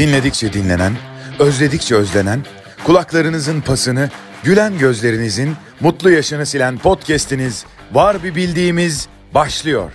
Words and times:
Dinledikçe 0.00 0.52
dinlenen, 0.52 0.92
özledikçe 1.38 1.94
özlenen, 1.94 2.44
kulaklarınızın 2.86 3.60
pasını, 3.60 4.10
gülen 4.44 4.78
gözlerinizin 4.78 5.52
mutlu 5.80 6.10
yaşını 6.10 6.46
silen 6.46 6.78
podcast'iniz 6.78 7.66
Var 7.92 8.24
Bir 8.24 8.34
Bildiğimiz 8.34 9.08
başlıyor. 9.34 9.92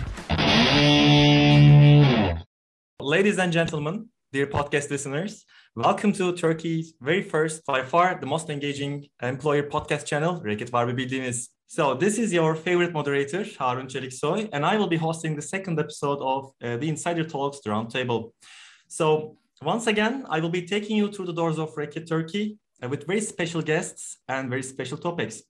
Ladies 3.01 3.39
and 3.39 3.53
gentlemen, 3.53 4.11
dear 4.33 4.49
podcast 4.49 4.91
listeners, 4.91 5.45
welcome 5.75 6.13
to 6.13 6.35
Turkey's 6.35 6.93
very 7.01 7.29
first, 7.29 7.67
by 7.67 7.81
far 7.89 8.21
the 8.21 8.25
most 8.25 8.49
engaging 8.49 9.03
employer 9.21 9.69
podcast 9.69 10.07
channel, 10.07 10.43
Reket 10.45 10.73
Var 10.73 10.87
Bir 10.87 10.97
Bildiğimiz. 10.97 11.49
So 11.67 11.99
this 11.99 12.19
is 12.19 12.33
your 12.33 12.55
favorite 12.55 12.91
moderator, 12.91 13.55
Harun 13.57 13.87
Çeliksoy, 13.87 14.47
and 14.51 14.75
I 14.75 14.77
will 14.77 14.91
be 14.91 14.97
hosting 14.97 15.41
the 15.41 15.47
second 15.47 15.79
episode 15.79 16.21
of 16.21 16.45
uh, 16.45 16.79
the 16.79 16.87
Insider 16.87 17.29
Talks, 17.29 17.59
Roundtable. 17.67 18.31
So 18.87 19.37
once 19.63 19.87
again, 19.87 20.25
I 20.29 20.39
will 20.41 20.49
be 20.49 20.67
taking 20.67 20.97
you 20.97 21.11
through 21.11 21.27
the 21.27 21.33
doors 21.33 21.57
of 21.57 21.73
Reckitt 21.75 22.07
Turkey 22.07 22.57
uh, 22.83 22.89
with 22.89 23.07
very 23.07 23.21
special 23.21 23.61
guests 23.61 24.17
and 24.27 24.49
very 24.49 24.63
special 24.63 24.97
topics. 24.97 25.43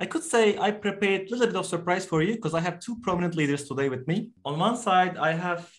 I 0.00 0.06
could 0.06 0.24
say 0.24 0.58
I 0.58 0.70
prepared 0.70 1.28
a 1.28 1.30
little 1.30 1.46
bit 1.46 1.56
of 1.56 1.66
surprise 1.66 2.06
for 2.06 2.22
you 2.22 2.34
because 2.34 2.54
I 2.54 2.60
have 2.60 2.80
two 2.80 2.98
prominent 3.00 3.36
leaders 3.36 3.68
today 3.68 3.88
with 3.88 4.08
me. 4.08 4.30
On 4.44 4.58
one 4.58 4.76
side, 4.76 5.16
I 5.16 5.32
have 5.32 5.70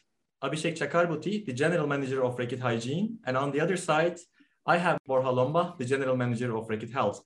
Abhishek 0.44 0.78
Chuckarbutty, 0.78 1.46
the 1.46 1.54
general 1.54 1.88
manager 1.88 2.24
of 2.24 2.38
Reckitt 2.38 2.60
Hygiene, 2.60 3.18
and 3.26 3.36
on 3.36 3.52
the 3.52 3.60
other 3.60 3.76
side, 3.76 4.20
I 4.66 4.78
have 4.78 5.00
Borja 5.06 5.30
Lomba, 5.30 5.78
the 5.78 5.86
general 5.86 6.16
manager 6.16 6.56
of 6.56 6.68
Reckitt 6.68 6.94
Health. 6.94 7.24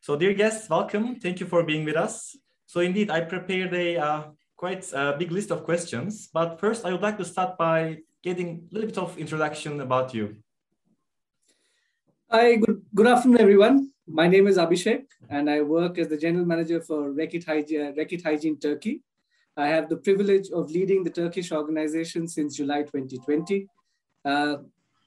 So, 0.00 0.16
dear 0.16 0.34
guests, 0.34 0.68
welcome. 0.68 1.20
Thank 1.20 1.40
you 1.40 1.46
for 1.46 1.62
being 1.62 1.84
with 1.84 1.96
us. 1.96 2.36
So, 2.66 2.80
indeed, 2.80 3.10
I 3.10 3.20
prepared 3.20 3.72
a 3.74 3.96
uh, 3.96 4.22
quite 4.56 4.84
a 4.92 5.16
big 5.18 5.30
list 5.30 5.50
of 5.50 5.64
questions, 5.64 6.28
but 6.32 6.60
first, 6.60 6.84
I 6.84 6.92
would 6.92 7.02
like 7.02 7.16
to 7.18 7.24
start 7.24 7.56
by 7.56 7.98
getting 8.22 8.68
a 8.70 8.74
little 8.74 8.88
bit 8.88 8.98
of 8.98 9.18
introduction 9.18 9.80
about 9.80 10.14
you. 10.14 10.36
Hi, 12.30 12.56
good, 12.56 12.82
good 12.94 13.06
afternoon, 13.06 13.40
everyone. 13.40 13.92
My 14.06 14.26
name 14.26 14.46
is 14.46 14.58
Abhishek, 14.58 15.04
and 15.30 15.48
I 15.48 15.62
work 15.62 15.98
as 15.98 16.08
the 16.08 16.16
general 16.16 16.44
manager 16.44 16.80
for 16.80 17.10
Reckitt 17.10 17.46
Hygiene, 17.46 17.94
Reckitt 17.94 18.24
Hygiene 18.24 18.58
Turkey. 18.58 19.02
I 19.56 19.68
have 19.68 19.88
the 19.88 19.96
privilege 19.96 20.50
of 20.50 20.70
leading 20.70 21.04
the 21.04 21.10
Turkish 21.10 21.52
organization 21.52 22.28
since 22.28 22.56
July 22.56 22.82
2020. 22.82 23.66
Uh, 24.24 24.56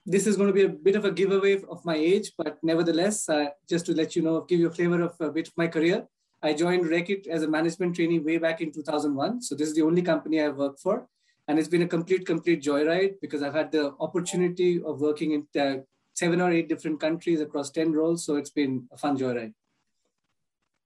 this 0.05 0.25
is 0.25 0.35
going 0.35 0.47
to 0.47 0.53
be 0.53 0.63
a 0.63 0.69
bit 0.69 0.95
of 0.95 1.05
a 1.05 1.11
giveaway 1.11 1.61
of 1.69 1.83
my 1.85 1.95
age, 1.95 2.31
but 2.37 2.57
nevertheless, 2.63 3.29
uh, 3.29 3.47
just 3.69 3.85
to 3.85 3.93
let 3.93 4.15
you 4.15 4.21
know, 4.21 4.41
give 4.41 4.59
you 4.59 4.67
a 4.67 4.71
flavor 4.71 5.01
of 5.01 5.15
a 5.19 5.29
bit 5.31 5.47
of 5.47 5.53
my 5.57 5.67
career. 5.67 6.07
I 6.41 6.53
joined 6.53 6.85
Reckitt 6.85 7.27
as 7.27 7.43
a 7.43 7.47
management 7.47 7.95
trainee 7.95 8.19
way 8.19 8.37
back 8.39 8.61
in 8.61 8.71
2001. 8.71 9.41
So 9.43 9.53
this 9.53 9.67
is 9.67 9.75
the 9.75 9.83
only 9.83 10.01
company 10.01 10.41
I've 10.41 10.57
worked 10.57 10.79
for. 10.79 11.07
And 11.47 11.59
it's 11.59 11.67
been 11.67 11.81
a 11.81 11.87
complete, 11.87 12.25
complete 12.25 12.63
joyride 12.63 13.15
because 13.21 13.41
I've 13.41 13.53
had 13.53 13.71
the 13.71 13.93
opportunity 13.99 14.81
of 14.83 15.01
working 15.01 15.31
in 15.31 15.61
uh, 15.61 15.81
seven 16.13 16.39
or 16.41 16.51
eight 16.51 16.69
different 16.69 16.99
countries 16.99 17.41
across 17.41 17.71
10 17.71 17.93
roles. 17.93 18.25
So 18.25 18.35
it's 18.35 18.51
been 18.51 18.87
a 18.91 18.97
fun 18.97 19.17
joyride. 19.17 19.53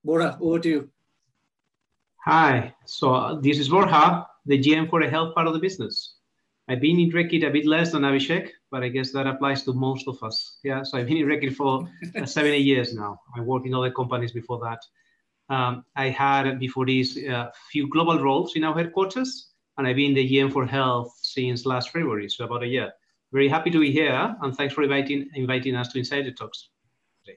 Borja, 0.03 0.38
over 0.39 0.59
to 0.59 0.70
you. 0.70 0.89
Hi, 2.26 2.73
so 2.86 3.39
this 3.42 3.59
is 3.59 3.70
Borja, 3.70 4.26
the 4.45 4.58
GM 4.58 4.89
for 4.89 5.02
the 5.02 5.09
health 5.09 5.36
part 5.36 5.48
of 5.48 5.53
the 5.53 5.59
business. 5.59 6.16
I've 6.67 6.81
been 6.81 7.00
in 7.00 7.11
Reckitt 7.11 7.48
a 7.48 7.52
bit 7.52 7.67
less 7.67 7.92
than 7.92 8.02
Abhishek, 8.02 8.50
but 8.72 8.81
I 8.81 8.89
guess 8.89 9.11
that 9.11 9.28
applies 9.28 9.64
to 9.64 9.73
most 9.73 10.08
of 10.08 10.22
us. 10.23 10.58
Yeah, 10.64 10.81
so 10.81 10.98
I've 10.98 11.06
been 11.06 11.17
in 11.17 11.28
Reckitt 11.28 11.56
for 11.56 11.88
uh, 12.20 12.26
seven, 12.26 12.52
eight 12.52 12.66
years 12.66 12.95
now. 12.95 13.22
I 13.36 13.42
worked 13.42 13.67
in 13.67 13.76
other 13.76 13.92
companies 13.92 14.31
before 14.31 14.59
that. 14.59 14.80
Um, 15.53 15.86
I 15.95 16.09
had 16.09 16.58
before 16.59 16.88
this 16.88 17.17
a 17.17 17.36
uh, 17.36 17.52
few 17.72 17.88
global 17.88 18.20
roles 18.20 18.56
in 18.56 18.64
our 18.64 18.76
headquarters, 18.76 19.52
and 19.78 19.88
I've 19.88 19.95
been 19.95 20.14
the 20.14 20.30
GM 20.30 20.52
for 20.52 20.66
health 20.66 21.14
since 21.22 21.66
last 21.66 21.90
February, 21.90 22.30
so 22.30 22.45
about 22.45 22.64
a 22.64 22.68
year. 22.68 22.92
Very 23.31 23.50
happy 23.50 23.72
to 23.72 23.80
be 23.80 23.92
here, 23.92 24.36
and 24.42 24.56
thanks 24.56 24.73
for 24.73 24.84
inviting 24.84 25.30
inviting 25.36 25.76
us 25.76 25.90
to 25.90 26.00
Insider 26.00 26.32
Talks. 26.32 26.70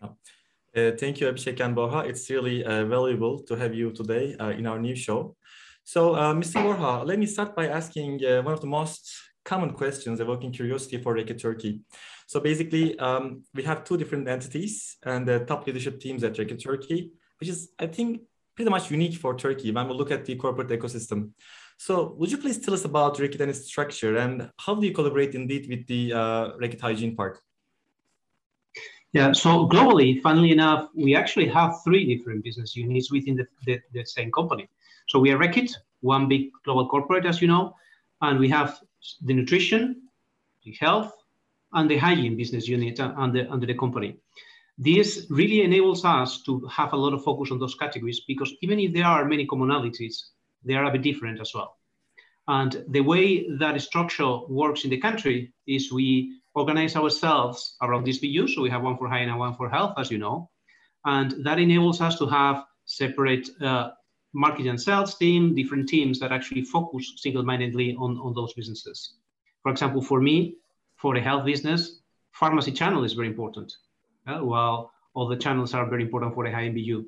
Uh, 0.01 0.93
thank 0.99 1.21
you, 1.21 1.27
Abhishek 1.27 1.61
and 1.61 1.75
Borja. 1.75 2.01
It's 2.09 2.29
really 2.31 2.65
uh, 2.65 2.85
valuable 2.85 3.41
to 3.45 3.57
have 3.57 3.75
you 3.75 3.91
today 3.91 4.37
uh, 4.39 4.51
in 4.51 4.67
our 4.67 4.79
new 4.79 4.95
show. 4.95 5.35
So, 5.83 6.15
uh, 6.15 6.35
Mr. 6.35 6.63
Borja, 6.63 7.05
let 7.05 7.19
me 7.19 7.27
start 7.27 7.57
by 7.57 7.69
asking 7.69 8.25
uh, 8.25 8.43
one 8.43 8.53
of 8.53 8.61
the 8.61 8.67
most 8.67 9.11
common 9.45 9.71
questions 9.73 10.21
evoking 10.21 10.53
curiosity 10.53 10.99
for 10.99 11.15
Reckitt 11.15 11.41
Turkey. 11.41 11.81
So 12.27 12.41
basically, 12.41 12.99
um, 12.99 13.45
we 13.55 13.63
have 13.63 13.85
two 13.85 13.97
different 13.97 14.29
entities 14.29 14.99
and 15.03 15.27
the 15.27 15.47
top 15.47 15.67
leadership 15.67 15.99
teams 15.99 16.23
at 16.23 16.35
Reckitt 16.35 16.63
Turkey, 16.63 17.13
which 17.41 17.49
is, 17.49 17.71
I 17.79 17.87
think, 17.87 18.21
pretty 18.55 18.71
much 18.71 18.91
unique 18.91 19.15
for 19.15 19.35
Turkey 19.35 19.71
when 19.73 19.89
we 19.89 19.95
look 19.95 20.11
at 20.11 20.27
the 20.27 20.35
corporate 20.37 20.69
ecosystem. 20.69 21.31
So 21.79 22.15
would 22.19 22.31
you 22.33 22.39
please 22.39 22.59
tell 22.59 22.75
us 22.75 22.85
about 22.85 23.19
Reckitt 23.19 23.41
and 23.41 23.51
its 23.51 23.65
structure 23.65 24.17
and 24.17 24.51
how 24.59 24.75
do 24.75 24.85
you 24.85 24.93
collaborate 24.93 25.37
indeed 25.37 25.69
with 25.69 25.87
the 25.87 26.13
uh, 26.13 26.51
hygiene 26.81 27.15
part? 27.15 27.41
Yeah, 29.13 29.33
so 29.33 29.69
globally, 29.69 30.21
funnily 30.21 30.51
enough, 30.51 30.89
we 30.95 31.15
actually 31.15 31.47
have 31.49 31.77
three 31.85 32.05
different 32.05 32.43
business 32.43 32.75
units 32.75 33.13
within 33.13 33.37
the, 33.37 33.47
the, 33.65 33.81
the 33.95 34.05
same 34.05 34.33
company. 34.33 34.69
So 35.07 35.21
we 35.21 35.31
are 35.31 35.39
Reckitt, 35.39 35.73
one 36.01 36.29
big 36.29 36.51
global 36.65 36.89
corporate, 36.89 37.25
as 37.25 37.41
you 37.41 37.47
know, 37.47 37.75
and 38.23 38.41
we 38.41 38.49
have 38.49 38.81
the 39.25 39.33
nutrition, 39.33 40.03
the 40.65 40.77
health, 40.81 41.13
and 41.75 41.89
the 41.89 41.97
hygiene 41.97 42.37
business 42.37 42.67
unit 42.67 42.99
under, 42.99 43.47
under 43.51 43.67
the 43.67 43.75
company. 43.75 44.17
This 44.77 45.27
really 45.31 45.63
enables 45.63 46.05
us 46.05 46.43
to 46.43 46.67
have 46.67 46.93
a 46.93 46.97
lot 46.97 47.15
of 47.15 47.23
focus 47.23 47.53
on 47.53 47.61
those 47.61 47.77
categories 47.77 48.23
because 48.27 48.53
even 48.63 48.81
if 48.81 48.93
there 48.93 49.07
are 49.07 49.25
many 49.25 49.47
commonalities, 49.47 50.31
they 50.65 50.75
are 50.75 50.85
a 50.85 50.91
bit 50.91 51.03
different 51.03 51.41
as 51.41 51.53
well. 51.55 51.77
And 52.47 52.85
the 52.89 53.01
way 53.01 53.49
that 53.59 53.81
structure 53.81 54.39
works 54.49 54.85
in 54.85 54.91
the 54.91 54.99
country 54.99 55.53
is 55.67 55.93
we 55.93 56.41
organize 56.55 56.97
ourselves 56.97 57.77
around 57.83 58.05
these 58.05 58.19
BUs. 58.19 58.55
So 58.55 58.63
we 58.63 58.71
have 58.71 58.83
one 58.83 58.97
for 58.97 59.09
hygiene 59.09 59.29
and 59.29 59.39
one 59.39 59.55
for 59.55 59.69
health, 59.69 59.95
as 59.99 60.11
you 60.11 60.19
know. 60.19 60.51
And 61.05 61.45
that 61.45 61.59
enables 61.59 62.01
us 62.01 62.19
to 62.19 62.27
have 62.27 62.65
separate 62.87 63.49
uh, 63.63 63.91
marketing 64.33 64.69
and 64.69 64.81
sales 64.81 65.17
team, 65.17 65.55
different 65.55 65.89
teams 65.89 66.19
that 66.21 66.33
actually 66.33 66.63
focus 66.63 67.13
single-mindedly 67.17 67.97
on, 67.97 68.19
on 68.19 68.35
those 68.35 68.55
businesses. 68.55 69.15
For 69.63 69.71
example, 69.71 70.01
for 70.01 70.21
me, 70.21 70.57
for 70.97 71.15
the 71.15 71.21
health 71.21 71.45
business, 71.45 72.01
pharmacy 72.33 72.73
channel 72.73 73.05
is 73.05 73.13
very 73.13 73.29
important. 73.29 73.73
Uh, 74.27 74.41
while 74.41 74.93
all 75.15 75.27
the 75.27 75.37
channels 75.37 75.73
are 75.73 75.89
very 75.89 76.03
important 76.03 76.35
for 76.35 76.45
the 76.45 76.53
high 76.53 76.69
BU. 76.69 77.05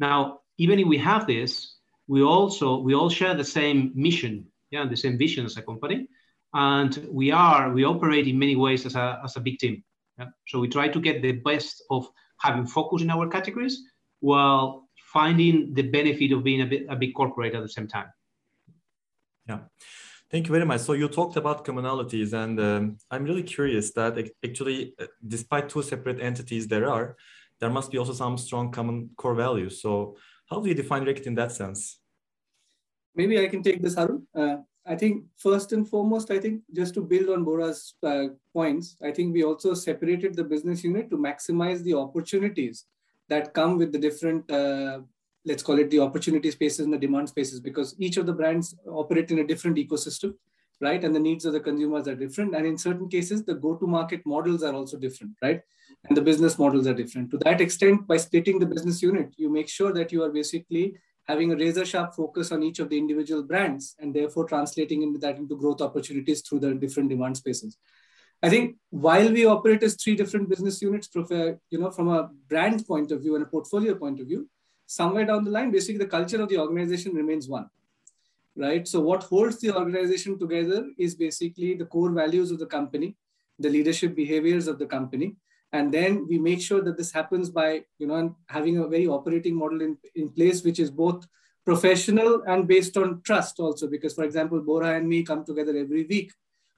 Now, 0.00 0.40
even 0.58 0.80
if 0.80 0.86
we 0.88 0.98
have 0.98 1.26
this, 1.26 1.75
we 2.08 2.22
also 2.22 2.78
we 2.78 2.94
all 2.94 3.10
share 3.10 3.34
the 3.34 3.44
same 3.44 3.92
mission, 3.94 4.46
yeah, 4.70 4.86
the 4.86 4.96
same 4.96 5.18
vision 5.18 5.44
as 5.44 5.56
a 5.56 5.62
company 5.62 6.08
and 6.56 7.06
we 7.10 7.30
are 7.30 7.72
we 7.72 7.84
operate 7.84 8.26
in 8.26 8.38
many 8.38 8.56
ways 8.56 8.86
as 8.86 8.94
a, 8.94 9.20
as 9.24 9.36
a 9.36 9.40
big 9.40 9.58
team 9.58 9.82
yeah? 10.18 10.26
so 10.48 10.58
we 10.58 10.68
try 10.68 10.88
to 10.88 11.00
get 11.00 11.22
the 11.22 11.32
best 11.32 11.82
of 11.90 12.08
having 12.38 12.66
focus 12.66 13.02
in 13.02 13.10
our 13.10 13.28
categories 13.28 13.82
while 14.20 14.88
finding 15.12 15.74
the 15.74 15.82
benefit 15.82 16.32
of 16.32 16.42
being 16.42 16.62
a, 16.62 16.66
bit, 16.66 16.86
a 16.88 16.96
big 16.96 17.14
corporate 17.14 17.54
at 17.54 17.62
the 17.62 17.68
same 17.68 17.86
time 17.86 18.08
yeah 19.48 19.60
Thank 20.28 20.48
you 20.48 20.52
very 20.52 20.66
much. 20.66 20.80
So 20.80 20.94
you 20.94 21.06
talked 21.06 21.36
about 21.36 21.64
commonalities, 21.64 22.32
and 22.32 22.58
um, 22.58 22.98
I'm 23.12 23.22
really 23.22 23.44
curious 23.44 23.92
that 23.92 24.18
actually, 24.44 24.92
uh, 25.00 25.06
despite 25.24 25.68
two 25.68 25.82
separate 25.82 26.20
entities 26.20 26.66
there 26.66 26.90
are, 26.90 27.16
there 27.60 27.70
must 27.70 27.92
be 27.92 27.98
also 27.98 28.12
some 28.12 28.36
strong 28.36 28.72
common 28.72 29.10
core 29.16 29.36
values. 29.36 29.80
So 29.80 30.16
how 30.46 30.60
do 30.60 30.68
you 30.68 30.74
define 30.74 31.04
Reckitt 31.04 31.26
in 31.26 31.34
that 31.34 31.52
sense? 31.52 31.98
Maybe 33.14 33.38
I 33.40 33.48
can 33.48 33.62
take 33.62 33.82
this, 33.82 33.94
Harun. 33.94 34.26
Uh, 34.34 34.56
I 34.86 34.94
think 34.94 35.24
first 35.36 35.72
and 35.72 35.88
foremost, 35.88 36.30
I 36.30 36.38
think 36.38 36.62
just 36.72 36.94
to 36.94 37.00
build 37.00 37.28
on 37.30 37.44
Borja's 37.44 37.94
uh, 38.02 38.26
points, 38.52 38.96
I 39.02 39.10
think 39.10 39.34
we 39.34 39.42
also 39.42 39.74
separated 39.74 40.34
the 40.34 40.44
business 40.44 40.84
unit 40.84 41.10
to 41.10 41.16
maximize 41.16 41.82
the 41.82 41.94
opportunities 41.94 42.84
that 43.28 43.52
come 43.52 43.78
with 43.78 43.90
the 43.90 43.98
different, 43.98 44.48
uh, 44.48 45.00
let's 45.44 45.62
call 45.62 45.80
it 45.80 45.90
the 45.90 45.98
opportunity 45.98 46.50
spaces 46.52 46.80
and 46.80 46.92
the 46.92 46.98
demand 46.98 47.28
spaces, 47.28 47.58
because 47.58 47.96
each 47.98 48.16
of 48.16 48.26
the 48.26 48.32
brands 48.32 48.76
operate 48.86 49.32
in 49.32 49.40
a 49.40 49.46
different 49.46 49.76
ecosystem, 49.76 50.34
right? 50.80 51.02
And 51.02 51.12
the 51.12 51.18
needs 51.18 51.44
of 51.44 51.52
the 51.52 51.60
consumers 51.60 52.06
are 52.06 52.14
different. 52.14 52.54
And 52.54 52.64
in 52.64 52.78
certain 52.78 53.08
cases, 53.08 53.44
the 53.44 53.54
go-to-market 53.54 54.24
models 54.24 54.62
are 54.62 54.74
also 54.74 54.96
different, 54.98 55.32
right? 55.42 55.62
And 56.04 56.16
the 56.16 56.22
business 56.22 56.58
models 56.58 56.86
are 56.86 56.94
different. 56.94 57.30
To 57.32 57.38
that 57.38 57.60
extent, 57.60 58.06
by 58.06 58.16
splitting 58.16 58.58
the 58.58 58.66
business 58.66 59.02
unit, 59.02 59.34
you 59.36 59.50
make 59.50 59.68
sure 59.68 59.92
that 59.92 60.12
you 60.12 60.22
are 60.22 60.30
basically 60.30 60.94
having 61.26 61.52
a 61.52 61.56
razor 61.56 61.84
sharp 61.84 62.14
focus 62.14 62.52
on 62.52 62.62
each 62.62 62.78
of 62.78 62.88
the 62.88 62.98
individual 62.98 63.42
brands 63.42 63.96
and 63.98 64.14
therefore 64.14 64.46
translating 64.46 65.02
into 65.02 65.18
that 65.18 65.38
into 65.38 65.56
growth 65.56 65.80
opportunities 65.80 66.40
through 66.42 66.60
the 66.60 66.74
different 66.74 67.08
demand 67.08 67.36
spaces. 67.36 67.76
I 68.42 68.50
think 68.50 68.76
while 68.90 69.32
we 69.32 69.46
operate 69.46 69.82
as 69.82 69.96
three 69.96 70.14
different 70.14 70.48
business 70.48 70.80
units, 70.82 71.08
uh, 71.16 71.52
you 71.70 71.78
know, 71.78 71.90
from 71.90 72.08
a 72.08 72.30
brand 72.48 72.86
point 72.86 73.10
of 73.10 73.22
view 73.22 73.34
and 73.34 73.44
a 73.44 73.48
portfolio 73.48 73.94
point 73.94 74.20
of 74.20 74.26
view, 74.26 74.48
somewhere 74.86 75.24
down 75.24 75.42
the 75.44 75.50
line, 75.50 75.70
basically 75.70 75.98
the 75.98 76.06
culture 76.06 76.40
of 76.40 76.48
the 76.48 76.58
organization 76.58 77.14
remains 77.14 77.48
one, 77.48 77.68
right? 78.54 78.86
So 78.86 79.00
what 79.00 79.24
holds 79.24 79.58
the 79.60 79.74
organization 79.74 80.38
together 80.38 80.86
is 80.98 81.14
basically 81.14 81.74
the 81.74 81.86
core 81.86 82.12
values 82.12 82.50
of 82.50 82.58
the 82.58 82.66
company, 82.66 83.16
the 83.58 83.70
leadership 83.70 84.14
behaviors 84.14 84.68
of 84.68 84.78
the 84.78 84.86
company, 84.86 85.34
and 85.72 85.92
then 85.92 86.26
we 86.28 86.38
make 86.38 86.60
sure 86.60 86.80
that 86.80 86.96
this 86.96 87.12
happens 87.12 87.50
by 87.50 87.82
you 87.98 88.06
know 88.06 88.36
having 88.48 88.78
a 88.78 88.86
very 88.86 89.06
operating 89.06 89.54
model 89.54 89.82
in, 89.82 89.96
in 90.14 90.28
place 90.30 90.62
which 90.62 90.78
is 90.78 90.90
both 90.90 91.26
professional 91.64 92.42
and 92.46 92.68
based 92.68 92.96
on 92.96 93.20
trust 93.22 93.58
also 93.58 93.88
because 93.88 94.14
for 94.14 94.24
example 94.24 94.60
bora 94.60 94.96
and 94.96 95.08
me 95.08 95.22
come 95.22 95.44
together 95.44 95.76
every 95.76 96.04
week 96.04 96.30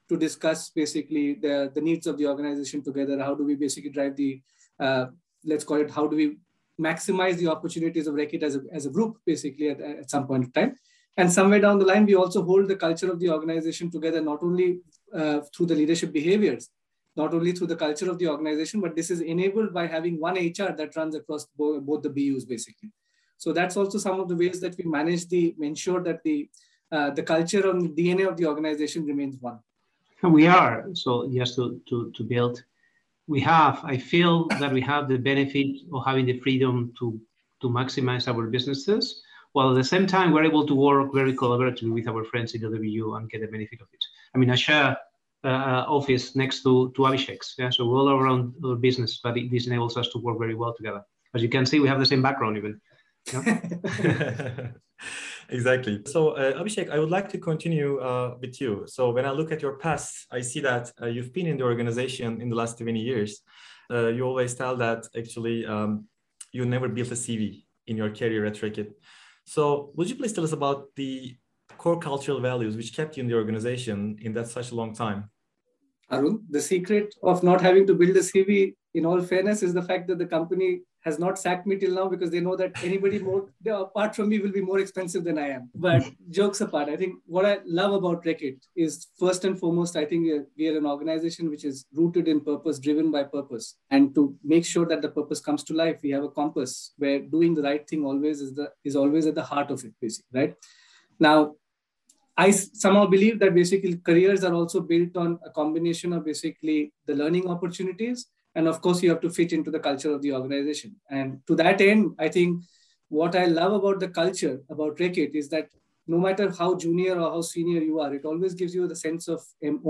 to 0.09 0.17
discuss 0.17 0.69
basically 0.69 1.35
the, 1.35 1.71
the 1.73 1.81
needs 1.81 2.07
of 2.07 2.17
the 2.17 2.27
organization 2.27 2.83
together. 2.83 3.17
How 3.19 3.35
do 3.35 3.45
we 3.45 3.55
basically 3.55 3.91
drive 3.91 4.15
the, 4.15 4.41
uh, 4.79 5.05
let's 5.45 5.63
call 5.63 5.77
it, 5.77 5.91
how 5.91 6.07
do 6.07 6.15
we 6.15 6.37
maximize 6.81 7.37
the 7.37 7.47
opportunities 7.47 8.07
of 8.07 8.15
Reckitt 8.15 8.41
as 8.41 8.55
a, 8.55 8.61
as 8.73 8.85
a 8.87 8.89
group, 8.89 9.17
basically, 9.25 9.69
at, 9.69 9.79
at 9.79 10.09
some 10.09 10.25
point 10.25 10.45
in 10.45 10.51
time. 10.51 10.75
And 11.15 11.31
somewhere 11.31 11.59
down 11.59 11.79
the 11.79 11.85
line, 11.85 12.05
we 12.05 12.15
also 12.15 12.43
hold 12.43 12.67
the 12.67 12.75
culture 12.75 13.11
of 13.11 13.19
the 13.19 13.29
organization 13.29 13.91
together, 13.91 14.21
not 14.21 14.41
only 14.41 14.79
uh, 15.13 15.41
through 15.55 15.67
the 15.67 15.75
leadership 15.75 16.11
behaviors, 16.11 16.69
not 17.15 17.33
only 17.33 17.51
through 17.51 17.67
the 17.67 17.75
culture 17.75 18.09
of 18.09 18.17
the 18.19 18.27
organization, 18.27 18.81
but 18.81 18.95
this 18.95 19.11
is 19.11 19.21
enabled 19.21 19.73
by 19.73 19.87
having 19.87 20.19
one 20.19 20.37
HR 20.37 20.71
that 20.77 20.95
runs 20.95 21.15
across 21.15 21.47
bo- 21.57 21.79
both 21.79 22.03
the 22.03 22.09
BUs, 22.09 22.45
basically. 22.45 22.91
So 23.37 23.53
that's 23.53 23.77
also 23.77 23.97
some 23.97 24.19
of 24.19 24.27
the 24.27 24.35
ways 24.35 24.59
that 24.61 24.75
we 24.77 24.83
manage 24.83 25.27
the 25.27 25.55
ensure 25.61 26.03
that 26.03 26.23
the 26.23 26.49
uh, 26.91 27.11
the 27.11 27.23
culture 27.23 27.69
and 27.69 27.81
the 27.81 28.03
DNA 28.03 28.27
of 28.27 28.35
the 28.35 28.45
organization 28.45 29.05
remains 29.05 29.37
one. 29.39 29.59
We 30.23 30.47
are 30.47 30.87
so 30.93 31.29
just 31.33 31.55
to 31.55 31.79
to 31.89 32.11
to 32.11 32.23
build. 32.23 32.63
We 33.27 33.39
have. 33.41 33.79
I 33.83 33.97
feel 33.97 34.47
that 34.59 34.73
we 34.73 34.81
have 34.81 35.07
the 35.07 35.17
benefit 35.17 35.77
of 35.93 36.03
having 36.05 36.25
the 36.25 36.39
freedom 36.39 36.93
to 36.99 37.19
to 37.61 37.69
maximize 37.69 38.27
our 38.27 38.47
businesses, 38.47 39.21
while 39.53 39.69
at 39.69 39.75
the 39.75 39.83
same 39.83 40.05
time 40.07 40.31
we're 40.31 40.43
able 40.51 40.65
to 40.67 40.75
work 40.75 41.13
very 41.13 41.33
collaboratively 41.33 41.93
with 41.93 42.07
our 42.07 42.23
friends 42.25 42.53
in 42.55 42.61
the 42.61 42.67
WU 42.67 43.15
and 43.15 43.29
get 43.29 43.41
the 43.41 43.47
benefit 43.47 43.79
of 43.81 43.87
it. 43.93 44.03
I 44.33 44.37
mean, 44.37 44.49
I 44.49 44.55
share 44.55 44.97
uh, 45.43 45.85
office 45.87 46.35
next 46.35 46.63
to 46.63 46.91
to 46.95 47.01
Abhishek's, 47.03 47.55
yeah. 47.57 47.69
So 47.69 47.85
we're 47.85 47.99
all 47.99 48.09
around 48.09 48.53
our 48.63 48.75
business, 48.75 49.19
but 49.23 49.37
it, 49.37 49.51
this 49.51 49.67
enables 49.67 49.97
us 49.97 50.09
to 50.09 50.19
work 50.19 50.37
very 50.39 50.55
well 50.55 50.73
together. 50.73 51.01
As 51.33 51.41
you 51.41 51.49
can 51.49 51.65
see, 51.65 51.79
we 51.79 51.87
have 51.87 51.99
the 51.99 52.05
same 52.05 52.21
background 52.21 52.57
even. 52.57 52.81
exactly. 55.49 56.01
So, 56.05 56.29
uh, 56.31 56.53
Abhishek, 56.53 56.89
I 56.89 56.99
would 56.99 57.11
like 57.11 57.29
to 57.29 57.37
continue 57.37 57.99
uh, 57.99 58.35
with 58.41 58.59
you. 58.59 58.85
So, 58.87 59.11
when 59.11 59.25
I 59.25 59.31
look 59.31 59.51
at 59.51 59.61
your 59.61 59.77
past, 59.77 60.25
I 60.31 60.41
see 60.41 60.61
that 60.61 60.91
uh, 61.01 61.05
you've 61.07 61.33
been 61.33 61.47
in 61.47 61.57
the 61.57 61.63
organization 61.63 62.41
in 62.41 62.49
the 62.49 62.55
last 62.55 62.77
20 62.79 62.99
years. 62.99 63.41
Uh, 63.91 64.07
you 64.07 64.23
always 64.23 64.55
tell 64.55 64.75
that 64.77 65.07
actually 65.17 65.65
um, 65.65 66.05
you 66.51 66.65
never 66.65 66.87
built 66.87 67.11
a 67.11 67.15
CV 67.15 67.65
in 67.87 67.97
your 67.97 68.09
career 68.09 68.45
at 68.45 68.55
Reckitt. 68.55 68.93
So, 69.45 69.91
would 69.95 70.09
you 70.09 70.15
please 70.15 70.33
tell 70.33 70.43
us 70.43 70.53
about 70.53 70.87
the 70.95 71.37
core 71.79 71.99
cultural 71.99 72.39
values 72.39 72.75
which 72.75 72.93
kept 72.95 73.17
you 73.17 73.23
in 73.23 73.29
the 73.29 73.35
organization 73.35 74.17
in 74.21 74.33
that 74.33 74.47
such 74.47 74.71
a 74.71 74.75
long 74.75 74.93
time? 74.93 75.29
Harun, 76.09 76.43
the 76.49 76.61
secret 76.61 77.15
of 77.23 77.43
not 77.43 77.61
having 77.61 77.87
to 77.87 77.93
build 77.93 78.15
a 78.17 78.19
CV, 78.19 78.75
in 78.95 79.05
all 79.05 79.21
fairness, 79.21 79.61
is 79.63 79.73
the 79.73 79.81
fact 79.81 80.07
that 80.07 80.17
the 80.17 80.25
company 80.25 80.81
has 81.01 81.17
not 81.17 81.39
sacked 81.39 81.65
me 81.65 81.77
till 81.77 81.93
now 81.93 82.07
because 82.09 82.31
they 82.31 82.41
know 82.41 82.55
that 82.55 82.71
anybody 82.83 83.19
more 83.19 83.45
apart 83.67 84.15
from 84.15 84.27
me 84.27 84.39
will 84.39 84.51
be 84.51 84.61
more 84.61 84.79
expensive 84.79 85.23
than 85.23 85.37
I 85.37 85.49
am. 85.49 85.69
But 85.73 86.03
jokes 86.29 86.61
apart, 86.61 86.89
I 86.89 86.97
think 86.97 87.15
what 87.25 87.45
I 87.45 87.59
love 87.65 87.93
about 87.93 88.25
Reckitt 88.25 88.57
is 88.75 89.07
first 89.17 89.45
and 89.45 89.57
foremost, 89.57 89.95
I 89.95 90.05
think 90.05 90.27
uh, 90.33 90.43
we 90.57 90.67
are 90.67 90.77
an 90.77 90.85
organization 90.85 91.49
which 91.49 91.63
is 91.63 91.85
rooted 91.93 92.27
in 92.27 92.41
purpose, 92.41 92.79
driven 92.79 93.11
by 93.11 93.23
purpose. 93.23 93.77
And 93.91 94.13
to 94.15 94.35
make 94.43 94.65
sure 94.65 94.87
that 94.87 95.01
the 95.01 95.09
purpose 95.09 95.39
comes 95.39 95.63
to 95.65 95.73
life, 95.73 95.99
we 96.03 96.09
have 96.09 96.23
a 96.23 96.29
compass 96.29 96.93
where 96.97 97.19
doing 97.19 97.53
the 97.53 97.61
right 97.61 97.87
thing 97.87 98.03
always 98.03 98.41
is 98.41 98.53
the 98.55 98.71
is 98.83 98.95
always 98.95 99.25
at 99.27 99.35
the 99.35 99.43
heart 99.43 99.71
of 99.71 99.83
it, 99.85 99.93
basically, 100.01 100.41
right? 100.41 100.55
Now, 101.19 101.55
I 102.39 102.51
somehow 102.51 103.05
believe 103.05 103.37
that 103.39 103.53
basically 103.53 103.97
careers 103.97 104.45
are 104.45 104.53
also 104.53 104.79
built 104.79 105.17
on 105.17 105.39
a 105.45 105.49
combination 105.49 106.13
of 106.13 106.23
basically 106.23 106.93
the 107.05 107.13
learning 107.13 107.49
opportunities 107.49 108.27
and 108.55 108.65
of 108.65 108.79
course 108.81 109.03
you 109.03 109.09
have 109.09 109.19
to 109.23 109.29
fit 109.29 109.51
into 109.51 109.71
the 109.71 109.79
culture 109.87 110.13
of 110.13 110.21
the 110.21 110.31
organization. 110.31 110.95
And 111.09 111.41
to 111.47 111.55
that 111.55 111.81
end 111.81 112.15
i 112.17 112.29
think 112.29 112.63
what 113.09 113.35
i 113.41 113.43
love 113.45 113.73
about 113.73 113.99
the 113.99 114.07
culture 114.19 114.61
about 114.69 114.95
Reckitt 115.03 115.35
is 115.41 115.49
that 115.49 115.67
no 116.07 116.21
matter 116.27 116.49
how 116.61 116.69
junior 116.85 117.19
or 117.19 117.29
how 117.35 117.41
senior 117.41 117.81
you 117.81 117.99
are 117.99 118.13
it 118.13 118.23
always 118.23 118.53
gives 118.53 118.73
you 118.73 118.87
the 118.87 118.95
sense 118.95 119.27
of 119.27 119.41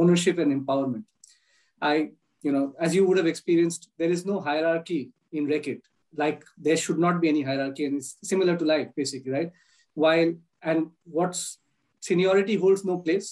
ownership 0.01 0.39
and 0.39 0.51
empowerment. 0.57 1.03
I 1.79 1.93
you 2.41 2.51
know 2.51 2.73
as 2.79 2.95
you 2.95 3.05
would 3.05 3.17
have 3.17 3.31
experienced 3.35 3.89
there 3.99 4.09
is 4.17 4.25
no 4.25 4.41
hierarchy 4.41 5.11
in 5.31 5.45
Reckitt. 5.45 5.81
Like 6.25 6.43
there 6.57 6.77
should 6.77 6.97
not 7.07 7.21
be 7.21 7.29
any 7.29 7.43
hierarchy 7.43 7.85
and 7.85 7.97
it's 7.97 8.17
similar 8.23 8.57
to 8.57 8.65
life 8.75 8.87
basically 8.95 9.31
right? 9.39 9.51
While 9.93 10.33
and 10.63 10.87
what's 11.05 11.59
seniority 12.09 12.55
holds 12.63 12.85
no 12.91 12.97
place 13.05 13.29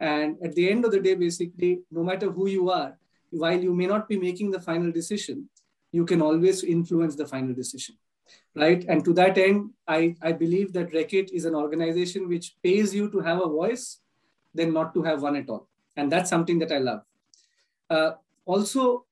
and 0.00 0.36
at 0.46 0.54
the 0.54 0.68
end 0.70 0.84
of 0.84 0.92
the 0.94 1.00
day 1.06 1.14
basically 1.14 1.72
no 1.90 2.02
matter 2.10 2.30
who 2.36 2.46
you 2.56 2.70
are 2.70 2.92
while 3.34 3.60
you 3.60 3.74
may 3.74 3.86
not 3.86 4.08
be 4.08 4.18
making 4.18 4.50
the 4.50 4.60
final 4.60 4.92
decision, 4.92 5.48
you 5.92 6.04
can 6.04 6.22
always 6.22 6.62
influence 6.64 7.16
the 7.16 7.26
final 7.26 7.54
decision, 7.54 7.96
right? 8.54 8.84
And 8.88 9.04
to 9.04 9.12
that 9.14 9.38
end, 9.38 9.70
I, 9.86 10.14
I 10.22 10.32
believe 10.32 10.72
that 10.72 10.92
Reckitt 10.92 11.30
is 11.32 11.44
an 11.44 11.54
organization 11.54 12.28
which 12.28 12.56
pays 12.62 12.94
you 12.94 13.10
to 13.10 13.20
have 13.20 13.40
a 13.40 13.48
voice 13.48 14.00
than 14.54 14.72
not 14.72 14.94
to 14.94 15.02
have 15.02 15.22
one 15.22 15.36
at 15.36 15.48
all. 15.48 15.68
And 15.96 16.10
that's 16.10 16.30
something 16.30 16.58
that 16.60 16.72
I 16.72 16.78
love. 16.78 17.02
Uh, 17.90 18.12
also, 18.44 19.04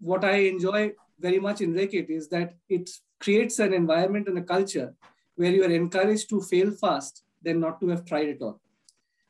what 0.00 0.24
I 0.24 0.36
enjoy 0.52 0.92
very 1.18 1.38
much 1.38 1.60
in 1.60 1.74
Reckitt 1.74 2.10
is 2.10 2.28
that 2.28 2.54
it 2.68 2.90
creates 3.20 3.58
an 3.58 3.72
environment 3.72 4.28
and 4.28 4.38
a 4.38 4.42
culture 4.42 4.94
where 5.36 5.50
you 5.50 5.64
are 5.64 5.70
encouraged 5.70 6.28
to 6.30 6.40
fail 6.40 6.70
fast 6.70 7.22
than 7.46 7.60
not 7.66 7.80
to 7.80 7.88
have 7.94 8.04
tried 8.12 8.28
at 8.34 8.42
all 8.42 8.60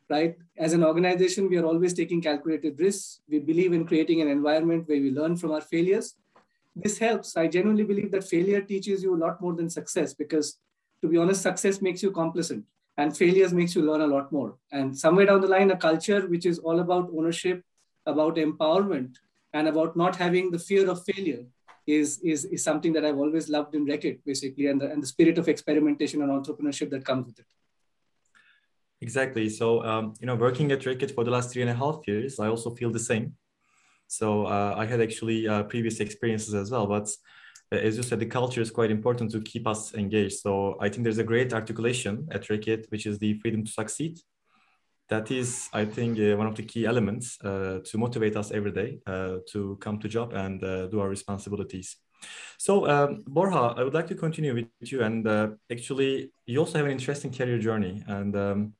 right? 0.08 0.36
As 0.56 0.72
an 0.72 0.84
organization, 0.84 1.48
we 1.48 1.56
are 1.58 1.64
always 1.64 1.92
taking 1.92 2.20
calculated 2.22 2.78
risks. 2.78 3.20
We 3.28 3.38
believe 3.38 3.72
in 3.72 3.86
creating 3.86 4.20
an 4.22 4.28
environment 4.28 4.88
where 4.88 5.00
we 5.00 5.10
learn 5.10 5.36
from 5.36 5.52
our 5.52 5.60
failures. 5.60 6.14
This 6.74 6.98
helps. 6.98 7.36
I 7.36 7.46
genuinely 7.46 7.84
believe 7.84 8.10
that 8.12 8.24
failure 8.24 8.60
teaches 8.60 9.02
you 9.02 9.14
a 9.14 9.22
lot 9.24 9.40
more 9.40 9.54
than 9.54 9.70
success 9.70 10.14
because, 10.14 10.58
to 11.00 11.08
be 11.08 11.16
honest, 11.16 11.42
success 11.42 11.80
makes 11.80 12.02
you 12.02 12.10
complacent 12.10 12.64
and 12.98 13.16
failures 13.16 13.52
makes 13.52 13.74
you 13.74 13.82
learn 13.82 14.02
a 14.02 14.06
lot 14.06 14.30
more. 14.30 14.56
And 14.72 14.96
somewhere 14.96 15.26
down 15.26 15.40
the 15.40 15.48
line, 15.48 15.70
a 15.70 15.76
culture 15.76 16.26
which 16.26 16.46
is 16.46 16.58
all 16.58 16.80
about 16.80 17.10
ownership, 17.16 17.62
about 18.06 18.36
empowerment, 18.36 19.16
and 19.52 19.68
about 19.68 19.96
not 19.96 20.16
having 20.16 20.50
the 20.50 20.58
fear 20.58 20.88
of 20.90 21.02
failure 21.04 21.44
is, 21.86 22.18
is, 22.20 22.44
is 22.46 22.62
something 22.62 22.92
that 22.92 23.04
I've 23.04 23.18
always 23.18 23.48
loved 23.48 23.74
in 23.74 23.86
Reckitt, 23.86 24.20
basically, 24.24 24.66
and 24.66 24.80
the, 24.80 24.90
and 24.90 25.02
the 25.02 25.06
spirit 25.06 25.38
of 25.38 25.48
experimentation 25.48 26.22
and 26.22 26.30
entrepreneurship 26.30 26.90
that 26.90 27.04
comes 27.04 27.26
with 27.26 27.38
it. 27.38 27.46
Exactly. 29.00 29.48
So, 29.50 29.84
um, 29.84 30.14
you 30.20 30.26
know, 30.26 30.36
working 30.36 30.72
at 30.72 30.80
Reckitt 30.80 31.14
for 31.14 31.24
the 31.24 31.30
last 31.30 31.52
three 31.52 31.62
and 31.62 31.70
a 31.70 31.74
half 31.74 32.00
years, 32.06 32.40
I 32.40 32.48
also 32.48 32.74
feel 32.74 32.90
the 32.90 32.98
same. 32.98 33.34
So 34.08 34.46
uh, 34.46 34.74
I 34.76 34.86
had 34.86 35.00
actually 35.00 35.46
uh, 35.48 35.64
previous 35.64 36.00
experiences 36.00 36.54
as 36.54 36.70
well, 36.70 36.86
but 36.86 37.08
uh, 37.72 37.76
as 37.76 37.96
you 37.96 38.02
said, 38.02 38.20
the 38.20 38.26
culture 38.26 38.60
is 38.60 38.70
quite 38.70 38.90
important 38.90 39.32
to 39.32 39.40
keep 39.40 39.66
us 39.66 39.94
engaged. 39.94 40.38
So 40.38 40.76
I 40.80 40.88
think 40.88 41.04
there's 41.04 41.18
a 41.18 41.24
great 41.24 41.52
articulation 41.52 42.28
at 42.30 42.44
Reckitt, 42.48 42.90
which 42.90 43.06
is 43.06 43.18
the 43.18 43.38
freedom 43.40 43.64
to 43.64 43.70
succeed. 43.70 44.18
That 45.08 45.30
is, 45.30 45.68
I 45.72 45.84
think, 45.84 46.18
uh, 46.18 46.36
one 46.36 46.46
of 46.46 46.56
the 46.56 46.62
key 46.64 46.86
elements 46.86 47.38
uh, 47.44 47.80
to 47.84 47.98
motivate 47.98 48.36
us 48.36 48.50
every 48.50 48.72
day 48.72 48.98
uh, 49.06 49.38
to 49.52 49.76
come 49.80 49.98
to 50.00 50.08
job 50.08 50.32
and 50.32 50.60
do 50.60 51.00
our 51.00 51.08
responsibilities. 51.08 51.96
So, 52.58 52.88
um, 52.88 53.22
Borja, 53.26 53.74
I 53.76 53.84
would 53.84 53.94
like 53.94 54.08
to 54.08 54.14
continue 54.14 54.54
with 54.54 54.92
you. 54.92 55.02
And 55.02 55.26
uh, 55.26 55.48
actually, 55.70 56.32
you 56.46 56.58
also 56.58 56.78
have 56.78 56.86
an 56.86 56.92
interesting 56.92 57.32
career 57.32 57.58
journey. 57.58 58.02
And 58.06 58.34
um, 58.36 58.72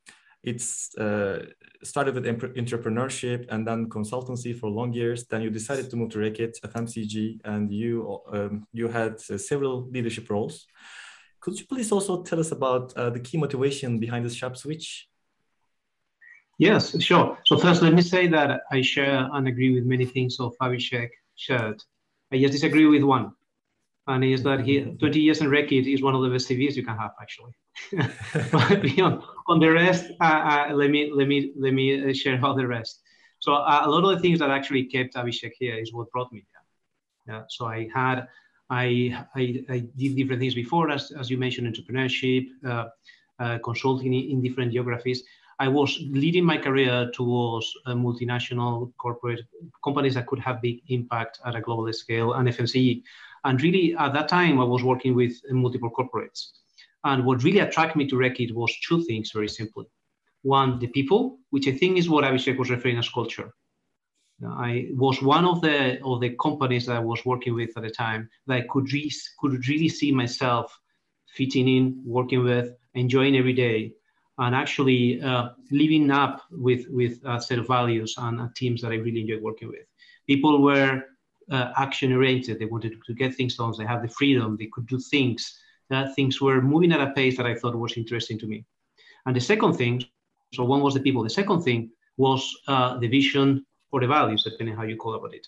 it's 0.46 0.96
uh, 0.96 1.44
started 1.82 2.14
with 2.14 2.24
entrepreneurship 2.24 3.46
and 3.50 3.66
then 3.66 3.90
consultancy 3.90 4.56
for 4.58 4.70
long 4.70 4.92
years. 4.92 5.26
Then 5.26 5.42
you 5.42 5.50
decided 5.50 5.90
to 5.90 5.96
move 5.96 6.10
to 6.10 6.18
Reckitt, 6.18 6.60
FMCG, 6.64 7.40
and 7.44 7.70
you 7.72 8.20
um, 8.32 8.66
you 8.72 8.86
had 8.86 9.14
uh, 9.28 9.36
several 9.36 9.90
leadership 9.90 10.30
roles. 10.30 10.66
Could 11.40 11.58
you 11.58 11.66
please 11.66 11.90
also 11.90 12.22
tell 12.22 12.38
us 12.38 12.52
about 12.52 12.96
uh, 12.96 13.10
the 13.10 13.20
key 13.20 13.38
motivation 13.38 13.98
behind 13.98 14.24
this 14.24 14.34
sharp 14.34 14.56
switch? 14.56 15.08
Yes, 16.58 17.00
sure. 17.02 17.36
So 17.44 17.58
first, 17.58 17.82
let 17.82 17.92
me 17.92 18.02
say 18.02 18.28
that 18.28 18.62
I 18.70 18.80
share 18.82 19.28
and 19.32 19.46
agree 19.48 19.74
with 19.74 19.84
many 19.84 20.06
things 20.06 20.38
of 20.40 20.54
Abhishek 20.62 21.10
shared. 21.34 21.82
I 22.32 22.38
just 22.38 22.52
disagree 22.52 22.86
with 22.86 23.02
one, 23.02 23.32
and 24.08 24.24
is 24.24 24.42
that 24.42 24.60
he 24.60 24.80
20 24.80 25.20
years 25.20 25.40
in 25.40 25.48
Reckitt 25.48 25.92
is 25.92 26.02
one 26.02 26.14
of 26.14 26.22
the 26.22 26.30
best 26.30 26.48
CVs 26.48 26.76
you 26.76 26.84
can 26.84 26.96
have 26.96 27.12
actually. 27.20 27.52
but 28.52 28.82
beyond 28.82 29.22
on 29.48 29.60
the 29.60 29.70
rest, 29.70 30.06
uh, 30.20 30.68
uh, 30.70 30.74
let 30.74 30.90
me 30.90 31.10
let 31.12 31.28
me 31.28 31.52
let 31.58 31.74
me 31.74 32.10
uh, 32.10 32.12
share 32.14 32.36
about 32.36 32.56
the 32.56 32.66
rest. 32.66 33.00
So 33.40 33.54
uh, 33.54 33.82
a 33.84 33.90
lot 33.90 34.04
of 34.04 34.16
the 34.16 34.20
things 34.20 34.38
that 34.38 34.50
actually 34.50 34.84
kept 34.84 35.14
Abhishek 35.14 35.52
here 35.58 35.76
is 35.76 35.92
what 35.92 36.10
brought 36.10 36.32
me 36.32 36.44
here. 36.50 37.34
Yeah. 37.34 37.42
So 37.48 37.66
I 37.66 37.88
had 37.94 38.28
I 38.70 39.24
I, 39.34 39.64
I 39.68 39.78
did 39.96 40.16
different 40.16 40.40
things 40.40 40.54
before, 40.54 40.90
as 40.90 41.10
as 41.10 41.30
you 41.30 41.38
mentioned, 41.38 41.66
entrepreneurship, 41.66 42.46
uh, 42.64 42.86
uh, 43.40 43.58
consulting 43.58 44.14
in 44.14 44.40
different 44.40 44.72
geographies. 44.72 45.22
I 45.58 45.68
was 45.68 45.98
leading 46.10 46.44
my 46.44 46.58
career 46.58 47.10
towards 47.14 47.72
multinational 47.88 48.92
corporate 48.98 49.40
companies 49.82 50.12
that 50.14 50.26
could 50.26 50.38
have 50.40 50.60
big 50.60 50.82
impact 50.88 51.40
at 51.46 51.54
a 51.54 51.62
global 51.62 51.90
scale 51.94 52.34
and 52.34 52.46
FMCG. 52.46 53.02
And 53.46 53.62
really, 53.62 53.94
at 53.96 54.12
that 54.12 54.28
time, 54.28 54.60
I 54.60 54.64
was 54.64 54.82
working 54.82 55.14
with 55.14 55.34
multiple 55.50 55.92
corporates. 55.96 56.40
And 57.04 57.24
what 57.24 57.44
really 57.44 57.60
attracted 57.60 57.96
me 57.96 58.08
to 58.08 58.16
Reckitt 58.16 58.52
was 58.52 58.76
two 58.86 59.04
things, 59.04 59.30
very 59.30 59.48
simply. 59.48 59.86
One, 60.42 60.80
the 60.80 60.88
people, 60.88 61.38
which 61.50 61.68
I 61.68 61.72
think 61.78 61.96
is 61.96 62.10
what 62.10 62.24
Abhishek 62.24 62.58
was 62.58 62.70
referring 62.70 62.98
as 62.98 63.08
culture. 63.08 63.52
I 64.44 64.88
was 64.94 65.22
one 65.22 65.44
of 65.44 65.60
the 65.60 66.02
of 66.02 66.20
the 66.20 66.36
companies 66.46 66.86
that 66.86 66.96
I 66.96 67.04
was 67.12 67.24
working 67.24 67.54
with 67.54 67.70
at 67.76 67.84
the 67.84 67.90
time 67.90 68.28
that 68.48 68.56
I 68.58 68.66
could, 68.68 68.92
re- 68.92 69.12
could 69.38 69.66
really 69.68 69.88
see 69.88 70.10
myself 70.10 70.66
fitting 71.28 71.68
in, 71.68 72.02
working 72.04 72.42
with, 72.42 72.74
enjoying 72.94 73.36
every 73.36 73.54
day, 73.54 73.92
and 74.38 74.54
actually 74.54 75.22
uh, 75.22 75.50
living 75.70 76.10
up 76.10 76.42
with 76.50 76.82
with 76.90 77.14
a 77.24 77.40
set 77.40 77.60
of 77.60 77.68
values 77.68 78.14
and 78.18 78.40
uh, 78.40 78.48
teams 78.56 78.82
that 78.82 78.90
I 78.92 78.96
really 78.96 79.20
enjoyed 79.20 79.42
working 79.42 79.68
with. 79.68 79.86
People 80.26 80.62
were 80.62 81.04
uh, 81.50 81.72
action 81.76 82.12
oriented. 82.12 82.58
They 82.58 82.66
wanted 82.66 82.96
to 83.06 83.14
get 83.14 83.34
things 83.34 83.56
done. 83.56 83.72
They 83.76 83.84
had 83.84 84.02
the 84.02 84.08
freedom. 84.08 84.56
They 84.58 84.68
could 84.72 84.86
do 84.86 84.98
things. 84.98 85.58
That 85.88 86.14
things 86.14 86.40
were 86.40 86.60
moving 86.60 86.92
at 86.92 87.00
a 87.00 87.12
pace 87.12 87.36
that 87.36 87.46
I 87.46 87.54
thought 87.54 87.76
was 87.76 87.96
interesting 87.96 88.38
to 88.40 88.46
me. 88.46 88.64
And 89.24 89.36
the 89.36 89.40
second 89.40 89.74
thing, 89.74 90.04
so 90.52 90.64
one 90.64 90.80
was 90.80 90.94
the 90.94 91.00
people. 91.00 91.22
The 91.22 91.30
second 91.30 91.62
thing 91.62 91.90
was 92.16 92.56
uh, 92.66 92.98
the 92.98 93.08
vision 93.08 93.64
or 93.92 94.00
the 94.00 94.06
values, 94.06 94.42
depending 94.42 94.76
how 94.76 94.82
you 94.82 94.96
call 94.96 95.14
about 95.14 95.34
it. 95.34 95.46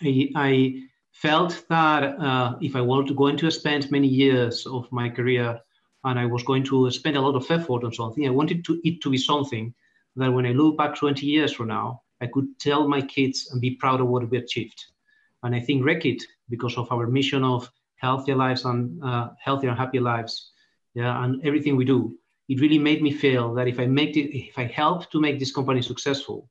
I, 0.00 0.30
I 0.36 0.82
felt 1.12 1.64
that 1.68 2.18
uh, 2.20 2.56
if 2.60 2.76
I 2.76 2.80
wanted 2.80 3.08
to 3.08 3.14
go 3.14 3.26
into 3.26 3.50
spend 3.50 3.90
many 3.90 4.06
years 4.06 4.66
of 4.66 4.90
my 4.92 5.08
career 5.08 5.60
and 6.04 6.18
I 6.18 6.26
was 6.26 6.44
going 6.44 6.64
to 6.64 6.90
spend 6.90 7.16
a 7.16 7.20
lot 7.20 7.34
of 7.34 7.50
effort 7.50 7.84
on 7.84 7.92
something. 7.92 8.26
I 8.26 8.30
wanted 8.30 8.64
to, 8.66 8.80
it 8.84 9.00
to 9.02 9.10
be 9.10 9.18
something 9.18 9.74
that 10.16 10.32
when 10.32 10.46
I 10.46 10.52
look 10.52 10.76
back 10.76 10.94
20 10.96 11.26
years 11.26 11.52
from 11.52 11.68
now, 11.68 12.02
I 12.20 12.26
could 12.26 12.58
tell 12.58 12.88
my 12.88 13.00
kids 13.00 13.50
and 13.50 13.60
be 13.60 13.72
proud 13.72 14.00
of 14.00 14.08
what 14.08 14.28
we 14.30 14.38
achieved. 14.38 14.84
And 15.42 15.54
I 15.54 15.60
think 15.60 15.84
Reckitt, 15.84 16.22
because 16.48 16.76
of 16.76 16.90
our 16.90 17.06
mission 17.06 17.44
of 17.44 17.70
healthier 17.96 18.36
lives 18.36 18.64
and 18.64 19.02
uh, 19.02 19.30
healthier 19.40 19.70
and 19.70 19.78
happier 19.78 20.00
lives, 20.00 20.52
yeah, 20.94 21.22
and 21.22 21.44
everything 21.44 21.76
we 21.76 21.84
do, 21.84 22.16
it 22.48 22.60
really 22.60 22.78
made 22.78 23.02
me 23.02 23.12
feel 23.12 23.54
that 23.54 23.68
if 23.68 23.78
I 23.78 23.86
make 23.86 24.16
it, 24.16 24.36
if 24.36 24.58
I 24.58 24.64
help 24.64 25.10
to 25.10 25.20
make 25.20 25.38
this 25.38 25.52
company 25.52 25.82
successful, 25.82 26.48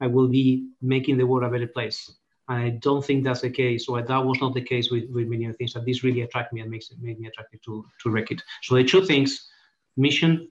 I 0.00 0.06
will 0.06 0.28
be 0.28 0.68
making 0.80 1.18
the 1.18 1.26
world 1.26 1.44
a 1.44 1.50
better 1.50 1.66
place. 1.66 2.10
And 2.48 2.58
I 2.58 2.70
don't 2.70 3.04
think 3.04 3.24
that's 3.24 3.40
the 3.40 3.50
case, 3.50 3.88
or 3.88 4.02
that 4.02 4.24
was 4.24 4.40
not 4.40 4.54
the 4.54 4.60
case 4.60 4.90
with, 4.90 5.04
with 5.10 5.28
many 5.28 5.46
other 5.46 5.54
things. 5.54 5.72
That 5.74 5.86
this 5.86 6.02
really 6.02 6.22
attracted 6.22 6.54
me 6.54 6.60
and 6.60 6.70
makes 6.70 6.90
it 6.90 6.98
made 7.00 7.18
me 7.20 7.28
attracted 7.28 7.62
to 7.64 7.86
to 8.02 8.08
Reckitt. 8.08 8.40
So 8.62 8.74
the 8.74 8.84
two 8.84 9.04
things: 9.04 9.48
mission, 9.96 10.50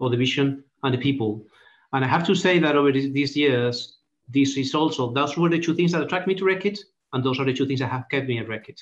or 0.00 0.10
the 0.10 0.16
vision, 0.16 0.64
and 0.82 0.94
the 0.94 0.98
people. 0.98 1.46
And 1.92 2.04
I 2.04 2.08
have 2.08 2.26
to 2.26 2.34
say 2.34 2.58
that 2.58 2.76
over 2.76 2.92
these 2.92 3.36
years, 3.36 3.97
this 4.28 4.56
is 4.56 4.74
also 4.74 5.12
those 5.12 5.36
were 5.36 5.48
the 5.48 5.58
two 5.58 5.74
things 5.74 5.92
that 5.92 6.02
attract 6.02 6.26
me 6.26 6.34
to 6.34 6.44
Reckitt, 6.44 6.78
and 7.12 7.24
those 7.24 7.40
are 7.40 7.44
the 7.44 7.54
two 7.54 7.66
things 7.66 7.80
that 7.80 7.90
have 7.90 8.08
kept 8.10 8.28
me 8.28 8.38
at 8.38 8.46
Reckitt. 8.46 8.80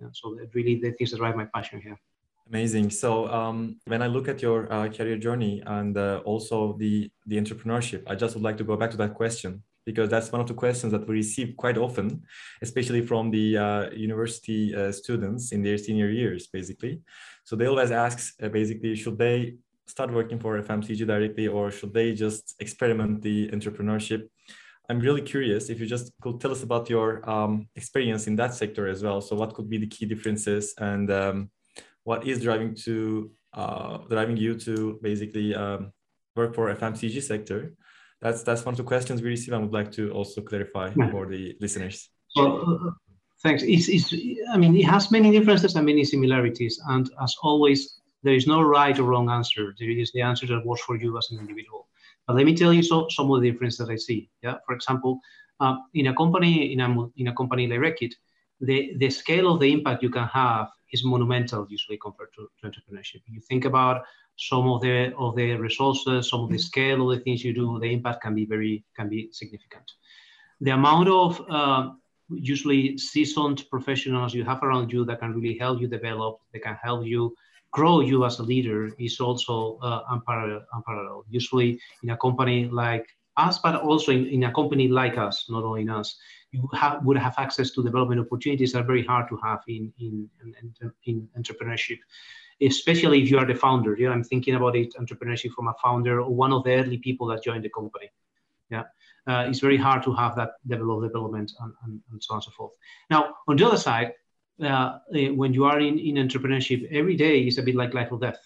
Yeah, 0.00 0.08
so 0.12 0.36
really 0.54 0.76
the 0.80 0.92
things 0.92 1.10
that 1.10 1.18
drive 1.18 1.36
my 1.36 1.46
passion 1.54 1.80
here. 1.80 1.98
Amazing. 2.48 2.90
So 2.90 3.26
um, 3.28 3.76
when 3.86 4.02
I 4.02 4.06
look 4.06 4.28
at 4.28 4.42
your 4.42 4.70
uh, 4.70 4.88
career 4.88 5.16
journey 5.16 5.62
and 5.66 5.96
uh, 5.96 6.20
also 6.24 6.76
the 6.78 7.10
the 7.26 7.36
entrepreneurship, 7.36 8.02
I 8.06 8.14
just 8.14 8.34
would 8.34 8.44
like 8.44 8.58
to 8.58 8.64
go 8.64 8.76
back 8.76 8.90
to 8.90 8.96
that 8.98 9.14
question 9.14 9.62
because 9.86 10.08
that's 10.08 10.32
one 10.32 10.40
of 10.40 10.46
the 10.46 10.54
questions 10.54 10.92
that 10.92 11.06
we 11.06 11.14
receive 11.16 11.56
quite 11.56 11.76
often, 11.76 12.22
especially 12.62 13.02
from 13.02 13.30
the 13.30 13.56
uh, 13.56 13.90
university 13.90 14.74
uh, 14.74 14.90
students 14.90 15.52
in 15.52 15.62
their 15.62 15.78
senior 15.78 16.08
years, 16.08 16.46
basically. 16.46 17.00
So 17.44 17.54
they 17.56 17.66
always 17.66 17.90
ask, 17.90 18.34
uh, 18.42 18.48
basically, 18.48 18.96
should 18.96 19.18
they 19.18 19.56
start 19.86 20.10
working 20.10 20.38
for 20.38 20.60
FMCG 20.60 21.06
directly 21.06 21.46
or 21.48 21.70
should 21.70 21.92
they 21.92 22.14
just 22.14 22.54
experiment 22.60 23.20
the 23.20 23.48
entrepreneurship? 23.48 24.28
I'm 24.88 25.00
really 25.00 25.22
curious 25.22 25.70
if 25.70 25.80
you 25.80 25.86
just 25.86 26.12
could 26.20 26.40
tell 26.40 26.52
us 26.52 26.62
about 26.62 26.90
your 26.90 27.28
um, 27.28 27.68
experience 27.74 28.26
in 28.26 28.36
that 28.36 28.54
sector 28.54 28.86
as 28.86 29.02
well. 29.02 29.20
So 29.20 29.34
what 29.34 29.54
could 29.54 29.68
be 29.70 29.78
the 29.78 29.86
key 29.86 30.06
differences 30.06 30.74
and 30.78 31.10
um, 31.10 31.50
what 32.02 32.26
is 32.26 32.42
driving 32.42 32.74
to 32.84 33.30
uh, 33.54 33.98
driving 34.08 34.36
you 34.36 34.54
to 34.56 34.98
basically 35.02 35.54
um, 35.54 35.92
work 36.36 36.54
for 36.54 36.74
FMCG 36.74 37.22
sector? 37.22 37.74
that's 38.24 38.42
that's 38.42 38.64
one 38.64 38.72
of 38.72 38.78
the 38.78 38.84
questions 38.84 39.20
we 39.20 39.28
receive 39.28 39.52
and 39.52 39.62
would 39.62 39.74
like 39.74 39.92
to 39.92 40.10
also 40.12 40.40
clarify 40.40 40.90
for 41.10 41.26
the 41.26 41.54
listeners. 41.60 42.08
Well, 42.34 42.52
uh, 42.66 42.90
thanks. 43.42 43.62
It's, 43.62 43.88
it's, 43.88 44.14
I 44.50 44.56
mean, 44.56 44.74
it 44.74 44.86
has 44.86 45.10
many 45.10 45.30
differences 45.30 45.76
and 45.76 45.84
many 45.84 46.04
similarities. 46.04 46.80
And 46.88 47.08
as 47.22 47.36
always, 47.42 48.00
there 48.22 48.34
is 48.34 48.46
no 48.46 48.62
right 48.62 48.98
or 48.98 49.04
wrong 49.04 49.28
answer. 49.28 49.74
There 49.78 49.90
is 49.90 50.10
the 50.12 50.22
answer 50.22 50.46
that 50.46 50.64
works 50.64 50.82
for 50.82 50.96
you 50.96 51.16
as 51.18 51.28
an 51.30 51.38
individual. 51.38 51.86
But 52.26 52.36
let 52.36 52.46
me 52.46 52.54
tell 52.54 52.72
you 52.72 52.82
so, 52.82 53.06
some 53.10 53.30
of 53.30 53.42
the 53.42 53.50
differences 53.50 53.86
that 53.86 53.92
I 53.92 53.96
see. 53.96 54.30
Yeah, 54.42 54.56
for 54.66 54.74
example, 54.74 55.20
uh, 55.60 55.76
in 55.94 56.08
a 56.08 56.14
company 56.14 56.72
in 56.72 56.80
a 56.80 56.88
in 57.16 57.28
a 57.28 57.34
company 57.34 57.66
like 57.66 57.80
Reckitt, 57.80 58.14
the 58.60 58.96
the 58.96 59.10
scale 59.10 59.52
of 59.52 59.60
the 59.60 59.72
impact 59.72 60.02
you 60.02 60.10
can 60.10 60.28
have 60.28 60.68
is 60.92 61.04
monumental 61.04 61.66
usually 61.68 61.98
compared 61.98 62.30
to, 62.36 62.48
to 62.60 62.70
entrepreneurship. 62.70 63.22
You 63.26 63.40
think 63.40 63.64
about 63.64 64.04
some 64.36 64.68
of 64.68 64.80
the 64.80 65.14
of 65.16 65.36
the 65.36 65.54
resources, 65.54 66.28
some 66.30 66.40
of 66.40 66.50
the 66.50 66.58
scale 66.58 67.10
of 67.10 67.16
the 67.16 67.22
things 67.22 67.44
you 67.44 67.52
do, 67.52 67.78
the 67.80 67.92
impact 67.92 68.22
can 68.22 68.34
be 68.34 68.46
very 68.46 68.84
can 68.96 69.08
be 69.08 69.28
significant. 69.32 69.90
The 70.60 70.70
amount 70.70 71.08
of 71.08 71.44
uh, 71.50 71.90
usually 72.30 72.96
seasoned 72.96 73.64
professionals 73.70 74.34
you 74.34 74.44
have 74.44 74.62
around 74.62 74.92
you 74.92 75.04
that 75.04 75.20
can 75.20 75.34
really 75.34 75.58
help 75.58 75.80
you 75.80 75.88
develop, 75.88 76.40
they 76.52 76.58
can 76.58 76.76
help 76.82 77.04
you 77.04 77.34
grow 77.74 78.00
you 78.00 78.24
as 78.24 78.38
a 78.38 78.42
leader 78.42 78.90
is 78.98 79.20
also 79.20 79.78
uh, 79.82 80.02
unparalleled, 80.10 80.62
unparalleled. 80.72 81.26
Usually 81.28 81.80
in 82.02 82.10
a 82.10 82.16
company 82.16 82.66
like 82.66 83.06
us, 83.36 83.58
but 83.58 83.74
also 83.82 84.12
in, 84.12 84.26
in 84.28 84.44
a 84.44 84.52
company 84.52 84.86
like 84.88 85.18
us, 85.18 85.46
not 85.48 85.64
only 85.64 85.82
in 85.82 85.90
us, 85.90 86.16
you 86.52 86.68
have, 86.72 87.04
would 87.04 87.18
have 87.18 87.34
access 87.36 87.72
to 87.72 87.82
development 87.82 88.20
opportunities 88.20 88.72
that 88.72 88.82
are 88.82 88.86
very 88.86 89.04
hard 89.04 89.28
to 89.28 89.36
have 89.42 89.60
in, 89.66 89.92
in, 89.98 90.28
in, 90.62 90.92
in 91.06 91.28
entrepreneurship 91.36 91.98
especially 92.62 93.20
if 93.20 93.30
you 93.30 93.36
are 93.38 93.46
the 93.46 93.54
founder. 93.54 93.96
Yeah, 93.98 94.10
I'm 94.10 94.22
thinking 94.22 94.54
about 94.54 94.76
it, 94.76 94.94
entrepreneurship 94.94 95.50
from 95.50 95.68
a 95.68 95.74
founder 95.82 96.20
or 96.20 96.32
one 96.32 96.52
of 96.52 96.64
the 96.64 96.74
early 96.74 96.98
people 96.98 97.26
that 97.28 97.42
joined 97.42 97.64
the 97.64 97.70
company. 97.70 98.10
Yeah, 98.70 98.84
uh, 99.26 99.46
it's 99.48 99.58
very 99.58 99.76
hard 99.76 100.02
to 100.04 100.14
have 100.14 100.36
that 100.36 100.52
level 100.66 100.96
of 100.96 101.02
development 101.02 101.52
and, 101.60 101.72
and, 101.84 102.00
and 102.10 102.22
so 102.22 102.34
on 102.34 102.36
and 102.36 102.44
so 102.44 102.50
forth. 102.52 102.72
Now, 103.10 103.34
on 103.48 103.56
the 103.56 103.66
other 103.66 103.76
side, 103.76 104.12
uh, 104.62 104.98
eh, 105.14 105.28
when 105.28 105.52
you 105.52 105.64
are 105.64 105.80
in, 105.80 105.98
in 105.98 106.14
entrepreneurship, 106.16 106.90
every 106.92 107.16
day 107.16 107.40
is 107.40 107.58
a 107.58 107.62
bit 107.62 107.74
like 107.74 107.94
life 107.94 108.12
or 108.12 108.18
death. 108.18 108.38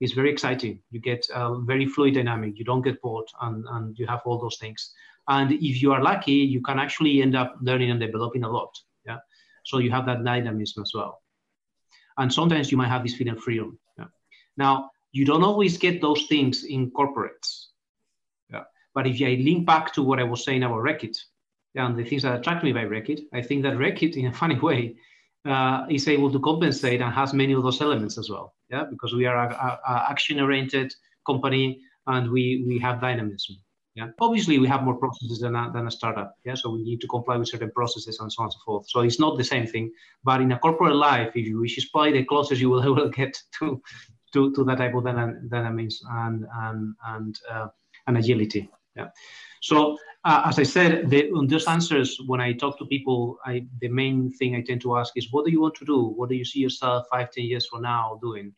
It's 0.00 0.12
very 0.12 0.30
exciting. 0.30 0.80
You 0.90 1.00
get 1.00 1.26
a 1.34 1.58
very 1.58 1.86
fluid 1.86 2.14
dynamic. 2.14 2.58
You 2.58 2.64
don't 2.64 2.82
get 2.82 3.02
bored, 3.02 3.26
and, 3.40 3.64
and 3.70 3.98
you 3.98 4.06
have 4.06 4.20
all 4.24 4.38
those 4.38 4.58
things. 4.58 4.92
And 5.26 5.52
if 5.52 5.82
you 5.82 5.92
are 5.92 6.02
lucky, 6.02 6.32
you 6.32 6.62
can 6.62 6.78
actually 6.78 7.20
end 7.20 7.36
up 7.36 7.56
learning 7.60 7.90
and 7.90 8.00
developing 8.00 8.44
a 8.44 8.50
lot. 8.50 8.78
Yeah, 9.04 9.18
so 9.64 9.78
you 9.78 9.90
have 9.90 10.06
that 10.06 10.24
dynamism 10.24 10.82
as 10.82 10.92
well. 10.94 11.22
And 12.16 12.32
sometimes 12.32 12.70
you 12.70 12.78
might 12.78 12.88
have 12.88 13.02
this 13.02 13.14
feeling 13.14 13.34
of 13.34 13.42
freedom. 13.42 13.78
Yeah. 13.98 14.06
Now, 14.56 14.90
you 15.12 15.24
don't 15.24 15.44
always 15.44 15.78
get 15.78 16.00
those 16.00 16.26
things 16.26 16.64
in 16.64 16.90
corporates. 16.90 17.66
Yeah. 18.50 18.64
But 18.94 19.06
if 19.06 19.20
I 19.20 19.40
link 19.42 19.66
back 19.66 19.92
to 19.94 20.02
what 20.02 20.18
I 20.18 20.24
was 20.24 20.44
saying 20.44 20.62
about 20.62 20.82
Reckitt 20.82 21.16
and 21.74 21.96
the 21.96 22.04
things 22.04 22.22
that 22.22 22.38
attract 22.38 22.64
me 22.64 22.72
by 22.72 22.84
Reckitt, 22.84 23.20
I 23.32 23.42
think 23.42 23.62
that 23.62 23.74
Reckitt, 23.74 24.16
in 24.16 24.26
a 24.26 24.32
funny 24.32 24.58
way, 24.58 24.96
uh, 25.48 25.86
is 25.88 26.06
able 26.08 26.30
to 26.30 26.40
compensate 26.40 27.00
and 27.00 27.12
has 27.12 27.32
many 27.32 27.52
of 27.52 27.62
those 27.62 27.80
elements 27.80 28.18
as 28.18 28.28
well. 28.30 28.54
Yeah, 28.70 28.84
because 28.90 29.14
we 29.14 29.26
are 29.26 29.36
a, 29.36 29.48
a, 29.52 29.92
a 29.92 30.10
action-oriented 30.10 30.94
company 31.26 31.80
and 32.06 32.30
we 32.30 32.64
we 32.66 32.78
have 32.78 33.00
dynamism. 33.00 33.56
Yeah. 33.98 34.10
Obviously, 34.20 34.60
we 34.60 34.68
have 34.68 34.84
more 34.84 34.94
processes 34.94 35.40
than 35.40 35.56
a, 35.56 35.72
than 35.72 35.88
a 35.88 35.90
startup. 35.90 36.36
Yeah. 36.44 36.54
So 36.54 36.70
we 36.70 36.82
need 36.82 37.00
to 37.00 37.08
comply 37.08 37.36
with 37.36 37.48
certain 37.48 37.72
processes 37.72 38.20
and 38.20 38.32
so 38.32 38.42
on 38.42 38.46
and 38.46 38.52
so 38.52 38.58
forth. 38.64 38.88
So 38.88 39.00
it's 39.00 39.18
not 39.18 39.36
the 39.36 39.42
same 39.42 39.66
thing. 39.66 39.90
But 40.22 40.40
in 40.40 40.52
a 40.52 40.58
corporate 40.58 40.94
life, 40.94 41.32
if 41.34 41.44
you, 41.46 41.60
which 41.60 41.78
is 41.78 41.86
probably 41.86 42.12
the 42.12 42.24
closest 42.24 42.60
you 42.60 42.70
will, 42.70 42.94
will 42.94 43.08
get 43.08 43.36
to, 43.58 43.82
to, 44.34 44.54
to 44.54 44.64
that 44.64 44.78
type 44.78 44.94
of 44.94 45.04
dynamism 45.04 46.06
and, 46.12 46.46
and, 46.62 46.94
and, 47.08 47.40
uh, 47.50 47.66
and 48.06 48.18
agility. 48.18 48.70
Yeah. 48.98 49.08
So 49.60 49.96
uh, 50.24 50.42
as 50.44 50.58
I 50.58 50.64
said, 50.64 51.08
the, 51.10 51.30
on 51.32 51.46
those 51.46 51.66
answers, 51.66 52.20
when 52.26 52.40
I 52.40 52.52
talk 52.52 52.78
to 52.78 52.86
people, 52.86 53.38
I, 53.44 53.66
the 53.80 53.88
main 53.88 54.32
thing 54.32 54.56
I 54.56 54.62
tend 54.62 54.80
to 54.82 54.96
ask 54.98 55.16
is, 55.16 55.32
what 55.32 55.46
do 55.46 55.50
you 55.50 55.60
want 55.60 55.76
to 55.76 55.84
do? 55.84 56.00
What 56.18 56.28
do 56.28 56.34
you 56.34 56.44
see 56.44 56.60
yourself 56.60 57.06
five, 57.10 57.30
ten 57.30 57.44
years 57.44 57.66
from 57.66 57.82
now 57.82 58.18
doing? 58.20 58.52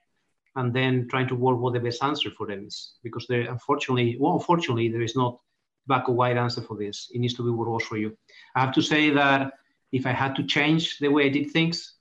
and 0.56 0.74
then 0.74 1.06
trying 1.08 1.28
to 1.28 1.34
work 1.34 1.58
what 1.58 1.72
the 1.72 1.80
best 1.80 2.02
answer 2.02 2.30
for 2.30 2.46
them 2.46 2.66
is. 2.66 2.94
Because 3.02 3.26
there, 3.26 3.42
unfortunately, 3.42 4.16
well, 4.18 4.34
unfortunately, 4.34 4.88
there 4.88 5.02
is 5.02 5.16
not 5.16 5.38
black 5.86 6.08
or 6.08 6.14
white 6.14 6.36
answer 6.36 6.60
for 6.60 6.76
this. 6.76 7.10
It 7.14 7.20
needs 7.20 7.34
to 7.34 7.44
be 7.44 7.50
what 7.50 7.68
works 7.68 7.86
for 7.86 7.96
you. 7.96 8.16
I 8.54 8.60
have 8.60 8.74
to 8.74 8.82
say 8.82 9.10
that 9.10 9.52
if 9.92 10.06
I 10.06 10.12
had 10.12 10.34
to 10.36 10.44
change 10.44 10.98
the 10.98 11.08
way 11.08 11.26
I 11.26 11.28
did 11.28 11.50
things, 11.50 11.94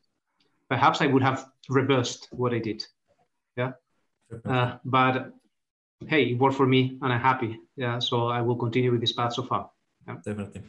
perhaps 0.70 1.02
I 1.02 1.08
would 1.08 1.24
have 1.24 1.46
reversed 1.70 2.28
what 2.32 2.54
I 2.54 2.60
did. 2.60 2.86
Yeah. 3.56 3.72
Uh, 4.46 4.78
but 4.86 5.32
hey, 6.08 6.32
it 6.32 6.40
worked 6.40 6.56
for 6.56 6.66
me, 6.66 6.98
and 7.02 7.14
I'm 7.14 7.20
happy. 7.20 7.60
Yeah. 7.76 8.00
So 8.00 8.28
I 8.28 8.42
will 8.42 8.56
continue 8.56 8.92
with 8.92 9.02
this 9.02 9.14
path 9.14 9.34
so 9.34 9.44
far. 9.44 9.70
Yeah. 10.08 10.16
Definitely. 10.24 10.62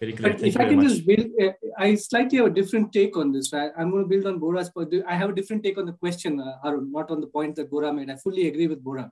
Very 0.00 0.12
clear. 0.14 0.36
If 0.40 0.56
I 0.56 0.64
can 0.64 0.76
much. 0.76 0.88
just 0.88 1.06
build, 1.06 1.26
uh, 1.42 1.52
I 1.76 1.94
slightly 1.94 2.38
have 2.38 2.46
a 2.46 2.50
different 2.50 2.92
take 2.92 3.16
on 3.16 3.32
this. 3.32 3.52
I, 3.52 3.68
am 3.78 3.90
going 3.90 4.04
to 4.04 4.08
build 4.08 4.26
on 4.26 4.38
Borja's 4.38 4.70
point. 4.70 4.94
I 5.06 5.14
have 5.14 5.30
a 5.30 5.34
different 5.34 5.62
take 5.62 5.76
on 5.76 5.86
the 5.86 5.92
question, 5.92 6.40
uh, 6.40 6.56
Harun, 6.62 6.90
not 6.90 7.10
on 7.10 7.20
the 7.20 7.26
point 7.26 7.56
that 7.56 7.70
Borja 7.70 7.92
made. 7.92 8.10
I 8.10 8.16
fully 8.16 8.48
agree 8.48 8.66
with 8.66 8.82
Borja. 8.82 9.10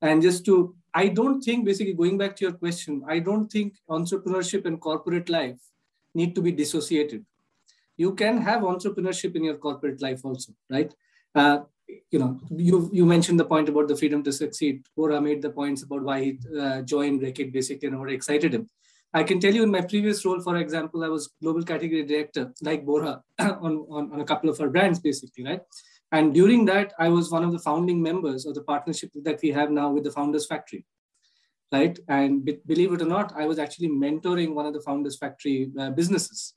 And 0.00 0.22
just 0.22 0.44
to, 0.46 0.74
I 0.94 1.08
don't 1.08 1.42
think, 1.42 1.66
basically 1.66 1.92
going 1.92 2.16
back 2.18 2.34
to 2.36 2.44
your 2.46 2.54
question, 2.54 3.02
I 3.06 3.18
don't 3.18 3.52
think 3.52 3.74
entrepreneurship 3.88 4.64
and 4.64 4.80
corporate 4.80 5.28
life 5.28 5.60
need 6.14 6.34
to 6.34 6.42
be 6.42 6.50
dissociated. 6.50 7.24
You 7.96 8.14
can 8.14 8.38
have 8.38 8.62
entrepreneurship 8.62 9.36
in 9.36 9.44
your 9.44 9.56
corporate 9.58 10.00
life 10.00 10.24
also, 10.24 10.54
right? 10.70 10.92
Uh, 11.34 11.60
you 12.10 12.18
know, 12.18 12.40
you 12.50 12.90
you 12.92 13.06
mentioned 13.06 13.40
the 13.40 13.44
point 13.44 13.68
about 13.68 13.88
the 13.88 13.96
freedom 13.96 14.22
to 14.24 14.32
succeed. 14.32 14.84
Borja 14.96 15.20
made 15.20 15.42
the 15.42 15.50
points 15.50 15.82
about 15.82 16.02
why 16.02 16.22
he 16.24 16.38
uh, 16.58 16.82
joined 16.82 17.22
Reckitt 17.22 17.52
basically 17.52 17.88
and 17.88 17.98
what 17.98 18.10
excited 18.10 18.54
him. 18.54 18.68
I 19.14 19.22
can 19.22 19.40
tell 19.40 19.54
you 19.54 19.62
in 19.62 19.70
my 19.70 19.82
previous 19.82 20.24
role, 20.24 20.40
for 20.40 20.56
example, 20.56 21.04
I 21.04 21.08
was 21.08 21.30
global 21.42 21.62
category 21.62 22.02
director, 22.02 22.52
like 22.62 22.86
Borja, 22.86 23.22
on, 23.38 23.84
on, 23.90 24.12
on 24.12 24.20
a 24.20 24.24
couple 24.24 24.48
of 24.48 24.58
our 24.60 24.70
brands, 24.70 25.00
basically, 25.00 25.44
right? 25.44 25.60
And 26.12 26.32
during 26.32 26.64
that, 26.66 26.94
I 26.98 27.08
was 27.08 27.30
one 27.30 27.44
of 27.44 27.52
the 27.52 27.58
founding 27.58 28.02
members 28.02 28.46
of 28.46 28.54
the 28.54 28.62
partnership 28.62 29.10
that 29.22 29.40
we 29.42 29.50
have 29.50 29.70
now 29.70 29.90
with 29.90 30.04
the 30.04 30.10
Founders 30.12 30.46
Factory, 30.46 30.86
right? 31.70 31.98
And 32.08 32.44
be- 32.44 32.60
believe 32.66 32.92
it 32.92 33.02
or 33.02 33.06
not, 33.06 33.34
I 33.36 33.46
was 33.46 33.58
actually 33.58 33.88
mentoring 33.88 34.54
one 34.54 34.66
of 34.66 34.72
the 34.72 34.80
Founders 34.80 35.18
Factory 35.18 35.70
uh, 35.78 35.90
businesses. 35.90 36.54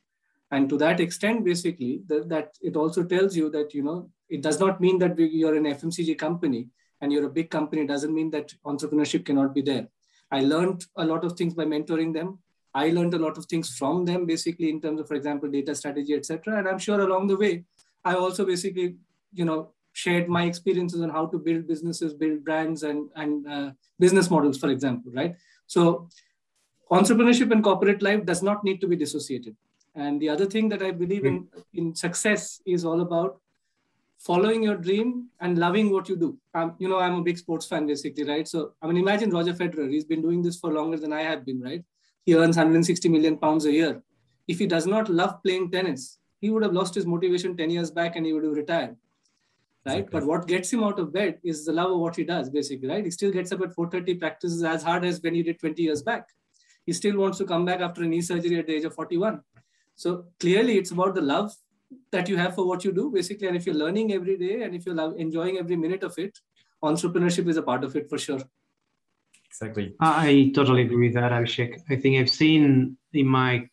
And 0.51 0.69
to 0.69 0.77
that 0.77 0.99
extent, 0.99 1.43
basically, 1.43 2.01
the, 2.07 2.23
that 2.27 2.51
it 2.61 2.75
also 2.77 3.03
tells 3.03 3.35
you 3.35 3.49
that, 3.49 3.73
you 3.73 3.83
know, 3.83 4.09
it 4.29 4.41
does 4.41 4.59
not 4.59 4.81
mean 4.81 4.97
that 4.99 5.17
you're 5.17 5.55
an 5.55 5.65
FMCG 5.65 6.17
company 6.17 6.67
and 7.01 7.11
you're 7.11 7.25
a 7.25 7.29
big 7.29 7.49
company. 7.49 7.83
It 7.83 7.87
doesn't 7.87 8.13
mean 8.13 8.31
that 8.31 8.53
entrepreneurship 8.65 9.25
cannot 9.25 9.53
be 9.53 9.61
there. 9.61 9.87
I 10.31 10.41
learned 10.41 10.85
a 10.97 11.05
lot 11.05 11.23
of 11.23 11.33
things 11.33 11.53
by 11.53 11.65
mentoring 11.65 12.13
them. 12.13 12.39
I 12.73 12.89
learned 12.89 13.13
a 13.13 13.19
lot 13.19 13.37
of 13.37 13.45
things 13.45 13.77
from 13.77 14.05
them, 14.05 14.25
basically 14.25 14.69
in 14.69 14.81
terms 14.81 14.99
of, 14.99 15.07
for 15.07 15.15
example, 15.15 15.49
data 15.49 15.73
strategy, 15.75 16.13
etc. 16.13 16.57
And 16.57 16.67
I'm 16.67 16.79
sure 16.79 16.99
along 16.99 17.27
the 17.27 17.37
way, 17.37 17.63
I 18.03 18.15
also 18.15 18.45
basically 18.45 18.95
you 19.35 19.45
know 19.45 19.71
shared 19.93 20.27
my 20.27 20.43
experiences 20.43 21.01
on 21.01 21.09
how 21.09 21.25
to 21.27 21.37
build 21.37 21.67
businesses 21.67 22.13
build 22.13 22.43
brands 22.43 22.83
and 22.83 23.09
and 23.15 23.47
uh, 23.47 23.69
business 23.99 24.29
models 24.29 24.57
for 24.57 24.69
example 24.69 25.11
right 25.19 25.35
so 25.67 26.07
entrepreneurship 26.91 27.51
and 27.51 27.63
corporate 27.63 28.01
life 28.01 28.25
does 28.25 28.41
not 28.41 28.63
need 28.63 28.81
to 28.81 28.87
be 28.87 28.95
dissociated 28.95 29.55
and 29.95 30.21
the 30.21 30.29
other 30.29 30.47
thing 30.53 30.69
that 30.69 30.83
i 30.89 30.91
believe 30.91 31.25
in 31.31 31.37
in 31.73 31.93
success 31.95 32.61
is 32.65 32.85
all 32.85 33.01
about 33.07 33.39
following 34.27 34.63
your 34.63 34.75
dream 34.75 35.27
and 35.39 35.57
loving 35.57 35.91
what 35.91 36.09
you 36.09 36.15
do 36.15 36.29
um, 36.53 36.75
you 36.79 36.89
know 36.89 36.99
i'm 36.99 37.15
a 37.15 37.23
big 37.29 37.37
sports 37.37 37.65
fan 37.71 37.85
basically 37.85 38.23
right 38.23 38.47
so 38.47 38.73
i 38.81 38.87
mean 38.87 38.97
imagine 38.97 39.29
roger 39.29 39.53
federer 39.53 39.89
he's 39.89 40.09
been 40.13 40.21
doing 40.21 40.41
this 40.41 40.59
for 40.59 40.71
longer 40.79 40.97
than 40.97 41.13
i 41.13 41.21
have 41.21 41.45
been 41.45 41.61
right 41.61 41.83
he 42.25 42.35
earns 42.35 42.57
160 42.57 43.09
million 43.09 43.37
pounds 43.37 43.65
a 43.65 43.71
year 43.71 44.01
if 44.47 44.59
he 44.59 44.67
does 44.75 44.87
not 44.87 45.09
love 45.09 45.41
playing 45.43 45.69
tennis 45.71 46.17
he 46.41 46.49
would 46.49 46.63
have 46.63 46.73
lost 46.73 46.95
his 46.95 47.05
motivation 47.05 47.57
10 47.57 47.69
years 47.69 47.91
back 47.91 48.15
and 48.15 48.25
he 48.25 48.33
would 48.33 48.43
have 48.43 48.61
retired 48.63 48.95
right? 49.85 49.99
Exactly. 49.99 50.19
But 50.19 50.27
what 50.27 50.47
gets 50.47 50.73
him 50.73 50.83
out 50.83 50.99
of 50.99 51.13
bed 51.13 51.39
is 51.43 51.65
the 51.65 51.73
love 51.73 51.91
of 51.91 51.99
what 51.99 52.15
he 52.15 52.23
does, 52.23 52.49
basically, 52.49 52.87
right? 52.87 53.05
He 53.05 53.11
still 53.11 53.31
gets 53.31 53.51
up 53.51 53.61
at 53.61 53.75
4:30, 53.75 54.19
practices 54.19 54.63
as 54.63 54.83
hard 54.83 55.05
as 55.05 55.21
when 55.21 55.35
he 55.35 55.43
did 55.43 55.59
20 55.59 55.81
years 55.81 56.01
back. 56.01 56.27
He 56.85 56.93
still 56.93 57.17
wants 57.17 57.37
to 57.39 57.45
come 57.45 57.65
back 57.65 57.81
after 57.81 58.03
a 58.03 58.07
knee 58.07 58.21
surgery 58.21 58.57
at 58.59 58.67
the 58.67 58.75
age 58.75 58.85
of 58.85 58.95
41. 58.95 59.41
So 59.95 60.25
clearly, 60.39 60.77
it's 60.77 60.91
about 60.91 61.15
the 61.15 61.21
love 61.21 61.53
that 62.11 62.29
you 62.29 62.37
have 62.37 62.55
for 62.55 62.65
what 62.67 62.83
you 62.83 62.91
do, 62.91 63.11
basically. 63.11 63.47
And 63.47 63.57
if 63.57 63.65
you're 63.65 63.75
learning 63.75 64.13
every 64.13 64.37
day 64.37 64.63
and 64.63 64.75
if 64.75 64.85
you're 64.85 64.95
love, 64.95 65.15
enjoying 65.17 65.57
every 65.57 65.75
minute 65.75 66.03
of 66.03 66.17
it, 66.17 66.37
entrepreneurship 66.83 67.47
is 67.47 67.57
a 67.57 67.61
part 67.61 67.83
of 67.83 67.95
it 67.95 68.09
for 68.09 68.17
sure. 68.17 68.41
Exactly. 69.47 69.95
I 69.99 70.51
totally 70.53 70.81
agree 70.83 71.07
with 71.07 71.15
that, 71.15 71.31
Abhishek. 71.31 71.79
I 71.89 71.95
think 71.95 72.19
I've 72.19 72.29
seen 72.29 72.97
in 73.13 73.27
my 73.27 73.69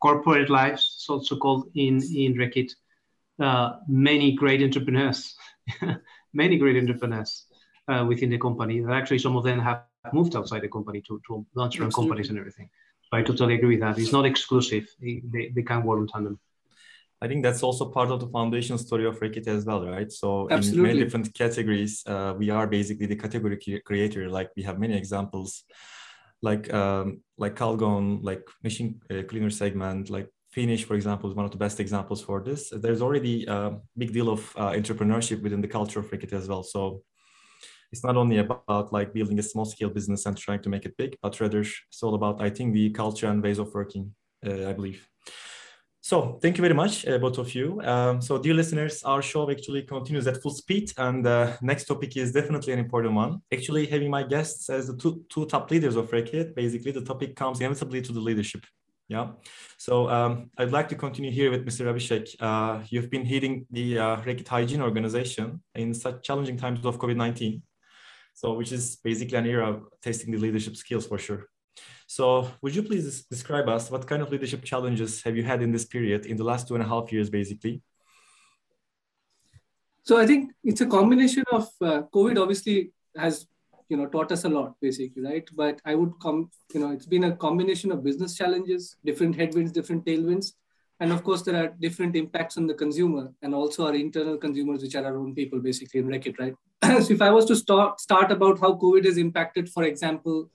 corporate 0.00 0.48
life, 0.48 0.74
it's 0.74 1.06
also 1.08 1.36
called 1.36 1.70
in 1.74 2.02
in 2.02 2.34
Reckitt, 2.34 2.72
uh, 3.38 3.76
many 3.86 4.32
great 4.32 4.62
entrepreneurs 4.62 5.36
many 6.32 6.58
great 6.58 6.76
entrepreneurs 6.76 7.46
uh, 7.88 8.04
within 8.06 8.30
the 8.30 8.38
company. 8.38 8.84
Actually, 8.90 9.18
some 9.18 9.36
of 9.36 9.44
them 9.44 9.58
have 9.60 9.82
moved 10.12 10.36
outside 10.36 10.62
the 10.62 10.68
company 10.68 11.02
to, 11.08 11.20
to 11.26 11.46
launch 11.54 11.76
their 11.76 11.84
own 11.84 11.92
companies 11.92 12.28
and 12.28 12.38
everything. 12.38 12.68
So 13.02 13.18
I 13.18 13.22
totally 13.22 13.54
agree 13.54 13.76
with 13.76 13.80
that. 13.80 13.98
It's 13.98 14.12
not 14.12 14.26
exclusive. 14.26 14.86
They, 15.00 15.22
they, 15.32 15.52
they 15.54 15.62
can 15.62 15.82
work 15.84 16.00
in 16.00 16.06
tandem. 16.06 16.38
I 17.22 17.28
think 17.28 17.42
that's 17.42 17.62
also 17.62 17.90
part 17.90 18.10
of 18.10 18.20
the 18.20 18.28
foundation 18.28 18.76
story 18.76 19.06
of 19.06 19.18
Reckitt 19.20 19.48
as 19.48 19.64
well, 19.64 19.86
right? 19.86 20.12
So 20.12 20.48
Absolutely. 20.50 20.78
in 20.78 20.86
many 20.86 21.04
different 21.04 21.32
categories, 21.34 22.02
uh, 22.06 22.34
we 22.36 22.50
are 22.50 22.66
basically 22.66 23.06
the 23.06 23.16
category 23.16 23.58
creator. 23.84 24.28
Like 24.28 24.50
we 24.56 24.62
have 24.64 24.78
many 24.78 24.96
examples, 24.96 25.64
like 26.42 26.72
um, 26.74 27.22
like 27.38 27.56
Calgon, 27.56 28.22
like 28.22 28.42
machine 28.62 29.00
uh, 29.10 29.22
cleaner 29.22 29.50
segment, 29.50 30.10
like 30.10 30.28
Finish, 30.50 30.84
for 30.84 30.94
example, 30.94 31.28
is 31.28 31.36
one 31.36 31.44
of 31.44 31.50
the 31.50 31.56
best 31.56 31.80
examples 31.80 32.22
for 32.22 32.42
this. 32.42 32.70
There's 32.70 33.02
already 33.02 33.44
a 33.46 33.78
big 33.96 34.12
deal 34.12 34.28
of 34.28 34.40
uh, 34.56 34.72
entrepreneurship 34.72 35.42
within 35.42 35.60
the 35.60 35.68
culture 35.68 36.00
of 36.00 36.10
Reckitt 36.10 36.32
as 36.32 36.48
well. 36.48 36.62
So 36.62 37.02
it's 37.92 38.04
not 38.04 38.16
only 38.16 38.38
about 38.38 38.92
like 38.92 39.12
building 39.12 39.38
a 39.38 39.42
small 39.42 39.64
scale 39.64 39.90
business 39.90 40.26
and 40.26 40.36
trying 40.36 40.62
to 40.62 40.68
make 40.68 40.84
it 40.84 40.96
big, 40.96 41.16
but 41.22 41.38
rather 41.40 41.60
it's 41.60 42.02
all 42.02 42.14
about, 42.14 42.40
I 42.40 42.50
think, 42.50 42.74
the 42.74 42.90
culture 42.90 43.26
and 43.26 43.42
ways 43.42 43.58
of 43.58 43.72
working, 43.72 44.14
uh, 44.46 44.68
I 44.68 44.72
believe. 44.72 45.06
So 46.08 46.38
thank 46.40 46.56
you 46.56 46.62
very 46.62 46.72
much, 46.72 47.04
uh, 47.04 47.18
both 47.18 47.36
of 47.38 47.52
you. 47.52 47.80
Um, 47.82 48.22
so 48.22 48.38
dear 48.38 48.54
listeners, 48.54 49.02
our 49.02 49.20
show 49.20 49.50
actually 49.50 49.82
continues 49.82 50.28
at 50.28 50.40
full 50.40 50.52
speed 50.52 50.92
and 50.98 51.24
the 51.26 51.30
uh, 51.30 51.56
next 51.62 51.86
topic 51.86 52.16
is 52.16 52.30
definitely 52.30 52.72
an 52.74 52.78
important 52.78 53.12
one. 53.14 53.42
Actually 53.52 53.86
having 53.86 54.08
my 54.08 54.22
guests 54.22 54.70
as 54.70 54.86
the 54.86 54.96
two, 54.96 55.24
two 55.28 55.46
top 55.46 55.68
leaders 55.68 55.96
of 55.96 56.08
Reckitt, 56.12 56.54
basically 56.54 56.92
the 56.92 57.00
topic 57.00 57.34
comes 57.34 57.58
inevitably 57.60 58.02
to 58.02 58.12
the 58.12 58.20
leadership. 58.20 58.64
Yeah. 59.08 59.30
So 59.78 60.08
um, 60.08 60.48
I'd 60.56 60.70
like 60.70 60.88
to 60.90 60.94
continue 60.94 61.32
here 61.32 61.50
with 61.50 61.66
Mr. 61.66 61.86
Abhishek. 61.92 62.36
Uh, 62.38 62.84
you've 62.88 63.10
been 63.10 63.26
heading 63.26 63.66
the 63.72 63.98
uh, 63.98 64.16
Reckitt 64.18 64.46
Hygiene 64.46 64.82
organization 64.82 65.60
in 65.74 65.92
such 65.92 66.22
challenging 66.22 66.56
times 66.56 66.86
of 66.86 67.00
COVID-19. 67.00 67.62
So 68.32 68.52
which 68.52 68.70
is 68.70 68.94
basically 69.02 69.38
an 69.38 69.46
era 69.46 69.70
of 69.70 69.82
testing 70.02 70.30
the 70.30 70.38
leadership 70.38 70.76
skills 70.76 71.08
for 71.08 71.18
sure. 71.18 71.48
So 72.06 72.50
would 72.62 72.74
you 72.74 72.82
please 72.82 73.24
describe 73.24 73.68
us 73.68 73.90
what 73.90 74.06
kind 74.06 74.22
of 74.22 74.30
leadership 74.30 74.64
challenges 74.64 75.22
have 75.22 75.36
you 75.36 75.42
had 75.42 75.62
in 75.62 75.72
this 75.72 75.84
period 75.84 76.26
in 76.26 76.36
the 76.36 76.44
last 76.44 76.68
two 76.68 76.74
and 76.74 76.84
a 76.84 76.86
half 76.86 77.12
years, 77.12 77.28
basically? 77.30 77.82
So 80.02 80.18
I 80.18 80.26
think 80.26 80.52
it's 80.62 80.80
a 80.80 80.86
combination 80.86 81.44
of 81.50 81.68
uh, 81.82 82.02
COVID 82.14 82.40
obviously 82.40 82.92
has 83.16 83.46
you 83.88 83.96
know 83.96 84.06
taught 84.06 84.32
us 84.32 84.44
a 84.44 84.48
lot 84.48 84.74
basically 84.80 85.22
right? 85.22 85.48
But 85.54 85.80
i 85.84 85.94
would 85.94 86.12
come 86.20 86.50
you 86.74 86.80
know 86.80 86.90
it's 86.90 87.06
been 87.06 87.24
a 87.24 87.36
combination 87.36 87.92
of 87.92 88.04
business 88.04 88.36
challenges 88.36 88.96
different 89.04 89.36
headwinds 89.36 89.72
different 89.72 90.04
tailwinds. 90.04 90.52
And 90.98 91.12
of 91.12 91.22
course 91.24 91.42
there 91.42 91.56
are 91.62 91.74
different 91.78 92.16
impacts 92.16 92.56
on 92.56 92.66
the 92.66 92.74
consumer 92.74 93.30
and 93.42 93.54
also 93.54 93.86
our 93.86 93.94
internal 93.94 94.38
consumers 94.38 94.82
which 94.82 94.94
are 94.94 95.04
our 95.04 95.18
own 95.18 95.34
people 95.34 95.60
basically 95.60 96.00
in 96.00 96.06
Reckitt 96.06 96.38
right? 96.38 96.54
So 97.04 97.12
if 97.12 97.22
i 97.22 97.30
was 97.30 97.44
to 97.46 97.56
start 97.56 98.00
start 98.00 98.32
about 98.32 98.60
how 98.60 98.74
covid 98.74 99.04
has 99.04 99.18
impacted 99.18 99.68
for 99.68 99.84
example 99.84 100.50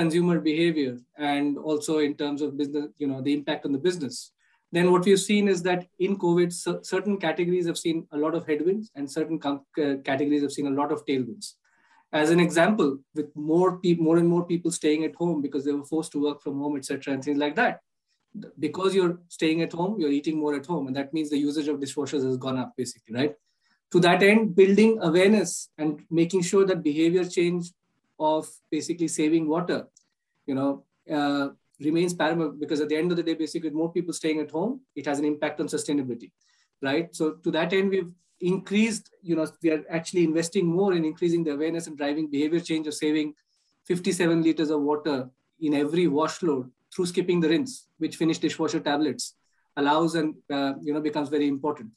consumer 0.00 0.38
behavior 0.40 0.94
and 1.18 1.58
also 1.58 1.98
in 1.98 2.14
terms 2.22 2.42
of 2.42 2.56
business 2.62 2.88
you 2.98 3.08
know 3.10 3.20
the 3.20 3.34
impact 3.38 3.66
on 3.66 3.72
the 3.72 3.84
business 3.88 4.32
then 4.72 4.90
what 4.92 5.04
we've 5.04 5.26
seen 5.30 5.48
is 5.54 5.62
that 5.68 5.86
in 6.06 6.16
covid 6.24 6.50
certain 6.94 7.16
categories 7.26 7.66
have 7.70 7.78
seen 7.84 8.06
a 8.12 8.18
lot 8.24 8.34
of 8.34 8.46
headwinds 8.46 8.90
and 8.94 9.10
certain 9.18 9.38
uh, 9.46 9.94
categories 10.10 10.42
have 10.46 10.56
seen 10.58 10.68
a 10.72 10.76
lot 10.80 10.92
of 10.92 11.04
tailwinds 11.06 11.54
as 12.12 12.30
an 12.30 12.40
example, 12.40 12.98
with 13.14 13.34
more 13.34 13.78
people, 13.78 14.04
more 14.04 14.18
and 14.18 14.28
more 14.28 14.44
people 14.44 14.70
staying 14.70 15.04
at 15.04 15.14
home 15.14 15.42
because 15.42 15.64
they 15.64 15.72
were 15.72 15.84
forced 15.84 16.12
to 16.12 16.22
work 16.22 16.40
from 16.42 16.58
home, 16.58 16.76
etc., 16.76 17.14
and 17.14 17.24
things 17.24 17.38
like 17.38 17.56
that. 17.56 17.80
Because 18.58 18.94
you're 18.94 19.18
staying 19.28 19.62
at 19.62 19.72
home, 19.72 19.98
you're 19.98 20.10
eating 20.10 20.38
more 20.38 20.54
at 20.54 20.66
home, 20.66 20.86
and 20.86 20.96
that 20.96 21.12
means 21.12 21.30
the 21.30 21.38
usage 21.38 21.68
of 21.68 21.80
dishwashers 21.80 22.24
has 22.24 22.36
gone 22.36 22.58
up, 22.58 22.72
basically, 22.76 23.14
right? 23.14 23.34
To 23.92 24.00
that 24.00 24.22
end, 24.22 24.54
building 24.54 24.98
awareness 25.00 25.68
and 25.78 26.02
making 26.10 26.42
sure 26.42 26.64
that 26.66 26.82
behavior 26.82 27.24
change 27.24 27.72
of 28.18 28.48
basically 28.70 29.08
saving 29.08 29.48
water, 29.48 29.86
you 30.46 30.54
know, 30.54 30.84
uh, 31.12 31.48
remains 31.80 32.14
paramount 32.14 32.58
because 32.58 32.80
at 32.80 32.88
the 32.88 32.96
end 32.96 33.10
of 33.10 33.16
the 33.16 33.22
day, 33.22 33.34
basically, 33.34 33.68
with 33.68 33.76
more 33.76 33.92
people 33.92 34.12
staying 34.12 34.40
at 34.40 34.50
home, 34.50 34.80
it 34.94 35.06
has 35.06 35.18
an 35.18 35.24
impact 35.24 35.60
on 35.60 35.66
sustainability, 35.66 36.30
right? 36.82 37.14
So 37.14 37.32
to 37.32 37.50
that 37.52 37.72
end, 37.72 37.90
we've 37.90 38.12
increased, 38.40 39.10
you 39.22 39.36
know, 39.36 39.46
we 39.62 39.70
are 39.70 39.84
actually 39.90 40.24
investing 40.24 40.66
more 40.66 40.94
in 40.94 41.04
increasing 41.04 41.44
the 41.44 41.52
awareness 41.52 41.86
and 41.86 41.96
driving 41.96 42.30
behavior 42.30 42.60
change 42.60 42.86
of 42.86 42.94
saving 42.94 43.34
57 43.86 44.42
liters 44.42 44.70
of 44.70 44.82
water 44.82 45.30
in 45.60 45.74
every 45.74 46.06
wash 46.06 46.42
load 46.42 46.70
through 46.94 47.06
skipping 47.06 47.40
the 47.40 47.48
rinse, 47.48 47.86
which 47.98 48.16
Finish 48.16 48.38
dishwasher 48.38 48.80
tablets 48.80 49.34
allows 49.76 50.14
and, 50.14 50.34
uh, 50.50 50.74
you 50.82 50.92
know, 50.92 51.00
becomes 51.00 51.28
very 51.28 51.48
important. 51.48 51.90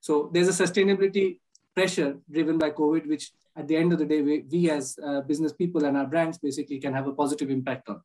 So 0.00 0.30
there's 0.32 0.48
a 0.48 0.64
sustainability 0.64 1.38
pressure 1.74 2.16
driven 2.30 2.58
by 2.58 2.70
COVID, 2.70 3.06
which 3.06 3.32
at 3.56 3.68
the 3.68 3.76
end 3.76 3.92
of 3.92 3.98
the 3.98 4.06
day, 4.06 4.22
we, 4.22 4.44
we 4.50 4.70
as 4.70 4.98
uh, 5.04 5.20
business 5.22 5.52
people 5.52 5.84
and 5.84 5.96
our 5.96 6.06
brands 6.06 6.38
basically 6.38 6.78
can 6.78 6.92
have 6.92 7.06
a 7.06 7.12
positive 7.12 7.50
impact 7.50 7.88
on. 7.88 8.00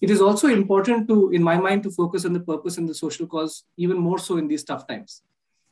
It 0.00 0.10
is 0.10 0.20
also 0.20 0.48
important 0.48 1.08
to, 1.08 1.30
in 1.30 1.42
my 1.42 1.56
mind, 1.56 1.82
to 1.84 1.90
focus 1.90 2.24
on 2.24 2.32
the 2.32 2.40
purpose 2.40 2.78
and 2.78 2.88
the 2.88 2.94
social 2.94 3.26
cause, 3.26 3.64
even 3.76 3.98
more 3.98 4.18
so 4.18 4.36
in 4.36 4.48
these 4.48 4.64
tough 4.64 4.86
times, 4.86 5.22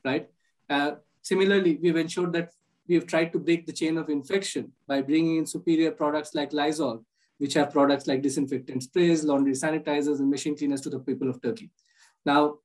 right? 0.05 0.29
Uh, 0.69 0.93
Similarly, 1.23 1.79
we've 1.83 1.97
ensured 1.97 2.33
that 2.33 2.51
we 2.89 2.95
have 2.95 3.07
tried 3.07 3.33
to 3.33 3.39
break 3.39 3.67
the 3.67 3.73
chain 3.73 3.99
of 3.99 4.09
infection 4.09 4.73
by 4.87 5.03
bringing 5.03 5.37
in 5.37 5.47
superior 5.47 5.91
products 5.91 6.35
like 6.35 6.53
Lysol, 6.53 7.05
which 7.39 7.55
have 7.55 7.71
products 7.71 8.07
like 8.07 8.23
disinfectant 8.23 8.83
sprays, 8.83 9.23
laundry 9.23 9.53
sanitizers, 9.53 10.19
and 10.21 10.31
machine 10.31 10.57
cleaners 10.57 10.81
to 10.81 10.91
the 10.91 10.99
people 10.99 11.29
of 11.29 11.41
Turkey. 11.43 11.71
Now, 12.25 12.59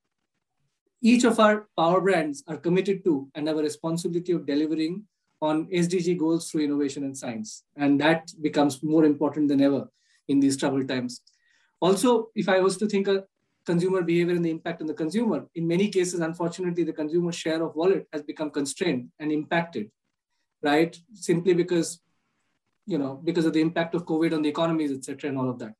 each 1.01 1.23
of 1.23 1.39
our 1.39 1.67
power 1.77 2.01
brands 2.01 2.43
are 2.47 2.58
committed 2.58 3.03
to 3.05 3.29
and 3.36 3.47
have 3.47 3.58
a 3.58 3.62
responsibility 3.62 4.31
of 4.31 4.45
delivering 4.45 5.03
on 5.41 5.67
SDG 5.67 6.17
goals 6.17 6.49
through 6.49 6.63
innovation 6.63 7.03
and 7.03 7.17
science. 7.17 7.63
And 7.75 7.99
that 8.01 8.31
becomes 8.41 8.81
more 8.81 9.05
important 9.05 9.49
than 9.49 9.62
ever 9.62 9.89
in 10.27 10.39
these 10.39 10.58
troubled 10.58 10.88
times. 10.88 11.21
Also, 11.81 12.29
if 12.36 12.49
I 12.49 12.60
was 12.60 12.77
to 12.77 12.88
think 12.88 13.08
of 13.08 13.25
consumer 13.65 14.01
behavior 14.01 14.36
and 14.36 14.45
the 14.45 14.51
impact 14.51 14.81
on 14.81 14.88
the 14.88 14.93
consumer. 14.93 15.47
In 15.55 15.67
many 15.67 15.89
cases, 15.89 16.19
unfortunately, 16.19 16.84
the 16.84 16.93
consumer 16.93 17.31
share 17.31 17.62
of 17.63 17.75
wallet 17.75 18.08
has 18.13 18.21
become 18.21 18.51
constrained 18.51 19.10
and 19.19 19.31
impacted, 19.31 19.89
right? 20.62 20.95
Simply 21.13 21.53
because, 21.53 21.99
you 22.86 22.97
know, 22.97 23.19
because 23.23 23.45
of 23.45 23.53
the 23.53 23.62
impact 23.62 23.95
of 23.95 24.05
COVID 24.05 24.34
on 24.34 24.41
the 24.43 24.49
economies, 24.49 24.91
etc., 24.91 25.29
and 25.29 25.39
all 25.39 25.49
of 25.49 25.60
that. 25.60 25.73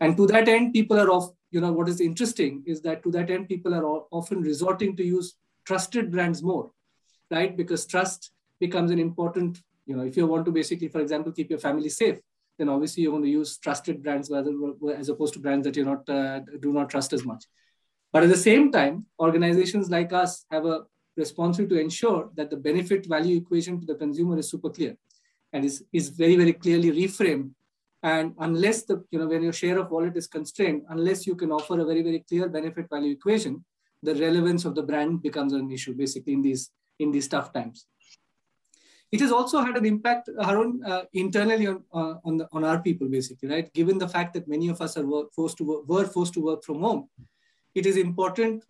And 0.00 0.16
to 0.16 0.26
that 0.26 0.48
end, 0.48 0.72
people 0.72 0.98
are 0.98 1.10
off, 1.10 1.30
you 1.50 1.60
know, 1.60 1.72
what 1.72 1.88
is 1.88 2.00
interesting 2.00 2.62
is 2.66 2.80
that 2.82 3.02
to 3.02 3.10
that 3.12 3.30
end, 3.30 3.48
people 3.48 3.74
are 3.74 3.84
often 4.10 4.40
resorting 4.42 4.96
to 4.96 5.04
use 5.04 5.34
trusted 5.64 6.10
brands 6.10 6.42
more. 6.42 6.70
right? 7.30 7.56
Because 7.56 7.86
trust 7.86 8.30
becomes 8.60 8.90
an 8.90 8.98
important, 8.98 9.62
you 9.86 9.96
know, 9.96 10.04
if 10.04 10.16
you 10.16 10.26
want 10.26 10.44
to 10.46 10.52
basically, 10.52 10.88
for 10.88 11.00
example, 11.00 11.32
keep 11.32 11.50
your 11.50 11.58
family 11.58 11.88
safe, 11.88 12.18
then 12.58 12.68
obviously 12.68 13.02
you're 13.02 13.12
going 13.12 13.22
to 13.22 13.28
use 13.28 13.58
trusted 13.58 14.02
brands 14.02 14.30
rather 14.30 14.52
as 14.96 15.08
opposed 15.08 15.34
to 15.34 15.40
brands 15.40 15.64
that 15.64 15.76
you're 15.76 15.86
not 15.86 16.08
uh, 16.08 16.40
do 16.60 16.72
not 16.72 16.90
trust 16.90 17.12
as 17.12 17.24
much. 17.24 17.44
But 18.12 18.24
at 18.24 18.30
the 18.30 18.36
same 18.36 18.72
time, 18.72 19.06
organizations 19.20 19.90
like 19.90 20.12
us 20.12 20.44
have 20.50 20.64
a 20.66 20.82
responsibility 21.16 21.74
to 21.76 21.80
ensure 21.80 22.30
that 22.34 22.50
the 22.50 22.56
benefit 22.56 23.06
value 23.06 23.36
equation 23.36 23.80
to 23.80 23.86
the 23.86 23.94
consumer 23.94 24.38
is 24.38 24.50
super 24.50 24.70
clear 24.70 24.96
and 25.52 25.64
is, 25.64 25.84
is 25.92 26.08
very, 26.08 26.36
very 26.36 26.52
clearly 26.52 26.90
reframed. 26.90 27.50
And 28.02 28.34
unless 28.38 28.84
the, 28.84 29.04
you 29.10 29.18
know, 29.18 29.26
when 29.26 29.42
your 29.42 29.52
share 29.52 29.78
of 29.78 29.90
wallet 29.90 30.16
is 30.16 30.26
constrained, 30.26 30.82
unless 30.88 31.26
you 31.26 31.34
can 31.34 31.50
offer 31.50 31.80
a 31.80 31.84
very, 31.84 32.02
very 32.02 32.24
clear 32.28 32.48
benefit 32.48 32.88
value 32.88 33.12
equation, 33.12 33.64
the 34.02 34.14
relevance 34.14 34.64
of 34.64 34.74
the 34.74 34.82
brand 34.82 35.22
becomes 35.22 35.52
an 35.52 35.70
issue 35.70 35.94
basically 35.94 36.32
in 36.32 36.42
these, 36.42 36.70
in 37.00 37.10
these 37.10 37.26
tough 37.26 37.52
times. 37.52 37.86
It 39.10 39.20
has 39.20 39.32
also 39.32 39.60
had 39.60 39.76
an 39.76 39.86
impact, 39.86 40.28
Harun, 40.40 40.82
uh, 40.84 41.04
internally 41.14 41.66
on, 41.66 41.82
uh, 41.92 42.14
on, 42.24 42.36
the, 42.36 42.48
on 42.52 42.62
our 42.62 42.78
people, 42.78 43.08
basically, 43.08 43.48
right? 43.48 43.72
Given 43.72 43.98
the 43.98 44.08
fact 44.08 44.34
that 44.34 44.46
many 44.46 44.68
of 44.68 44.80
us 44.82 44.96
are 44.98 45.06
work, 45.06 45.32
forced 45.34 45.56
to 45.58 45.64
work, 45.64 45.88
were 45.88 46.06
forced 46.06 46.34
to 46.34 46.40
work 46.40 46.62
from 46.62 46.80
home, 46.80 47.08
it 47.74 47.86
is 47.86 47.96
important 47.96 48.64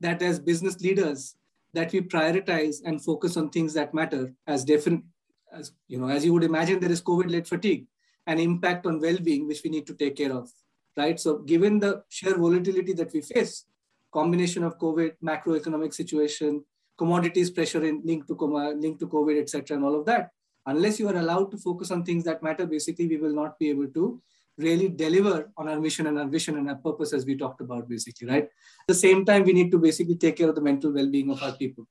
that 0.00 0.22
as 0.22 0.40
business 0.40 0.80
leaders, 0.80 1.36
that 1.74 1.92
we 1.92 2.00
prioritize 2.00 2.76
and 2.84 3.04
focus 3.04 3.36
on 3.36 3.50
things 3.50 3.74
that 3.74 3.92
matter 3.92 4.32
as 4.46 4.64
different, 4.64 5.04
as 5.52 5.72
you 5.86 5.98
know, 5.98 6.08
as 6.08 6.24
you 6.24 6.32
would 6.32 6.44
imagine, 6.44 6.80
there 6.80 6.90
is 6.90 7.02
COVID-led 7.02 7.46
fatigue, 7.46 7.86
an 8.26 8.38
impact 8.38 8.86
on 8.86 9.00
well-being, 9.00 9.46
which 9.46 9.62
we 9.64 9.70
need 9.70 9.86
to 9.86 9.94
take 9.94 10.16
care 10.16 10.32
of, 10.32 10.50
right? 10.96 11.18
So 11.20 11.38
given 11.38 11.78
the 11.78 12.02
sheer 12.08 12.36
volatility 12.36 12.92
that 12.94 13.12
we 13.12 13.20
face, 13.20 13.64
combination 14.12 14.64
of 14.64 14.78
COVID, 14.78 15.12
macroeconomic 15.22 15.92
situation, 15.92 16.64
commodities 16.96 17.50
pressure 17.50 17.84
in 17.84 18.00
linked 18.04 18.28
to 18.28 18.34
linked 18.34 19.00
to 19.00 19.08
COVID, 19.08 19.40
etc., 19.40 19.76
and 19.76 19.84
all 19.84 19.98
of 19.98 20.06
that. 20.06 20.30
Unless 20.66 20.98
you 20.98 21.08
are 21.08 21.16
allowed 21.16 21.50
to 21.50 21.58
focus 21.58 21.90
on 21.90 22.04
things 22.04 22.24
that 22.24 22.42
matter, 22.42 22.66
basically, 22.66 23.06
we 23.06 23.18
will 23.18 23.34
not 23.34 23.58
be 23.58 23.68
able 23.68 23.88
to 23.88 24.22
really 24.56 24.88
deliver 24.88 25.50
on 25.56 25.68
our 25.68 25.80
mission 25.80 26.06
and 26.06 26.18
our 26.18 26.28
vision 26.28 26.56
and 26.56 26.68
our 26.70 26.76
purpose, 26.76 27.12
as 27.12 27.26
we 27.26 27.36
talked 27.36 27.60
about, 27.60 27.88
basically, 27.88 28.28
right? 28.28 28.44
At 28.44 28.88
the 28.88 28.94
same 28.94 29.24
time, 29.24 29.44
we 29.44 29.52
need 29.52 29.70
to 29.72 29.78
basically 29.78 30.16
take 30.16 30.36
care 30.36 30.48
of 30.48 30.54
the 30.54 30.60
mental 30.60 30.92
well-being 30.92 31.30
of 31.30 31.42
our 31.42 31.52
people. 31.52 31.86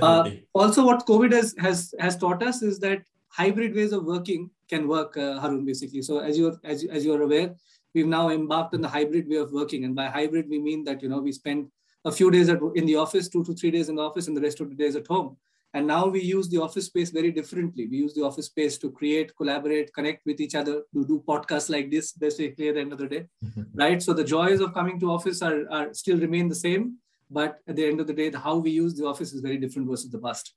Uh, 0.00 0.30
also, 0.52 0.84
what 0.84 1.06
COVID 1.06 1.32
has, 1.32 1.54
has 1.58 1.94
has 1.98 2.16
taught 2.16 2.42
us 2.42 2.62
is 2.62 2.78
that 2.80 3.02
hybrid 3.30 3.74
ways 3.74 3.92
of 3.92 4.04
working 4.04 4.50
can 4.68 4.86
work, 4.86 5.16
uh, 5.16 5.40
Harun, 5.40 5.64
basically. 5.64 6.02
So, 6.02 6.18
as 6.18 6.38
you're 6.38 6.56
as, 6.64 6.84
as 6.84 7.04
you 7.04 7.14
are 7.14 7.22
aware, 7.22 7.54
we've 7.94 8.06
now 8.06 8.30
embarked 8.30 8.74
on 8.74 8.80
the 8.80 8.88
hybrid 8.88 9.28
way 9.28 9.36
of 9.36 9.52
working, 9.52 9.84
and 9.84 9.94
by 9.94 10.06
hybrid 10.06 10.48
we 10.48 10.58
mean 10.58 10.84
that 10.84 11.02
you 11.02 11.08
know 11.08 11.20
we 11.20 11.32
spend 11.32 11.68
a 12.04 12.12
few 12.12 12.30
days 12.30 12.48
at, 12.48 12.60
in 12.74 12.86
the 12.86 12.96
office, 12.96 13.28
two 13.28 13.44
to 13.44 13.54
three 13.54 13.70
days 13.70 13.88
in 13.88 13.96
the 13.96 14.02
office, 14.02 14.28
and 14.28 14.36
the 14.36 14.40
rest 14.40 14.60
of 14.60 14.68
the 14.68 14.76
days 14.76 14.96
at 14.96 15.06
home. 15.06 15.36
And 15.72 15.86
now 15.86 16.06
we 16.08 16.20
use 16.20 16.48
the 16.48 16.60
office 16.60 16.86
space 16.86 17.10
very 17.10 17.30
differently. 17.30 17.86
We 17.86 17.98
use 17.98 18.12
the 18.12 18.24
office 18.24 18.46
space 18.46 18.76
to 18.78 18.90
create, 18.90 19.36
collaborate, 19.36 19.94
connect 19.94 20.26
with 20.26 20.40
each 20.40 20.56
other, 20.56 20.82
to 20.92 21.04
do 21.06 21.22
podcasts 21.28 21.70
like 21.70 21.92
this, 21.92 22.12
basically 22.12 22.68
at 22.68 22.74
the 22.74 22.80
end 22.80 22.92
of 22.92 22.98
the 22.98 23.06
day, 23.06 23.26
right? 23.74 24.02
So 24.02 24.12
the 24.12 24.24
joys 24.24 24.60
of 24.60 24.74
coming 24.74 24.98
to 24.98 25.12
office 25.12 25.42
are, 25.42 25.70
are 25.70 25.94
still 25.94 26.18
remain 26.18 26.48
the 26.48 26.56
same, 26.56 26.96
but 27.30 27.60
at 27.68 27.76
the 27.76 27.86
end 27.86 28.00
of 28.00 28.08
the 28.08 28.12
day, 28.12 28.30
the, 28.30 28.40
how 28.40 28.56
we 28.56 28.70
use 28.70 28.94
the 28.96 29.06
office 29.06 29.32
is 29.32 29.40
very 29.40 29.58
different 29.58 29.88
versus 29.88 30.10
the 30.10 30.18
past. 30.18 30.54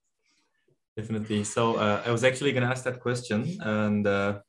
Definitely. 0.96 1.44
So 1.44 1.76
uh, 1.76 2.04
I 2.06 2.12
was 2.12 2.24
actually 2.24 2.52
going 2.52 2.64
to 2.64 2.70
ask 2.70 2.84
that 2.84 3.00
question, 3.00 3.58
and 3.62 4.06
uh, 4.06 4.40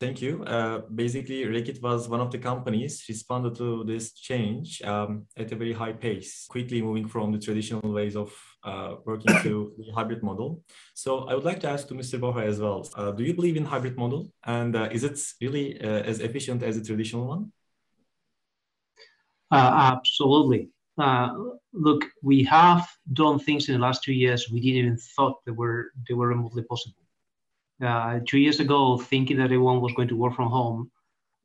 Thank 0.00 0.22
you. 0.22 0.42
Uh, 0.44 0.80
basically, 0.94 1.44
Reckitt 1.44 1.82
was 1.82 2.08
one 2.08 2.20
of 2.20 2.30
the 2.30 2.38
companies 2.38 3.04
responded 3.06 3.54
to 3.56 3.84
this 3.84 4.14
change 4.14 4.80
um, 4.80 5.26
at 5.36 5.52
a 5.52 5.56
very 5.56 5.74
high 5.74 5.92
pace, 5.92 6.46
quickly 6.48 6.80
moving 6.80 7.06
from 7.06 7.32
the 7.32 7.38
traditional 7.38 7.92
ways 7.92 8.16
of 8.16 8.32
uh, 8.64 8.94
working 9.04 9.36
to 9.42 9.74
the 9.78 9.92
hybrid 9.92 10.22
model. 10.22 10.62
So 10.94 11.28
I 11.28 11.34
would 11.34 11.44
like 11.44 11.60
to 11.60 11.68
ask 11.68 11.86
to 11.88 11.94
Mr. 11.94 12.18
Borja 12.18 12.46
as 12.46 12.58
well. 12.58 12.88
Uh, 12.96 13.10
do 13.10 13.22
you 13.22 13.34
believe 13.34 13.58
in 13.58 13.66
hybrid 13.66 13.98
model, 13.98 14.32
and 14.44 14.74
uh, 14.74 14.88
is 14.90 15.04
it 15.04 15.20
really 15.42 15.78
uh, 15.78 16.00
as 16.10 16.20
efficient 16.20 16.62
as 16.62 16.78
the 16.78 16.84
traditional 16.84 17.26
one? 17.26 17.52
Uh, 21.00 21.28
look, 21.72 22.04
we 22.22 22.44
have 22.44 22.86
done 23.12 23.38
things 23.38 23.68
in 23.68 23.74
the 23.74 23.80
last 23.80 24.02
two 24.04 24.12
years 24.12 24.50
we 24.50 24.60
didn't 24.60 24.84
even 24.84 24.98
thought 25.14 25.42
they 25.46 25.52
were 25.52 25.92
they 26.06 26.14
were 26.14 26.28
remotely 26.28 26.62
possible 26.62 27.00
uh, 27.84 28.20
two 28.26 28.38
years 28.38 28.60
ago, 28.60 28.98
thinking 28.98 29.38
that 29.38 29.44
everyone 29.44 29.80
was 29.80 29.92
going 29.94 30.08
to 30.08 30.16
work 30.16 30.34
from 30.34 30.50
home, 30.50 30.90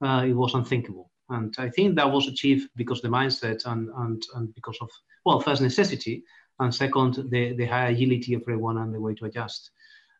uh, 0.01 0.23
it 0.27 0.33
was 0.33 0.53
unthinkable. 0.53 1.11
And 1.29 1.53
I 1.57 1.69
think 1.69 1.95
that 1.95 2.11
was 2.11 2.27
achieved 2.27 2.69
because 2.75 3.01
the 3.01 3.07
mindset 3.07 3.65
and, 3.65 3.89
and, 3.97 4.21
and 4.35 4.53
because 4.53 4.77
of, 4.81 4.89
well, 5.25 5.39
first 5.39 5.61
necessity, 5.61 6.23
and 6.59 6.73
second, 6.73 7.15
the, 7.29 7.53
the 7.55 7.65
high 7.65 7.87
agility 7.87 8.33
of 8.33 8.41
everyone 8.41 8.77
and 8.77 8.93
the 8.93 8.99
way 8.99 9.13
to 9.15 9.25
adjust. 9.25 9.71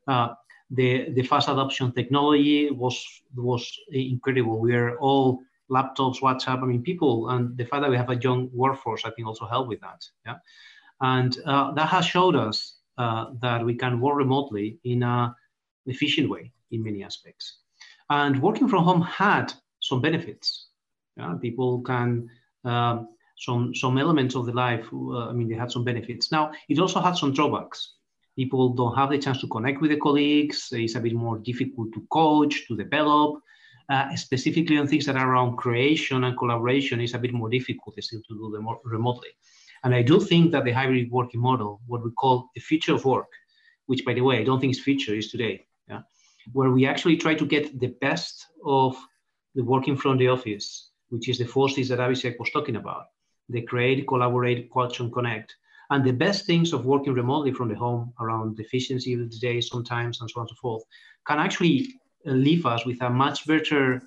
Uh, 0.08 0.30
the, 0.72 1.12
the 1.12 1.24
fast 1.24 1.48
adoption 1.48 1.92
technology 1.92 2.72
was, 2.72 3.06
was 3.36 3.72
incredible. 3.92 4.60
We 4.60 4.74
are 4.76 4.98
all 4.98 5.42
laptops, 5.70 6.22
WhatsApp, 6.22 6.62
I 6.62 6.66
mean, 6.66 6.82
people, 6.82 7.30
and 7.30 7.58
the 7.58 7.66
fact 7.66 7.82
that 7.82 7.90
we 7.90 7.98
have 7.98 8.10
a 8.10 8.18
young 8.18 8.50
workforce, 8.54 9.04
I 9.06 9.12
think 9.12 9.28
also 9.28 9.48
helped 9.48 9.70
with 9.70 9.82
that. 9.82 10.06
Yeah. 10.26 10.36
And 11.02 11.38
uh, 11.46 11.72
that 11.74 11.88
has 11.90 12.06
showed 12.06 12.36
us 12.36 12.78
uh, 12.98 13.26
that 13.42 13.66
we 13.66 13.76
can 13.76 14.00
work 14.00 14.16
remotely 14.16 14.80
in 14.84 15.04
a 15.04 15.36
efficient 15.86 16.30
way 16.30 16.52
in 16.72 16.84
many 16.84 17.04
aspects. 17.04 17.58
And 18.10 18.42
working 18.42 18.68
from 18.68 18.84
home 18.84 19.02
had 19.02 19.54
some 19.80 20.02
benefits. 20.02 20.68
Yeah? 21.18 21.36
People 21.42 21.82
can, 21.82 22.30
um, 22.64 23.10
some, 23.38 23.76
some 23.76 23.98
elements 23.98 24.36
of 24.36 24.46
the 24.46 24.54
life, 24.54 24.86
uh, 24.94 25.30
I 25.30 25.34
mean, 25.34 25.50
they 25.50 25.56
had 25.56 25.72
some 25.72 25.84
benefits. 25.84 26.32
Now, 26.32 26.52
it 26.70 26.80
also 26.80 27.02
had 27.02 27.18
some 27.18 27.34
drawbacks. 27.34 27.96
People 28.36 28.70
don't 28.70 28.96
have 28.96 29.10
the 29.10 29.18
chance 29.18 29.40
to 29.42 29.48
connect 29.48 29.82
with 29.82 29.92
the 29.92 29.98
colleagues. 29.98 30.70
It's 30.72 30.96
a 30.96 31.00
bit 31.00 31.14
more 31.14 31.38
difficult 31.40 31.94
to 31.94 32.06
coach, 32.10 32.68
to 32.68 32.78
develop. 32.78 33.42
Uh, 33.88 34.16
specifically 34.16 34.78
on 34.80 34.88
things 34.88 35.06
that 35.06 35.16
are 35.16 35.32
around 35.32 35.58
creation 35.58 36.24
and 36.24 36.38
collaboration 36.38 37.00
is 37.00 37.14
a 37.14 37.20
bit 37.20 37.34
more 37.34 37.50
difficult 37.50 37.96
still 38.02 38.22
to 38.28 38.36
do 38.36 38.50
them 38.52 38.68
remotely. 38.84 39.30
And 39.84 39.94
I 39.94 40.02
do 40.02 40.20
think 40.20 40.52
that 40.52 40.66
the 40.66 40.72
hybrid 40.72 41.12
working 41.12 41.40
model, 41.40 41.82
what 41.86 42.04
we 42.04 42.10
call 42.12 42.50
the 42.56 42.62
future 42.62 42.96
of 42.96 43.06
work, 43.06 43.28
which 43.86 44.04
by 44.04 44.16
the 44.16 44.22
way, 44.22 44.40
I 44.40 44.44
don't 44.44 44.60
think 44.60 44.72
is 44.72 44.80
future, 44.80 45.14
is 45.14 45.30
today 45.30 45.68
where 46.54 46.70
we 46.70 46.86
actually 46.86 47.18
try 47.18 47.34
to 47.36 47.46
get 47.46 47.80
the 47.80 47.94
best 48.02 48.48
of 48.64 48.96
the 49.56 49.64
working 49.64 49.98
from 49.98 50.18
the 50.18 50.28
office, 50.28 50.92
which 51.10 51.30
is 51.30 51.38
the 51.38 51.46
forces 51.46 51.90
that 51.90 52.00
Abhishek 52.00 52.40
was 52.40 52.52
talking 52.52 52.76
about. 52.76 53.06
the 53.50 53.62
create, 53.62 54.08
collaborate, 54.08 54.72
coach, 54.72 55.00
and 55.00 55.14
connect. 55.14 55.56
And 55.92 56.04
the 56.04 56.14
best 56.14 56.46
things 56.46 56.74
of 56.74 56.86
working 56.86 57.14
remotely 57.14 57.52
from 57.52 57.70
the 57.70 57.76
home 57.76 58.12
around 58.20 58.58
the 58.58 58.64
efficiency 58.64 59.14
of 59.14 59.20
the 59.20 59.38
day 59.38 59.62
sometimes 59.62 60.20
and 60.20 60.30
so 60.30 60.40
on 60.40 60.44
and 60.44 60.50
so 60.50 60.56
forth 60.60 60.84
can 61.28 61.38
actually 61.38 62.00
leave 62.26 62.66
us 62.66 62.86
with 62.86 63.02
a 63.02 63.10
much 63.10 63.46
better 63.48 64.02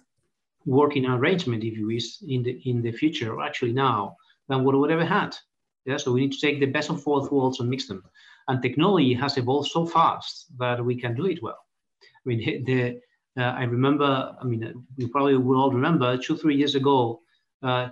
working 0.67 1.07
arrangement, 1.07 1.65
if 1.65 1.77
you 1.77 1.87
wish, 1.87 2.21
in 2.23 2.43
the 2.43 2.61
in 2.65 2.83
the 2.83 2.93
future, 2.93 3.33
or 3.35 3.43
actually 3.43 3.73
now, 3.73 4.17
than 4.49 4.65
what 4.65 4.79
we 4.79 4.93
ever 4.93 5.05
had. 5.05 5.37
Yeah, 5.85 5.97
so 5.97 6.13
we 6.13 6.21
need 6.21 6.33
to 6.33 6.41
take 6.41 6.61
the 6.61 6.67
best 6.67 6.91
of 6.91 7.05
both 7.05 7.33
worlds 7.33 7.61
and 7.61 7.71
mix 7.71 7.87
them. 7.87 8.03
And 8.49 8.61
technology 8.61 9.15
has 9.15 9.39
evolved 9.39 9.71
so 9.71 9.87
fast 9.87 10.47
that 10.59 10.85
we 10.85 10.97
can 11.01 11.15
do 11.15 11.27
it 11.27 11.43
well. 11.43 11.59
I 12.03 12.29
mean, 12.29 12.65
the, 12.65 13.01
uh, 13.39 13.53
I 13.53 13.65
remember, 13.65 14.37
I 14.41 14.45
mean, 14.45 14.87
you 14.97 15.09
probably 15.09 15.37
will 15.37 15.61
all 15.61 15.71
remember 15.71 16.19
two, 16.19 16.37
three 16.37 16.57
years 16.57 16.75
ago, 16.75 17.21
uh, 17.63 17.89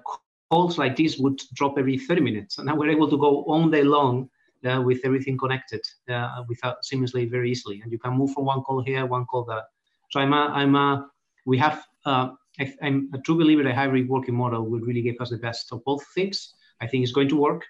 calls 0.51 0.79
like 0.79 0.97
this 0.97 1.19
would 1.19 1.41
drop 1.55 1.79
every 1.79 1.99
30 1.99 2.21
minutes. 2.21 2.59
And 2.59 2.67
now 2.67 2.77
we're 2.77 2.91
able 2.91 3.09
to 3.11 3.19
go 3.19 3.43
all 3.43 3.69
day 3.69 3.83
long 3.83 4.29
uh, 4.65 4.81
with 4.83 5.01
everything 5.05 5.39
connected 5.39 5.81
uh, 6.09 6.43
without 6.49 6.77
seamlessly 6.83 7.31
very 7.31 7.51
easily. 7.51 7.81
And 7.83 7.93
you 7.93 7.99
can 7.99 8.13
move 8.13 8.33
from 8.33 8.45
one 8.45 8.63
call 8.63 8.83
here, 8.83 9.07
one 9.07 9.27
call 9.27 9.45
there. 9.45 9.63
So 10.11 10.21
I'm 10.21 10.33
a, 10.33 10.51
I'm 10.55 10.75
a, 10.75 11.09
we 11.45 11.59
have, 11.59 11.85
uh, 12.05 12.31
I, 12.59 12.73
am 12.83 13.11
a 13.15 13.19
true 13.19 13.37
believer 13.37 13.63
that 13.63 13.75
hybrid 13.75 14.09
working 14.09 14.35
model 14.35 14.65
will 14.65 14.81
really 14.81 15.03
give 15.03 15.17
us 15.21 15.31
the 15.31 15.39
best 15.39 15.73
of 15.73 15.85
both 15.85 16.05
things. 16.15 16.55
I 16.81 16.87
think 16.87 17.03
it's 17.03 17.13
going 17.13 17.29
to 17.29 17.37
work. 17.37 17.65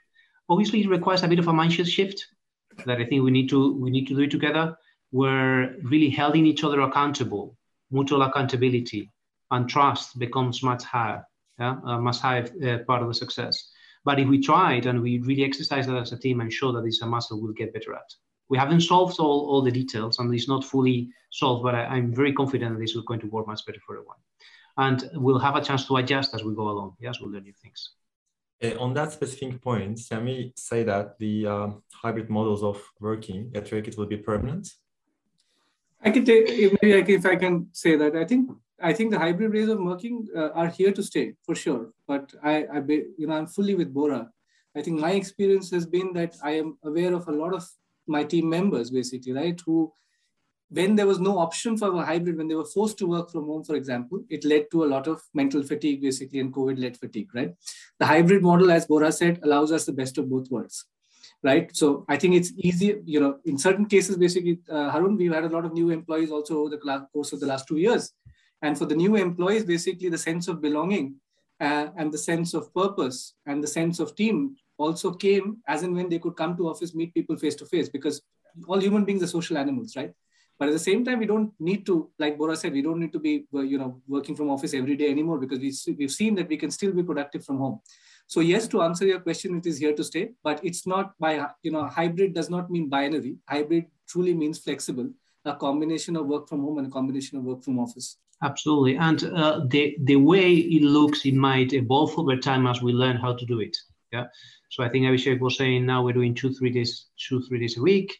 Obviously, 0.48 0.80
it 0.80 0.88
requires 0.88 1.22
a 1.22 1.28
bit 1.28 1.38
of 1.38 1.48
a 1.48 1.52
mindset 1.52 1.86
shift 1.86 2.24
that 2.84 2.98
I 3.00 3.04
think 3.04 3.24
we 3.24 3.30
need 3.30 3.48
to 3.50 3.74
we 3.74 3.90
need 3.90 4.06
to 4.08 4.14
do 4.14 4.22
it 4.22 4.30
together 4.30 4.76
we're 5.12 5.76
really 5.82 6.10
holding 6.10 6.46
each 6.46 6.64
other 6.64 6.80
accountable, 6.80 7.56
mutual 7.90 8.22
accountability, 8.22 9.10
and 9.50 9.68
trust 9.68 10.18
becomes 10.18 10.62
much 10.62 10.84
higher, 10.84 11.24
yeah, 11.58 11.76
uh, 11.84 11.98
much 11.98 12.18
higher 12.18 12.44
uh, 12.66 12.78
part 12.86 13.02
of 13.02 13.08
the 13.08 13.14
success. 13.14 13.70
But 14.04 14.20
if 14.20 14.28
we 14.28 14.40
try 14.40 14.74
it 14.74 14.86
and 14.86 15.02
we 15.02 15.18
really 15.18 15.44
exercise 15.44 15.86
that 15.86 15.96
as 15.96 16.12
a 16.12 16.18
team, 16.18 16.40
I'm 16.40 16.50
sure 16.50 16.72
that 16.72 16.84
it's 16.84 17.02
a 17.02 17.06
muscle 17.06 17.40
we'll 17.40 17.52
get 17.52 17.72
better 17.72 17.94
at. 17.94 18.14
We 18.48 18.58
haven't 18.58 18.82
solved 18.82 19.18
all, 19.18 19.48
all 19.50 19.62
the 19.62 19.70
details 19.70 20.18
and 20.18 20.32
it's 20.34 20.48
not 20.48 20.64
fully 20.64 21.10
solved, 21.30 21.62
but 21.62 21.74
I, 21.74 21.96
am 21.96 22.14
very 22.14 22.32
confident 22.32 22.74
that 22.74 22.80
this 22.80 22.94
is 22.94 23.02
going 23.02 23.20
to 23.20 23.26
work 23.26 23.46
much 23.46 23.64
better 23.66 23.80
for 23.84 23.96
everyone. 23.96 24.18
And 24.78 25.10
we'll 25.14 25.38
have 25.38 25.56
a 25.56 25.60
chance 25.60 25.86
to 25.86 25.96
adjust 25.96 26.34
as 26.34 26.44
we 26.44 26.54
go 26.54 26.68
along. 26.68 26.96
Yes, 27.00 27.20
we'll 27.20 27.30
learn 27.30 27.44
new 27.44 27.52
things. 27.62 27.90
Uh, 28.62 28.78
on 28.78 28.94
that 28.94 29.12
specific 29.12 29.60
point, 29.60 30.00
can 30.08 30.24
we 30.24 30.52
say 30.56 30.82
that 30.82 31.18
the 31.18 31.46
uh, 31.46 31.68
hybrid 31.92 32.30
models 32.30 32.62
of 32.62 32.82
working 33.00 33.50
at 33.54 33.66
Reckitt 33.66 33.98
will 33.98 34.06
be 34.06 34.16
permanent? 34.16 34.68
I 36.02 36.10
can 36.10 36.24
take 36.24 36.46
maybe 36.80 36.96
I 36.96 37.02
can, 37.02 37.14
if 37.16 37.26
I 37.26 37.36
can 37.36 37.68
say 37.72 37.96
that 37.96 38.14
I 38.16 38.24
think 38.24 38.50
I 38.80 38.92
think 38.92 39.10
the 39.10 39.18
hybrid 39.18 39.52
ways 39.52 39.68
of 39.68 39.80
working 39.80 40.26
uh, 40.36 40.50
are 40.50 40.68
here 40.68 40.92
to 40.92 41.02
stay 41.02 41.34
for 41.44 41.54
sure. 41.54 41.92
But 42.06 42.32
I, 42.42 42.66
I 42.72 42.80
be, 42.80 43.04
you 43.18 43.26
know 43.26 43.34
I'm 43.34 43.46
fully 43.46 43.74
with 43.74 43.92
Borja. 43.92 44.30
I 44.76 44.82
think 44.82 45.00
my 45.00 45.12
experience 45.12 45.70
has 45.70 45.86
been 45.86 46.12
that 46.12 46.36
I 46.42 46.52
am 46.52 46.78
aware 46.84 47.14
of 47.14 47.26
a 47.28 47.32
lot 47.32 47.54
of 47.54 47.66
my 48.06 48.24
team 48.24 48.48
members, 48.48 48.90
basically, 48.90 49.32
right, 49.32 49.60
who 49.64 49.92
when 50.70 50.96
there 50.96 51.06
was 51.06 51.20
no 51.20 51.38
option 51.38 51.76
for 51.76 51.94
a 51.94 52.04
hybrid, 52.04 52.36
when 52.36 52.48
they 52.48 52.54
were 52.54 52.64
forced 52.64 52.98
to 52.98 53.06
work 53.06 53.30
from 53.30 53.46
home, 53.46 53.62
for 53.62 53.76
example, 53.76 54.24
it 54.28 54.44
led 54.44 54.70
to 54.72 54.84
a 54.84 54.86
lot 54.86 55.06
of 55.06 55.22
mental 55.32 55.62
fatigue, 55.62 56.02
basically, 56.02 56.40
and 56.40 56.52
COVID-led 56.52 56.96
fatigue, 56.96 57.32
right? 57.34 57.54
The 58.00 58.06
hybrid 58.06 58.42
model, 58.42 58.70
as 58.72 58.86
Borja 58.86 59.12
said, 59.12 59.40
allows 59.42 59.70
us 59.70 59.84
the 59.84 59.92
best 59.92 60.18
of 60.18 60.28
both 60.28 60.50
worlds, 60.50 60.86
right? 61.42 61.74
So 61.74 62.04
I 62.08 62.16
think 62.16 62.34
it's 62.34 62.52
easy, 62.56 63.00
you 63.04 63.20
know, 63.20 63.38
in 63.44 63.58
certain 63.58 63.86
cases, 63.86 64.16
basically, 64.16 64.58
uh, 64.68 64.90
Harun, 64.90 65.16
we've 65.16 65.32
had 65.32 65.44
a 65.44 65.48
lot 65.48 65.64
of 65.64 65.72
new 65.72 65.90
employees 65.90 66.30
also 66.30 66.58
over 66.58 66.70
the 66.70 67.06
course 67.12 67.32
of 67.32 67.38
the 67.38 67.46
last 67.46 67.68
two 67.68 67.76
years. 67.76 68.12
And 68.62 68.76
for 68.76 68.86
the 68.86 68.96
new 68.96 69.14
employees, 69.16 69.64
basically, 69.64 70.08
the 70.08 70.18
sense 70.18 70.48
of 70.48 70.60
belonging 70.60 71.16
uh, 71.60 71.88
and 71.96 72.10
the 72.10 72.18
sense 72.18 72.54
of 72.54 72.74
purpose 72.74 73.34
and 73.46 73.62
the 73.62 73.68
sense 73.68 74.00
of 74.00 74.16
team 74.16 74.56
also 74.78 75.12
came 75.12 75.58
as 75.66 75.82
and 75.82 75.94
when 75.94 76.08
they 76.08 76.18
could 76.18 76.36
come 76.36 76.56
to 76.56 76.68
office, 76.68 76.94
meet 76.94 77.14
people 77.14 77.36
face 77.36 77.54
to 77.56 77.66
face, 77.66 77.88
because 77.88 78.22
all 78.66 78.80
human 78.80 79.04
beings 79.04 79.22
are 79.22 79.26
social 79.26 79.58
animals, 79.58 79.96
right? 79.96 80.12
But 80.58 80.68
at 80.68 80.72
the 80.72 80.78
same 80.78 81.04
time, 81.04 81.18
we 81.18 81.26
don't 81.26 81.52
need 81.60 81.84
to, 81.84 82.10
like 82.18 82.38
Borja 82.38 82.56
said, 82.56 82.72
we 82.72 82.80
don't 82.80 82.98
need 82.98 83.12
to 83.12 83.18
be, 83.18 83.46
you 83.52 83.76
know, 83.76 84.00
working 84.08 84.34
from 84.34 84.48
office 84.48 84.72
every 84.72 84.96
day 84.96 85.10
anymore 85.10 85.38
because 85.38 85.58
we, 85.58 85.70
we've 85.98 86.10
seen 86.10 86.34
that 86.36 86.48
we 86.48 86.56
can 86.56 86.70
still 86.70 86.92
be 86.92 87.02
productive 87.02 87.44
from 87.44 87.58
home. 87.58 87.80
So 88.26 88.40
yes, 88.40 88.66
to 88.68 88.80
answer 88.80 89.06
your 89.06 89.20
question, 89.20 89.58
it 89.58 89.66
is 89.66 89.78
here 89.78 89.94
to 89.94 90.02
stay, 90.02 90.30
but 90.42 90.64
it's 90.64 90.86
not 90.86 91.12
by, 91.20 91.46
you 91.62 91.70
know, 91.70 91.86
hybrid 91.86 92.34
does 92.34 92.48
not 92.48 92.70
mean 92.70 92.88
binary. 92.88 93.36
Hybrid 93.48 93.84
truly 94.08 94.32
means 94.32 94.58
flexible, 94.58 95.10
a 95.44 95.54
combination 95.54 96.16
of 96.16 96.26
work 96.26 96.48
from 96.48 96.62
home 96.62 96.78
and 96.78 96.86
a 96.86 96.90
combination 96.90 97.36
of 97.36 97.44
work 97.44 97.62
from 97.62 97.78
office. 97.78 98.16
Absolutely. 98.42 98.96
And 98.96 99.24
uh, 99.24 99.60
the, 99.68 99.96
the 100.04 100.16
way 100.16 100.54
it 100.54 100.82
looks, 100.82 101.26
it 101.26 101.34
might 101.34 101.74
evolve 101.74 102.18
over 102.18 102.36
time 102.36 102.66
as 102.66 102.80
we 102.80 102.92
learn 102.92 103.16
how 103.16 103.34
to 103.34 103.44
do 103.44 103.60
it. 103.60 103.76
Yeah. 104.12 104.26
So 104.70 104.82
I 104.82 104.88
think 104.88 105.04
Abhishek 105.04 105.40
was 105.40 105.56
saying 105.56 105.84
now 105.84 106.04
we're 106.04 106.12
doing 106.12 106.34
two, 106.34 106.52
three 106.52 106.70
days, 106.70 107.06
two, 107.18 107.42
three 107.42 107.58
days 107.58 107.76
a 107.76 107.82
week 107.82 108.12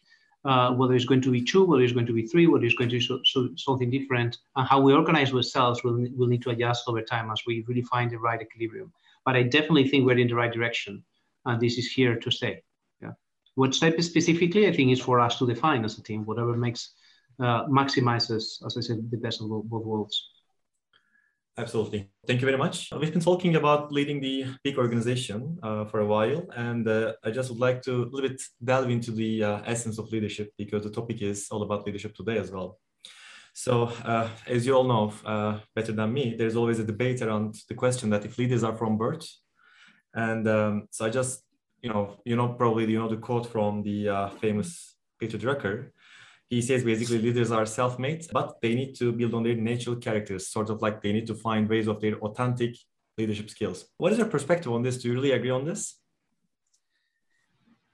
uh, 0.47 0.71
whether 0.71 0.93
it's 0.93 1.05
going 1.05 1.21
to 1.21 1.31
be 1.31 1.41
two, 1.41 1.65
whether 1.65 1.83
it's 1.83 1.93
going 1.93 2.05
to 2.05 2.13
be 2.13 2.25
three, 2.25 2.47
whether 2.47 2.65
it's 2.65 2.75
going 2.75 2.89
to 2.89 2.97
be 2.97 3.03
so, 3.03 3.19
so 3.25 3.49
something 3.57 3.89
different, 3.89 4.37
and 4.55 4.67
how 4.67 4.79
we 4.79 4.93
organize 4.93 5.33
ourselves 5.33 5.83
will 5.83 6.07
will 6.15 6.27
need 6.27 6.41
to 6.41 6.51
adjust 6.51 6.87
over 6.87 7.01
time 7.01 7.29
as 7.29 7.41
we 7.45 7.65
really 7.67 7.81
find 7.81 8.11
the 8.11 8.17
right 8.17 8.41
equilibrium. 8.41 8.91
But 9.25 9.35
I 9.35 9.43
definitely 9.43 9.89
think 9.89 10.05
we're 10.05 10.17
in 10.17 10.29
the 10.29 10.35
right 10.35 10.51
direction, 10.51 11.03
and 11.45 11.59
this 11.59 11.77
is 11.77 11.91
here 11.91 12.15
to 12.15 12.31
stay. 12.31 12.63
Yeah. 13.01 13.11
What 13.55 13.75
step 13.75 14.01
specifically, 14.01 14.67
I 14.67 14.73
think, 14.73 14.91
is 14.91 15.01
for 15.01 15.19
us 15.19 15.37
to 15.39 15.47
define 15.47 15.83
as 15.83 15.97
a 15.97 16.03
team. 16.03 16.23
Whatever 16.23 16.55
makes 16.55 16.93
uh, 17.39 17.65
maximizes, 17.65 18.65
as 18.65 18.77
I 18.77 18.81
said, 18.81 19.11
the 19.11 19.17
best 19.17 19.41
of 19.41 19.49
both 19.49 19.85
worlds. 19.85 20.29
Absolutely. 21.59 22.07
Thank 22.27 22.39
you 22.41 22.45
very 22.45 22.57
much. 22.57 22.89
We've 22.91 23.11
been 23.11 23.19
talking 23.21 23.55
about 23.55 23.91
leading 23.91 24.19
the 24.21 24.45
big 24.63 24.77
organization 24.77 25.57
uh, 25.63 25.85
for 25.85 26.01
a 26.01 26.05
while, 26.05 26.45
and 26.55 26.87
uh, 26.87 27.13
I 27.23 27.31
just 27.31 27.49
would 27.49 27.59
like 27.59 27.81
to 27.83 28.03
a 28.03 28.05
little 28.05 28.29
bit 28.29 28.39
delve 28.63 28.91
into 28.91 29.11
the 29.11 29.43
uh, 29.43 29.61
essence 29.65 29.97
of 29.97 30.11
leadership 30.11 30.51
because 30.55 30.83
the 30.83 30.91
topic 30.91 31.23
is 31.23 31.47
all 31.49 31.63
about 31.63 31.83
leadership 31.87 32.13
today 32.13 32.37
as 32.37 32.51
well. 32.51 32.77
So, 33.53 33.85
uh, 34.05 34.29
as 34.45 34.67
you 34.67 34.75
all 34.75 34.83
know 34.83 35.11
uh, 35.25 35.59
better 35.75 35.93
than 35.93 36.13
me, 36.13 36.35
there's 36.37 36.55
always 36.55 36.77
a 36.77 36.83
debate 36.83 37.23
around 37.23 37.55
the 37.67 37.73
question 37.73 38.11
that 38.11 38.23
if 38.23 38.37
leaders 38.37 38.63
are 38.63 38.77
from 38.77 38.95
birth, 38.95 39.27
and 40.13 40.47
um, 40.47 40.87
so 40.91 41.07
I 41.07 41.09
just, 41.09 41.41
you 41.81 41.89
know, 41.89 42.21
you 42.23 42.35
know, 42.35 42.49
probably 42.49 42.85
you 42.85 42.99
know 42.99 43.09
the 43.09 43.17
quote 43.17 43.51
from 43.51 43.81
the 43.81 44.09
uh, 44.09 44.29
famous 44.29 44.95
Peter 45.19 45.39
Drucker 45.39 45.89
he 46.49 46.61
says 46.61 46.83
basically 46.83 47.19
leaders 47.19 47.51
are 47.51 47.65
self-made, 47.65 48.25
but 48.31 48.61
they 48.61 48.73
need 48.73 48.95
to 48.95 49.11
build 49.11 49.33
on 49.33 49.43
their 49.43 49.55
natural 49.55 49.95
characters, 49.97 50.47
sort 50.47 50.69
of 50.69 50.81
like 50.81 51.01
they 51.01 51.11
need 51.11 51.27
to 51.27 51.35
find 51.35 51.67
ways 51.67 51.87
of 51.87 51.99
their 51.99 52.15
authentic 52.19 52.75
leadership 53.17 53.49
skills. 53.49 53.85
What 53.97 54.11
is 54.13 54.17
your 54.17 54.27
perspective 54.27 54.71
on 54.71 54.81
this? 54.81 54.97
Do 54.97 55.09
you 55.09 55.15
really 55.15 55.31
agree 55.31 55.49
on 55.49 55.65
this? 55.65 55.95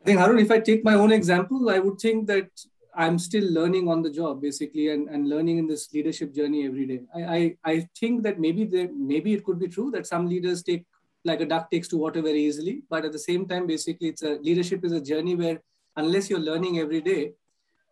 I 0.01 0.05
think, 0.05 0.19
Harun, 0.19 0.39
if 0.39 0.51
I 0.51 0.59
take 0.59 0.83
my 0.83 0.95
own 0.95 1.11
example, 1.11 1.69
I 1.69 1.79
would 1.79 1.97
think 1.97 2.27
that 2.27 2.49
I'm 2.95 3.17
still 3.17 3.45
learning 3.51 3.87
on 3.87 4.03
the 4.03 4.11
job, 4.11 4.41
basically, 4.41 4.89
and, 4.89 5.07
and 5.09 5.27
learning 5.27 5.57
in 5.57 5.65
this 5.65 5.91
leadership 5.93 6.35
journey 6.35 6.65
every 6.67 6.85
day. 6.85 7.01
I, 7.15 7.23
I, 7.23 7.55
I 7.63 7.87
think 7.99 8.21
that 8.23 8.39
maybe 8.39 8.65
they, 8.65 8.87
maybe 8.87 9.33
it 9.33 9.43
could 9.43 9.59
be 9.59 9.67
true 9.67 9.89
that 9.91 10.05
some 10.05 10.27
leaders 10.27 10.61
take 10.61 10.85
like 11.25 11.39
a 11.39 11.45
duck 11.45 11.71
takes 11.71 11.87
to 11.87 11.97
water 11.97 12.21
very 12.21 12.43
easily, 12.43 12.83
but 12.89 13.05
at 13.05 13.13
the 13.13 13.19
same 13.19 13.47
time, 13.47 13.65
basically, 13.65 14.09
it's 14.09 14.23
a 14.23 14.33
leadership 14.41 14.83
is 14.83 14.91
a 14.91 15.01
journey 15.01 15.35
where 15.35 15.61
unless 15.95 16.29
you're 16.29 16.39
learning 16.39 16.79
every 16.79 17.01
day, 17.01 17.31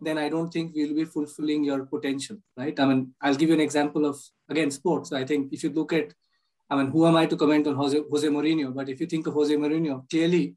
then 0.02 0.18
I 0.18 0.30
don't 0.30 0.52
think 0.52 0.74
we'll 0.76 0.96
be 0.96 1.06
fulfilling 1.06 1.64
your 1.64 1.86
potential, 1.86 2.38
right? 2.58 2.78
I 2.80 2.86
mean, 2.86 3.14
I'll 3.22 3.36
give 3.36 3.50
you 3.50 3.56
an 3.56 3.62
example 3.62 4.06
of, 4.06 4.20
again, 4.50 4.72
sports. 4.72 5.14
I 5.14 5.24
think 5.24 5.54
if 5.54 5.64
you 5.64 5.70
look 5.70 5.94
at, 5.94 6.14
I 6.70 6.76
mean, 6.76 6.88
who 6.88 7.06
am 7.06 7.16
I 7.16 7.28
to 7.28 7.38
comment 7.38 7.68
on 7.68 7.76
Jose, 7.76 8.00
Jose 8.10 8.28
Mourinho? 8.28 8.74
But 8.74 8.90
if 8.90 9.00
you 9.00 9.06
think 9.06 9.28
of 9.28 9.34
Jose 9.34 9.56
Mourinho, 9.56 10.10
clearly 10.10 10.56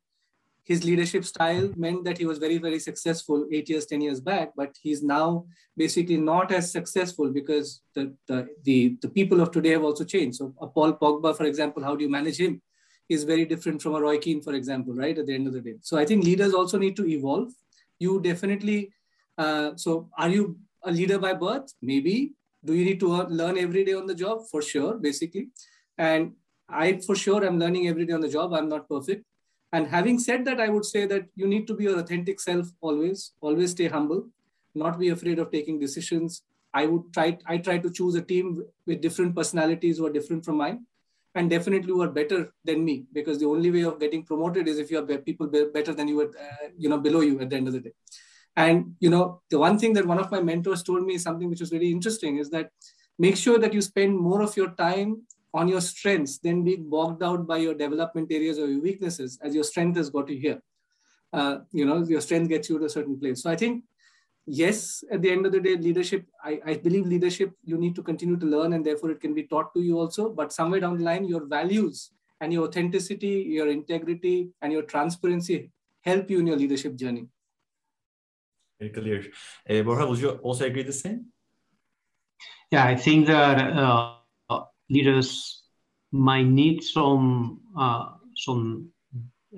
his 0.64 0.83
leadership 0.83 1.24
style 1.24 1.70
meant 1.76 2.04
that 2.04 2.16
he 2.16 2.24
was 2.24 2.38
very, 2.38 2.57
very 2.57 2.78
successful 2.78 3.46
eight 3.52 3.68
years, 3.68 3.85
10 3.85 4.00
years 4.00 4.20
back, 4.20 4.52
but 4.57 4.74
he's 4.80 5.02
now 5.02 5.44
basically 5.76 6.16
not 6.16 6.50
as 6.50 6.72
successful 6.72 7.30
because 7.30 7.83
the, 7.94 8.14
the, 8.26 8.48
the, 8.64 8.96
the 9.02 9.09
people 9.09 9.42
of 9.42 9.50
today 9.50 9.70
have 9.70 9.85
also 9.85 10.04
changed. 10.04 10.38
So 10.38 10.54
a 10.61 10.66
Paul 10.66 10.94
Pogba, 10.94 11.37
for 11.37 11.44
example, 11.44 11.85
how 11.85 11.94
do 11.94 12.02
you 12.02 12.11
manage 12.11 12.40
him? 12.40 12.62
Is 13.11 13.24
very 13.24 13.44
different 13.44 13.83
from 13.83 13.94
a 13.94 14.00
Roy 14.00 14.16
Keane, 14.16 14.40
for 14.40 14.54
example, 14.54 14.94
right? 14.94 15.18
At 15.18 15.26
the 15.26 15.35
end 15.35 15.46
of 15.46 15.52
the 15.52 15.61
day. 15.61 15.74
So 15.83 15.98
I 15.98 16.07
think 16.07 16.24
leaders 16.24 16.54
also 16.54 16.78
need 16.78 16.96
to 16.96 17.07
evolve. 17.07 17.52
You 17.98 18.18
definitely 18.18 18.93
uh, 19.38 19.73
so 19.77 20.09
are 20.16 20.29
you 20.29 20.59
a 20.83 20.90
leader 20.90 21.18
by 21.18 21.35
birth? 21.35 21.73
Maybe. 21.83 22.35
Do 22.64 22.75
you 22.75 22.85
need 22.85 23.01
to 23.01 23.09
learn 23.25 23.59
every 23.59 23.85
day 23.85 23.92
on 23.92 24.07
the 24.07 24.14
job? 24.14 24.42
For 24.51 24.62
sure, 24.62 24.94
basically. 24.97 25.49
And 25.99 26.33
I, 26.68 27.01
for 27.07 27.14
sure, 27.14 27.44
I'm 27.44 27.59
learning 27.59 27.88
every 27.88 28.07
day 28.07 28.14
on 28.14 28.20
the 28.20 28.29
job. 28.29 28.55
I'm 28.55 28.68
not 28.68 28.88
perfect. 28.88 29.25
And 29.73 29.87
having 29.87 30.18
said 30.18 30.44
that, 30.47 30.61
I 30.61 30.68
would 30.68 30.85
say 30.85 31.05
that 31.07 31.27
you 31.35 31.47
need 31.47 31.66
to 31.66 31.75
be 31.75 31.85
your 31.85 31.99
authentic 31.99 32.40
self 32.40 32.68
always. 32.81 33.33
Always 33.40 33.73
stay 33.73 33.88
humble. 33.88 34.29
Not 34.75 34.99
be 34.99 35.11
afraid 35.11 35.38
of 35.38 35.51
taking 35.51 35.79
decisions. 35.79 36.42
I 36.73 36.87
would 36.87 37.12
try. 37.12 37.38
I 37.47 37.59
try 37.59 37.79
to 37.79 37.90
choose 37.90 38.14
a 38.14 38.23
team 38.23 38.62
with 38.87 39.01
different 39.01 39.37
personalities 39.37 39.99
who 39.99 40.07
are 40.07 40.12
different 40.12 40.44
from 40.44 40.57
mine, 40.57 40.87
and 41.35 41.51
definitely 41.51 41.92
who 41.92 42.03
are 42.03 42.11
better 42.11 42.53
than 42.64 42.85
me. 42.85 43.05
Because 43.12 43.38
the 43.38 43.47
only 43.47 43.70
way 43.70 43.83
of 43.83 44.01
getting 44.01 44.25
promoted 44.25 44.68
is 44.68 44.79
if 44.79 44.90
you 44.90 44.97
have 44.97 45.25
people 45.25 45.47
better 45.47 45.92
than 45.92 46.09
you, 46.09 46.23
at, 46.23 46.29
uh, 46.29 46.68
you 46.77 46.88
know, 46.88 46.99
below 46.99 47.20
you 47.20 47.40
at 47.40 47.51
the 47.51 47.57
end 47.57 47.68
of 47.68 47.75
the 47.75 47.81
day. 47.81 47.92
And 48.57 48.95
you 49.01 49.11
know, 49.11 49.43
the 49.51 49.59
one 49.59 49.79
thing 49.79 49.93
that 49.95 50.07
one 50.07 50.19
of 50.19 50.31
my 50.31 50.40
mentors 50.40 50.83
told 50.83 51.05
me 51.05 51.14
is 51.14 51.23
something 51.23 51.51
which 51.51 51.61
was 51.61 51.73
really 51.73 51.90
interesting 51.90 52.38
is 52.38 52.51
that 52.51 52.71
make 53.19 53.37
sure 53.37 53.59
that 53.59 53.73
you 53.73 53.81
spend 53.81 54.17
more 54.17 54.43
of 54.43 54.57
your 54.57 54.71
time 54.71 55.23
on 55.53 55.69
your 55.69 55.81
strengths 55.81 56.38
than 56.38 56.64
being 56.64 56.88
bogged 56.90 57.23
out 57.23 57.47
by 57.47 57.57
your 57.59 57.75
development 57.75 58.31
areas 58.31 58.59
or 58.59 58.67
your 58.67 58.81
weaknesses, 58.81 59.38
as 59.43 59.55
your 59.55 59.64
strength 59.64 59.97
has 59.97 60.11
got 60.11 60.29
you 60.29 60.38
here. 60.38 60.61
Uh, 61.33 61.59
you 61.73 61.85
know, 61.85 62.05
your 62.05 62.21
strength 62.21 62.49
gets 62.49 62.69
you 62.69 62.79
to 62.79 62.85
a 62.85 62.88
certain 62.88 63.19
place. 63.19 63.43
So 63.43 63.51
I 63.51 63.57
think, 63.57 63.85
yes, 64.47 65.05
at 65.11 65.23
the 65.23 65.31
end 65.31 65.47
of 65.47 65.53
the 65.53 65.61
day, 65.61 65.77
leadership, 65.77 66.27
I, 66.43 66.61
I 66.64 66.75
believe 66.75 67.07
leadership, 67.07 67.53
you 67.64 67.77
need 67.77 67.95
to 67.97 68.03
continue 68.03 68.37
to 68.37 68.47
learn 68.47 68.73
and 68.73 68.85
therefore 68.85 69.11
it 69.11 69.21
can 69.21 69.35
be 69.35 69.45
taught 69.45 69.73
to 69.75 69.81
you 69.81 69.99
also. 69.99 70.29
But 70.31 70.53
somewhere 70.53 70.81
down 70.81 70.99
the 70.99 71.05
line, 71.05 71.25
your 71.25 71.45
values 71.47 72.11
and 72.40 72.53
your 72.53 72.64
authenticity, 72.67 73.47
your 73.49 73.69
integrity, 73.69 74.51
and 74.61 74.73
your 74.73 74.83
transparency 74.83 75.71
help 76.03 76.31
you 76.31 76.40
in 76.40 76.49
your 76.49 76.57
leadership 76.57 76.97
journey. 76.97 77.29
Clear. 78.90 79.25
Uh, 79.68 79.83
Borja, 79.83 80.07
would 80.07 80.18
you 80.18 80.31
also 80.31 80.66
agree 80.66 80.83
the 80.83 80.92
same? 80.92 81.27
Yeah, 82.70 82.85
I 82.85 82.97
think 82.97 83.27
that 83.27 83.59
uh, 83.59 84.16
leaders 84.90 85.62
might 86.12 86.47
need 86.47 86.83
some 86.83 87.61
uh, 87.77 88.14
some 88.37 88.90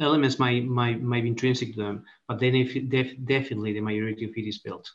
elements 0.00 0.38
might, 0.38 0.64
might 0.64 1.02
might 1.02 1.22
be 1.22 1.28
intrinsic 1.28 1.74
to 1.74 1.82
them, 1.82 2.04
but 2.28 2.38
then 2.40 2.54
if 2.54 2.74
def 2.88 3.12
definitely 3.24 3.72
the 3.72 3.80
majority 3.80 4.24
of 4.24 4.32
it 4.36 4.48
is 4.48 4.58
built. 4.58 4.90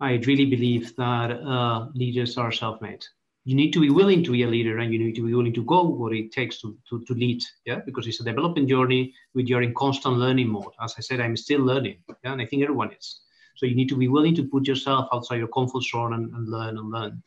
I 0.00 0.14
really 0.26 0.46
believe 0.46 0.96
that 0.96 1.30
uh, 1.30 1.88
leaders 1.94 2.38
are 2.38 2.52
self-made 2.52 3.04
you 3.44 3.56
need 3.56 3.72
to 3.72 3.80
be 3.80 3.90
willing 3.90 4.22
to 4.22 4.32
be 4.32 4.42
a 4.42 4.46
leader 4.46 4.78
and 4.78 4.92
you 4.92 4.98
need 4.98 5.14
to 5.14 5.26
be 5.26 5.34
willing 5.34 5.54
to 5.54 5.64
go 5.64 5.82
what 5.82 6.12
it 6.12 6.30
takes 6.30 6.60
to, 6.60 6.76
to, 6.88 7.02
to 7.04 7.14
lead 7.14 7.42
yeah? 7.64 7.80
Because 7.86 8.06
it's 8.06 8.20
a 8.20 8.24
development 8.24 8.68
journey 8.68 9.14
with 9.34 9.46
you're 9.46 9.62
in 9.62 9.74
constant 9.74 10.16
learning 10.16 10.48
mode. 10.48 10.72
As 10.82 10.94
i 10.98 11.00
said 11.00 11.20
i'm 11.20 11.36
still 11.36 11.60
learning 11.60 11.98
yeah? 12.24 12.32
And 12.32 12.42
i 12.42 12.46
think 12.46 12.62
everyone 12.62 12.92
is. 12.92 13.20
So 13.56 13.66
you 13.66 13.74
need 13.74 13.88
to 13.88 13.96
be 13.96 14.08
willing 14.08 14.34
to 14.36 14.44
put 14.44 14.66
yourself 14.66 15.08
outside 15.12 15.36
your 15.36 15.48
comfort 15.48 15.82
zone 15.82 16.14
and, 16.14 16.32
and 16.34 16.48
learn 16.48 16.78
and 16.78 16.90
learn. 16.90 17.22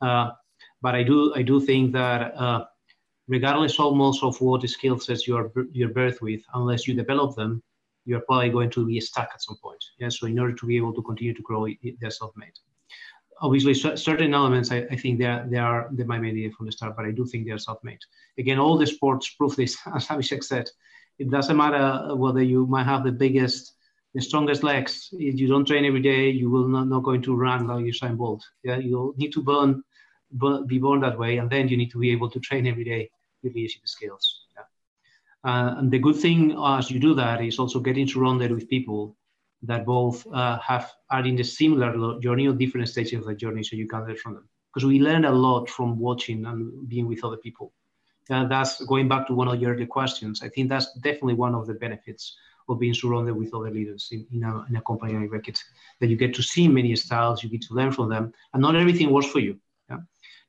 Uh, 0.00 0.30
but 0.80 0.94
i 0.94 1.02
do 1.02 1.34
i 1.34 1.42
do 1.42 1.60
think 1.60 1.92
that 1.92 2.34
uh, 2.36 2.64
regardless 3.26 3.78
almost 3.78 4.22
of 4.22 4.40
what 4.40 4.62
the 4.62 4.68
skill 4.68 4.98
sets 4.98 5.26
you 5.26 5.36
are 5.36 5.52
you're 5.72 5.90
birthed 5.90 6.22
with 6.22 6.40
unless 6.54 6.88
you 6.88 6.94
develop 6.94 7.36
them 7.36 7.62
you're 8.06 8.20
probably 8.20 8.48
going 8.48 8.70
to 8.70 8.86
be 8.86 9.00
stuck 9.00 9.28
at 9.34 9.42
some 9.42 9.56
point 9.62 9.84
yeah? 9.98 10.08
So 10.08 10.26
in 10.26 10.38
order 10.38 10.54
to 10.54 10.66
be 10.66 10.78
able 10.78 10.94
to 10.94 11.02
continue 11.02 11.34
to 11.34 11.42
grow 11.42 11.66
they're 12.00 12.10
self-made 12.10 12.58
obviously 13.40 13.74
certain 13.74 14.34
elements 14.34 14.70
I, 14.70 14.78
I, 14.90 14.96
think 14.96 15.18
they 15.18 15.26
are 15.26 15.46
they 15.48 15.58
are 15.58 15.88
they 15.92 16.04
might 16.04 16.22
be 16.22 16.32
needed 16.32 16.54
from 16.54 16.66
the 16.66 16.72
start, 16.72 16.96
but 16.96 17.04
I 17.04 17.12
do 17.12 17.24
think 17.26 17.46
they 17.46 17.52
are 17.52 17.58
self-made. 17.58 18.00
Again, 18.38 18.58
all 18.58 18.78
the 18.78 18.86
sports 18.86 19.30
prove 19.30 19.56
this, 19.56 19.76
as 19.94 20.06
Abhishek 20.08 20.44
said. 20.44 20.68
It 21.18 21.30
doesn't 21.30 21.56
matter 21.56 22.14
whether 22.14 22.42
you 22.42 22.66
might 22.66 22.86
have 22.86 23.02
the 23.02 23.10
biggest, 23.10 23.74
the 24.14 24.20
strongest 24.20 24.62
legs. 24.62 25.08
If 25.12 25.38
you 25.40 25.48
don't 25.48 25.66
train 25.66 25.84
every 25.84 26.00
day, 26.00 26.30
you 26.30 26.48
will 26.48 26.68
not, 26.68 26.86
not 26.86 27.02
going 27.02 27.22
to 27.22 27.34
run 27.34 27.66
like 27.66 27.84
Usain 27.84 28.16
Bolt. 28.16 28.44
Yeah, 28.62 28.78
you 28.78 29.14
need 29.16 29.32
to 29.32 29.42
burn, 29.42 29.82
burn, 30.30 30.66
be 30.66 30.78
born 30.78 31.00
that 31.00 31.18
way, 31.18 31.38
and 31.38 31.50
then 31.50 31.68
you 31.68 31.76
need 31.76 31.90
to 31.90 31.98
be 31.98 32.10
able 32.10 32.30
to 32.30 32.38
train 32.38 32.68
every 32.68 32.84
day 32.84 33.10
with 33.42 33.54
leadership 33.54 33.82
skills. 33.86 34.42
Yeah. 34.56 35.50
Uh, 35.50 35.74
and 35.78 35.90
the 35.90 35.98
good 35.98 36.16
thing 36.16 36.56
as 36.56 36.90
you 36.90 37.00
do 37.00 37.14
that 37.14 37.42
is 37.42 37.58
also 37.58 37.80
getting 37.80 38.06
surrounded 38.06 38.52
with 38.52 38.68
people 38.68 39.16
that 39.62 39.84
both 39.84 40.26
uh, 40.32 40.58
have 40.58 40.90
are 41.10 41.24
in 41.24 41.36
the 41.36 41.42
similar 41.42 42.20
journey 42.20 42.46
or 42.46 42.52
different 42.52 42.88
stages 42.88 43.20
of 43.20 43.26
the 43.26 43.34
journey, 43.34 43.62
so 43.62 43.76
you 43.76 43.88
can 43.88 44.06
learn 44.06 44.16
from 44.16 44.34
them. 44.34 44.48
Because 44.72 44.86
we 44.86 45.00
learn 45.00 45.24
a 45.24 45.32
lot 45.32 45.68
from 45.68 45.98
watching 45.98 46.46
and 46.46 46.88
being 46.88 47.08
with 47.08 47.24
other 47.24 47.38
people. 47.38 47.72
Uh, 48.30 48.46
that's 48.46 48.84
going 48.84 49.08
back 49.08 49.26
to 49.26 49.34
one 49.34 49.48
of 49.48 49.60
your 49.60 49.72
earlier 49.72 49.86
questions. 49.86 50.42
I 50.42 50.48
think 50.50 50.68
that's 50.68 50.92
definitely 51.00 51.34
one 51.34 51.54
of 51.54 51.66
the 51.66 51.74
benefits 51.74 52.36
of 52.68 52.78
being 52.78 52.92
surrounded 52.92 53.34
with 53.34 53.54
other 53.54 53.70
leaders 53.70 54.08
in, 54.12 54.26
in, 54.30 54.44
a, 54.44 54.66
in 54.68 54.76
a 54.76 54.82
company 54.82 55.14
like 55.14 55.30
Reckitt, 55.30 55.58
that 56.00 56.08
you 56.08 56.16
get 56.16 56.34
to 56.34 56.42
see 56.42 56.68
many 56.68 56.94
styles, 56.96 57.42
you 57.42 57.48
get 57.48 57.62
to 57.62 57.74
learn 57.74 57.90
from 57.90 58.10
them, 58.10 58.32
and 58.52 58.60
not 58.60 58.76
everything 58.76 59.10
works 59.10 59.28
for 59.28 59.38
you. 59.38 59.58
Yeah? 59.88 60.00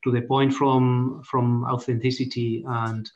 To 0.04 0.12
the 0.12 0.22
point 0.22 0.54
from 0.54 1.24
from 1.24 1.63
authenticity 1.65 2.63
and 2.67 3.10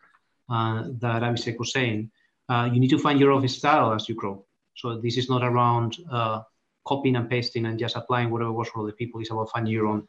uh, 0.49 0.83
that 0.99 1.21
Abhishek 1.21 1.57
was 1.59 1.71
saying, 1.71 2.11
uh, 2.49 2.69
you 2.71 2.79
need 2.79 2.89
to 2.89 2.97
find 2.97 3.19
your 3.19 3.31
own 3.31 3.47
style 3.47 3.93
as 3.93 4.07
you 4.07 4.15
grow. 4.15 4.45
So 4.75 4.99
this 4.99 5.17
is 5.17 5.29
not 5.29 5.43
around 5.43 5.97
uh, 6.11 6.41
copying 6.85 7.15
and 7.15 7.29
pasting 7.29 7.65
and 7.65 7.79
just 7.79 7.95
applying 7.95 8.29
whatever 8.29 8.51
works 8.51 8.69
for 8.71 8.81
other 8.81 8.91
people. 8.91 9.21
It's 9.21 9.31
about 9.31 9.51
finding 9.51 9.73
your 9.73 9.87
own. 9.87 10.07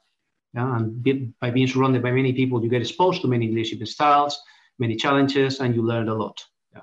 Yeah? 0.54 0.76
And 0.76 1.02
be, 1.02 1.32
by 1.40 1.50
being 1.50 1.66
surrounded 1.66 2.02
by 2.02 2.12
many 2.12 2.32
people, 2.32 2.62
you 2.62 2.70
get 2.70 2.82
exposed 2.82 3.22
to 3.22 3.28
many 3.28 3.48
leadership 3.48 3.86
styles, 3.86 4.40
many 4.78 4.96
challenges, 4.96 5.60
and 5.60 5.74
you 5.74 5.82
learn 5.82 6.08
a 6.08 6.14
lot. 6.14 6.42
Yeah? 6.74 6.82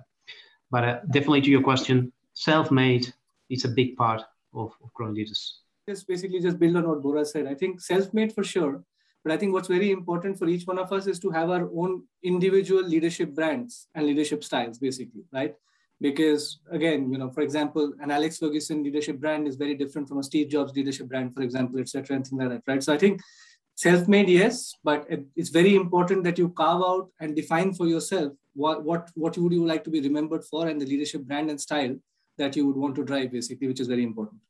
But 0.69 0.83
uh, 0.83 0.99
definitely 1.11 1.41
to 1.41 1.49
your 1.49 1.63
question, 1.63 2.11
self-made 2.33 3.13
is 3.49 3.65
a 3.65 3.69
big 3.69 3.97
part 3.97 4.21
of, 4.53 4.71
of 4.83 4.93
growing 4.93 5.15
leaders. 5.15 5.59
Just 5.89 6.07
basically 6.07 6.39
just 6.39 6.59
build 6.59 6.75
on 6.75 6.87
what 6.87 7.01
Borja 7.01 7.25
said. 7.25 7.47
I 7.47 7.55
think 7.55 7.81
self-made 7.81 8.33
for 8.33 8.43
sure, 8.43 8.83
but 9.23 9.33
I 9.33 9.37
think 9.37 9.53
what's 9.53 9.67
very 9.67 9.91
important 9.91 10.37
for 10.37 10.47
each 10.47 10.65
one 10.65 10.77
of 10.77 10.91
us 10.93 11.07
is 11.07 11.19
to 11.19 11.31
have 11.31 11.49
our 11.49 11.69
own 11.75 12.03
individual 12.23 12.83
leadership 12.83 13.33
brands 13.33 13.87
and 13.95 14.05
leadership 14.05 14.43
styles, 14.43 14.77
basically, 14.77 15.23
right? 15.33 15.55
Because 16.01 16.59
again, 16.71 17.11
you 17.11 17.19
know, 17.19 17.29
for 17.29 17.41
example, 17.41 17.93
an 18.01 18.09
Alex 18.09 18.39
Ferguson 18.39 18.83
leadership 18.83 19.19
brand 19.19 19.47
is 19.47 19.55
very 19.55 19.75
different 19.75 20.09
from 20.09 20.17
a 20.17 20.23
Steve 20.23 20.49
Jobs 20.49 20.73
leadership 20.73 21.07
brand, 21.07 21.35
for 21.35 21.43
example, 21.43 21.79
etc., 21.79 22.15
and 22.15 22.25
things 22.25 22.39
like 22.41 22.49
that, 22.49 22.63
right? 22.65 22.83
So 22.83 22.93
I 22.93 22.97
think 22.97 23.21
self-made, 23.75 24.27
yes, 24.27 24.73
but 24.83 25.07
it's 25.35 25.49
very 25.49 25.75
important 25.75 26.23
that 26.23 26.39
you 26.39 26.49
carve 26.49 26.81
out 26.81 27.09
and 27.19 27.35
define 27.35 27.73
for 27.73 27.87
yourself 27.87 28.33
what 28.53 28.83
what 28.83 29.09
what 29.15 29.37
would 29.37 29.53
you 29.53 29.65
like 29.65 29.83
to 29.83 29.89
be 29.89 30.01
remembered 30.01 30.43
for 30.43 30.67
and 30.67 30.81
the 30.81 30.85
leadership 30.85 31.21
brand 31.23 31.49
and 31.49 31.61
style 31.61 31.95
that 32.37 32.55
you 32.55 32.65
would 32.65 32.75
want 32.75 32.95
to 32.95 33.03
drive, 33.03 33.31
basically, 33.31 33.67
which 33.67 33.79
is 33.79 33.87
very 33.87 34.03
important. 34.03 34.41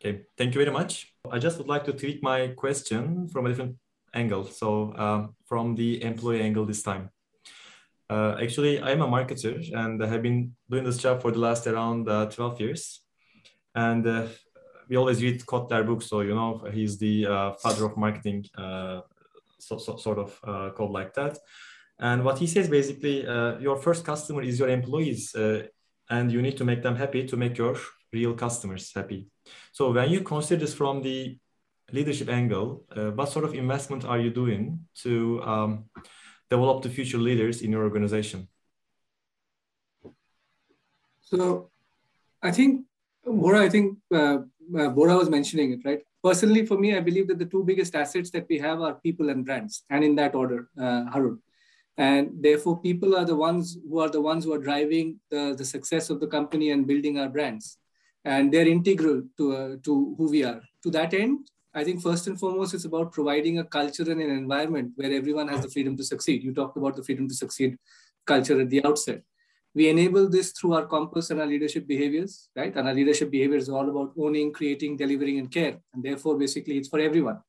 Okay, 0.00 0.22
thank 0.36 0.54
you 0.54 0.60
very 0.60 0.72
much. 0.72 1.14
I 1.30 1.38
just 1.38 1.58
would 1.58 1.68
like 1.68 1.84
to 1.84 1.92
tweak 1.92 2.22
my 2.22 2.48
question 2.48 3.28
from 3.28 3.46
a 3.46 3.48
different 3.48 3.76
angle. 4.14 4.44
So 4.44 4.94
um, 4.96 5.34
from 5.46 5.74
the 5.74 6.02
employee 6.02 6.42
angle 6.42 6.66
this 6.66 6.82
time. 6.82 7.10
Uh, 8.10 8.36
actually, 8.42 8.80
I'm 8.80 9.00
a 9.00 9.06
marketer 9.06 9.56
and 9.74 10.02
I 10.02 10.06
have 10.06 10.22
been 10.22 10.54
doing 10.70 10.84
this 10.84 10.98
job 10.98 11.22
for 11.22 11.30
the 11.30 11.38
last 11.38 11.66
around 11.66 12.08
uh, 12.08 12.26
12 12.26 12.60
years. 12.60 13.00
And 13.74 14.06
uh, 14.06 14.26
we 14.88 14.96
always 14.96 15.22
read 15.22 15.40
Kotler 15.46 15.86
books, 15.86 16.06
so 16.06 16.20
you 16.20 16.34
know 16.34 16.62
he's 16.72 16.98
the 16.98 17.26
uh, 17.26 17.52
father 17.52 17.86
of 17.86 17.96
marketing, 17.96 18.44
uh, 18.58 19.00
so, 19.58 19.78
so, 19.78 19.96
sort 19.96 20.18
of 20.18 20.38
uh, 20.44 20.70
called 20.70 20.92
like 20.92 21.14
that. 21.14 21.38
And 21.98 22.24
what 22.24 22.38
he 22.38 22.46
says 22.46 22.68
basically, 22.68 23.22
your 23.60 23.76
first 23.76 24.04
customer 24.04 24.42
is 24.42 24.58
your 24.58 24.68
employees, 24.68 25.34
and 26.10 26.32
you 26.32 26.42
need 26.42 26.56
to 26.58 26.64
make 26.64 26.82
them 26.82 26.96
happy 26.96 27.26
to 27.26 27.36
make 27.36 27.56
your 27.56 27.76
real 28.12 28.34
customers 28.34 28.92
happy. 28.94 29.28
So 29.72 29.92
when 29.92 30.10
you 30.10 30.20
consider 30.20 30.60
this 30.60 30.74
from 30.74 31.00
the 31.00 31.38
leadership 31.92 32.28
angle, 32.28 32.84
what 33.14 33.30
sort 33.30 33.44
of 33.44 33.54
investment 33.54 34.04
are 34.04 34.18
you 34.18 34.30
doing 34.30 34.80
to 35.02 35.42
um, 35.42 35.84
develop 36.54 36.82
the 36.82 36.92
future 36.96 37.20
leaders 37.28 37.56
in 37.64 37.72
your 37.74 37.84
organization? 37.84 38.48
So 41.20 41.70
I 42.42 42.50
think, 42.50 42.72
Borja, 43.24 43.60
I 43.66 43.70
think 43.74 43.86
uh, 44.14 44.38
uh, 44.80 44.88
Borja 44.96 45.16
was 45.22 45.30
mentioning 45.30 45.68
it, 45.74 45.80
right? 45.88 46.02
Personally, 46.22 46.64
for 46.66 46.78
me, 46.78 46.88
I 46.96 47.00
believe 47.08 47.26
that 47.28 47.38
the 47.38 47.50
two 47.52 47.64
biggest 47.70 47.94
assets 47.94 48.30
that 48.34 48.46
we 48.48 48.58
have 48.58 48.80
are 48.80 48.94
people 49.06 49.30
and 49.30 49.44
brands, 49.44 49.84
and 49.90 50.04
in 50.08 50.14
that 50.20 50.34
order, 50.34 50.68
uh, 50.78 51.04
Harun. 51.12 51.38
And 51.96 52.30
therefore, 52.46 52.80
people 52.88 53.16
are 53.18 53.24
the 53.32 53.40
ones 53.48 53.64
who 53.88 53.98
are 54.04 54.12
the 54.16 54.24
ones 54.30 54.44
who 54.44 54.52
are 54.56 54.64
driving 54.70 55.06
the, 55.30 55.54
the 55.58 55.64
success 55.64 56.10
of 56.10 56.20
the 56.20 56.30
company 56.36 56.70
and 56.70 56.86
building 56.86 57.18
our 57.18 57.28
brands 57.28 57.78
and 58.24 58.52
they're 58.52 58.68
integral 58.68 59.22
to, 59.36 59.56
uh, 59.56 59.76
to 59.84 60.14
who 60.16 60.30
we 60.30 60.44
are. 60.44 60.60
To 60.84 60.90
that 60.90 61.14
end, 61.14 61.48
I 61.74 61.84
think 61.84 62.02
first 62.02 62.26
and 62.26 62.38
foremost, 62.38 62.74
it's 62.74 62.84
about 62.84 63.12
providing 63.12 63.58
a 63.58 63.64
culture 63.64 64.02
and 64.02 64.20
an 64.20 64.30
environment 64.30 64.92
where 64.96 65.12
everyone 65.12 65.48
has 65.48 65.62
the 65.62 65.70
freedom 65.70 65.96
to 65.96 66.04
succeed. 66.04 66.42
You 66.42 66.52
talked 66.52 66.76
about 66.76 66.96
the 66.96 67.02
freedom 67.02 67.28
to 67.28 67.34
succeed 67.34 67.78
culture 68.26 68.60
at 68.60 68.68
the 68.68 68.84
outset. 68.84 69.22
We 69.74 69.88
enable 69.88 70.28
this 70.28 70.52
through 70.52 70.74
our 70.74 70.86
compass 70.86 71.30
and 71.30 71.40
our 71.40 71.46
leadership 71.46 71.86
behaviors, 71.86 72.50
right? 72.54 72.76
And 72.76 72.86
our 72.86 72.92
leadership 72.92 73.30
behavior 73.30 73.56
is 73.56 73.70
all 73.70 73.88
about 73.88 74.12
owning, 74.18 74.52
creating, 74.52 74.98
delivering, 74.98 75.38
and 75.38 75.50
care. 75.50 75.78
And 75.94 76.02
therefore, 76.02 76.36
basically, 76.36 76.76
it's 76.76 76.88
for 76.88 77.00
everyone, 77.00 77.40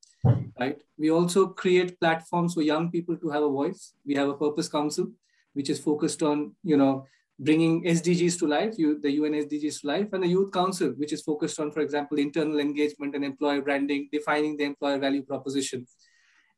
right? 0.58 0.82
We 0.98 1.12
also 1.12 1.48
create 1.48 2.00
platforms 2.00 2.54
for 2.54 2.62
young 2.62 2.92
people 2.92 3.18
to 3.18 3.30
have 3.30 3.44
a 3.44 3.50
voice. 3.50 3.94
We 4.06 4.16
have 4.16 4.30
a 4.30 4.36
purpose 4.36 4.70
council, 4.70 5.12
which 5.52 5.70
is 5.70 5.80
focused 5.80 6.24
on, 6.24 6.56
you 6.64 6.78
know, 6.78 7.06
bringing 7.44 7.84
SDGs 7.84 8.40
to 8.40 8.48
life, 8.48 8.76
you, 8.78 9.00
the 9.00 9.12
UN 9.12 9.34
SDGs 9.34 9.82
to 9.82 9.88
life, 9.88 10.14
and 10.14 10.24
the 10.24 10.28
Youth 10.28 10.52
Council, 10.52 10.90
which 10.98 11.14
is 11.14 11.22
focused 11.22 11.60
on, 11.60 11.72
for 11.72 11.82
example, 11.82 12.18
internal 12.18 12.60
engagement 12.60 13.16
and 13.16 13.26
employer 13.26 13.62
branding, 13.62 14.10
defining 14.12 14.58
the 14.58 14.64
employer 14.64 14.98
value 14.98 15.24
proposition, 15.24 15.86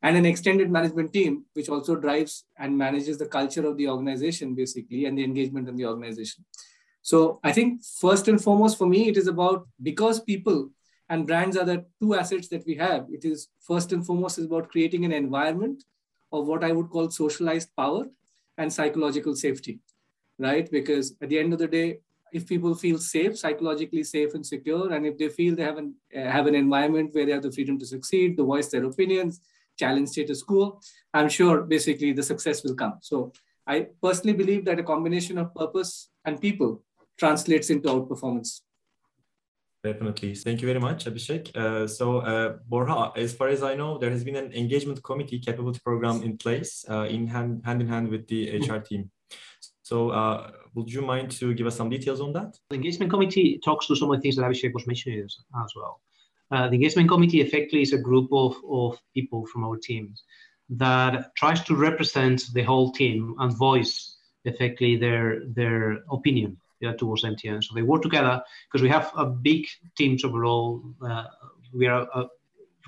and 0.02 0.16
an 0.16 0.26
extended 0.26 0.70
management 0.70 1.12
team, 1.12 1.44
which 1.54 1.68
also 1.68 1.96
drives 1.96 2.44
and 2.58 2.76
manages 2.76 3.18
the 3.18 3.26
culture 3.26 3.66
of 3.66 3.76
the 3.76 3.88
organization, 3.88 4.54
basically, 4.54 5.06
and 5.06 5.18
the 5.18 5.24
engagement 5.24 5.68
in 5.68 5.76
the 5.76 5.86
organization. 5.86 6.44
So 7.02 7.40
I 7.42 7.52
think 7.52 7.82
first 8.00 8.28
and 8.28 8.42
foremost 8.42 8.78
for 8.78 8.86
me, 8.86 9.08
it 9.08 9.16
is 9.16 9.26
about 9.26 9.66
because 9.82 10.20
people 10.20 10.70
and 11.08 11.26
brands 11.26 11.56
are 11.56 11.64
the 11.64 11.86
two 12.00 12.14
assets 12.14 12.48
that 12.48 12.66
we 12.66 12.74
have. 12.74 13.06
It 13.10 13.24
is 13.24 13.48
first 13.60 13.92
and 13.92 14.04
foremost 14.04 14.38
is 14.38 14.46
about 14.46 14.70
creating 14.70 15.04
an 15.04 15.12
environment 15.12 15.84
of 16.32 16.46
what 16.46 16.64
I 16.64 16.72
would 16.72 16.90
call 16.90 17.10
socialized 17.10 17.68
power 17.76 18.06
and 18.58 18.72
psychological 18.72 19.36
safety 19.36 19.80
right? 20.38 20.70
Because 20.70 21.14
at 21.22 21.28
the 21.28 21.38
end 21.38 21.52
of 21.52 21.58
the 21.58 21.68
day, 21.68 21.98
if 22.32 22.46
people 22.46 22.74
feel 22.74 22.98
safe, 22.98 23.38
psychologically 23.38 24.02
safe 24.02 24.34
and 24.34 24.44
secure, 24.44 24.92
and 24.92 25.06
if 25.06 25.16
they 25.16 25.28
feel 25.28 25.54
they 25.54 25.62
have 25.62 25.78
an 25.78 25.94
uh, 26.16 26.30
have 26.36 26.46
an 26.46 26.54
environment 26.54 27.14
where 27.14 27.24
they 27.24 27.32
have 27.32 27.42
the 27.42 27.52
freedom 27.52 27.78
to 27.78 27.86
succeed, 27.86 28.36
to 28.36 28.44
voice 28.44 28.68
their 28.68 28.84
opinions, 28.84 29.40
challenge 29.78 30.08
status 30.08 30.42
quo, 30.42 30.80
I'm 31.14 31.28
sure 31.28 31.62
basically 31.62 32.12
the 32.12 32.22
success 32.22 32.64
will 32.64 32.74
come. 32.74 32.94
So 33.00 33.32
I 33.66 33.88
personally 34.02 34.36
believe 34.36 34.64
that 34.66 34.78
a 34.78 34.82
combination 34.82 35.38
of 35.38 35.54
purpose 35.54 36.10
and 36.24 36.40
people 36.40 36.82
translates 37.18 37.70
into 37.70 37.88
outperformance. 37.88 38.60
Definitely. 39.82 40.34
Thank 40.34 40.60
you 40.62 40.66
very 40.66 40.80
much, 40.80 41.04
Abhishek. 41.04 41.54
Uh, 41.56 41.86
so, 41.86 42.18
uh, 42.18 42.56
Borja, 42.68 43.12
as 43.16 43.32
far 43.32 43.48
as 43.48 43.62
I 43.62 43.74
know, 43.74 43.98
there 43.98 44.10
has 44.10 44.24
been 44.24 44.34
an 44.36 44.52
engagement 44.52 45.02
committee 45.02 45.38
capability 45.38 45.80
program 45.84 46.22
in 46.22 46.36
place 46.38 46.84
uh, 46.90 47.02
in 47.04 47.26
hand, 47.28 47.62
hand 47.64 47.80
in 47.82 47.88
hand 47.88 48.08
with 48.08 48.26
the 48.26 48.58
HR 48.58 48.78
team. 48.78 49.10
So 49.86 50.10
uh, 50.10 50.50
would 50.74 50.92
you 50.92 51.00
mind 51.00 51.30
to 51.38 51.54
give 51.54 51.68
us 51.68 51.76
some 51.76 51.88
details 51.88 52.20
on 52.20 52.32
that? 52.32 52.58
The 52.70 52.74
engagement 52.74 53.08
committee 53.08 53.60
talks 53.64 53.86
to 53.86 53.94
some 53.94 54.10
of 54.10 54.16
the 54.16 54.20
things 54.20 54.34
that 54.34 54.42
Abhishek 54.42 54.74
was 54.74 54.84
mentioning 54.84 55.20
as, 55.20 55.36
as 55.62 55.72
well. 55.76 56.00
Uh, 56.50 56.66
the 56.66 56.74
engagement 56.74 57.08
committee 57.08 57.40
effectively 57.40 57.82
is 57.82 57.92
a 57.92 57.98
group 57.98 58.28
of, 58.32 58.56
of 58.68 58.98
people 59.14 59.46
from 59.46 59.62
our 59.62 59.76
teams 59.76 60.24
that 60.70 61.32
tries 61.36 61.62
to 61.62 61.76
represent 61.76 62.42
the 62.52 62.64
whole 62.64 62.90
team 62.90 63.36
and 63.38 63.56
voice 63.56 64.16
effectively 64.44 64.96
their 64.96 65.46
their 65.54 66.00
opinion 66.10 66.56
yeah, 66.80 66.94
towards 66.94 67.22
MTN. 67.22 67.62
So 67.62 67.72
they 67.72 67.82
work 67.82 68.02
together 68.02 68.42
because 68.66 68.82
we 68.82 68.88
have 68.88 69.12
a 69.16 69.24
big 69.24 69.66
teams 69.96 70.24
overall. 70.24 70.82
Uh, 71.00 71.26
we 71.72 71.86
are 71.86 72.00
a, 72.12 72.22
a 72.22 72.28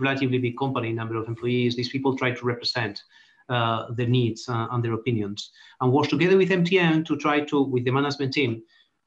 relatively 0.00 0.38
big 0.38 0.58
company, 0.58 0.92
number 0.92 1.14
of 1.14 1.28
employees. 1.28 1.76
These 1.76 1.90
people 1.90 2.16
try 2.16 2.32
to 2.32 2.44
represent 2.44 3.04
uh, 3.48 3.90
their 3.92 4.06
needs 4.06 4.48
uh, 4.48 4.66
and 4.70 4.84
their 4.84 4.94
opinions, 4.94 5.50
and 5.80 5.92
work 5.92 6.08
together 6.08 6.36
with 6.36 6.50
MTN 6.50 7.06
to 7.06 7.16
try 7.16 7.40
to, 7.40 7.62
with 7.62 7.84
the 7.84 7.90
management 7.90 8.32
team, 8.32 8.62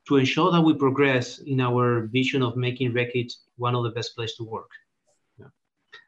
to 0.08 0.18
ensure 0.18 0.52
that 0.52 0.62
we 0.62 0.74
progress 0.74 1.40
in 1.40 1.62
our 1.62 2.08
vision 2.08 2.42
of 2.42 2.58
making 2.58 2.92
Reckitt 2.92 3.32
one 3.58 3.76
of 3.76 3.84
the 3.84 3.92
best 3.92 4.16
places 4.16 4.38
to 4.38 4.44
work. 4.44 4.70
Yeah. 5.38 5.48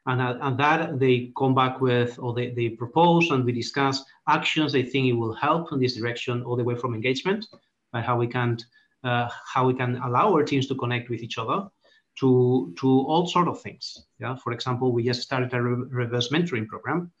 And, 0.06 0.20
uh, 0.20 0.38
and 0.42 0.58
that 0.58 0.98
they 0.98 1.32
come 1.38 1.54
back 1.54 1.80
with, 1.80 2.18
or 2.18 2.34
they, 2.34 2.50
they 2.50 2.70
propose 2.70 3.30
and 3.30 3.44
we 3.44 3.52
discuss 3.52 4.04
actions 4.28 4.72
they 4.72 4.82
think 4.82 5.06
it 5.06 5.12
will 5.12 5.34
help 5.34 5.72
in 5.72 5.78
this 5.78 5.96
direction, 5.96 6.42
all 6.42 6.56
the 6.56 6.64
way 6.64 6.74
from 6.74 6.94
engagement, 6.94 7.46
by 7.92 8.00
how 8.00 8.18
we 8.18 8.26
can 8.26 8.58
uh, 9.04 9.28
how 9.52 9.66
we 9.66 9.74
can 9.74 9.96
allow 9.98 10.32
our 10.32 10.42
teams 10.42 10.66
to 10.66 10.74
connect 10.74 11.10
with 11.10 11.22
each 11.22 11.36
other, 11.36 11.68
to 12.18 12.74
to 12.78 12.88
all 12.88 13.26
sort 13.26 13.48
of 13.48 13.60
things. 13.60 14.06
Yeah, 14.18 14.36
for 14.36 14.52
example, 14.52 14.92
we 14.92 15.04
just 15.04 15.22
started 15.22 15.52
a 15.52 15.62
re 15.62 15.84
reverse 15.90 16.30
mentoring 16.30 16.66
program 16.66 17.12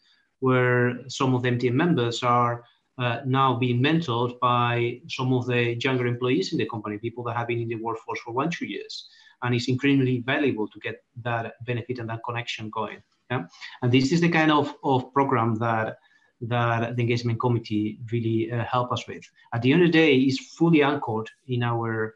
where 0.44 1.08
some 1.08 1.34
of 1.34 1.42
the 1.42 1.50
MTN 1.50 1.72
members 1.72 2.22
are 2.22 2.64
uh, 2.98 3.20
now 3.24 3.54
being 3.64 3.82
mentored 3.82 4.38
by 4.40 5.00
some 5.08 5.32
of 5.32 5.46
the 5.46 5.60
younger 5.84 6.06
employees 6.06 6.52
in 6.52 6.58
the 6.58 6.68
company, 6.68 6.98
people 6.98 7.24
that 7.24 7.36
have 7.36 7.48
been 7.48 7.60
in 7.60 7.68
the 7.68 7.82
workforce 7.86 8.20
for 8.20 8.32
one, 8.32 8.50
two 8.50 8.66
years. 8.66 9.08
And 9.42 9.54
it's 9.54 9.68
incredibly 9.68 10.20
valuable 10.20 10.68
to 10.68 10.78
get 10.80 10.96
that 11.22 11.54
benefit 11.64 11.98
and 11.98 12.08
that 12.10 12.20
connection 12.26 12.68
going. 12.68 13.02
Yeah? 13.30 13.44
And 13.80 13.90
this 13.90 14.12
is 14.12 14.20
the 14.20 14.28
kind 14.28 14.52
of, 14.52 14.74
of 14.84 15.12
program 15.14 15.54
that 15.66 15.96
that 16.42 16.96
the 16.96 17.02
engagement 17.02 17.40
committee 17.40 18.00
really 18.12 18.52
uh, 18.52 18.64
help 18.64 18.92
us 18.92 19.08
with. 19.08 19.24
At 19.54 19.62
the 19.62 19.72
end 19.72 19.82
of 19.82 19.88
the 19.88 19.98
day, 19.98 20.14
is 20.14 20.38
fully 20.58 20.82
anchored 20.82 21.30
in 21.48 21.62
our 21.62 22.14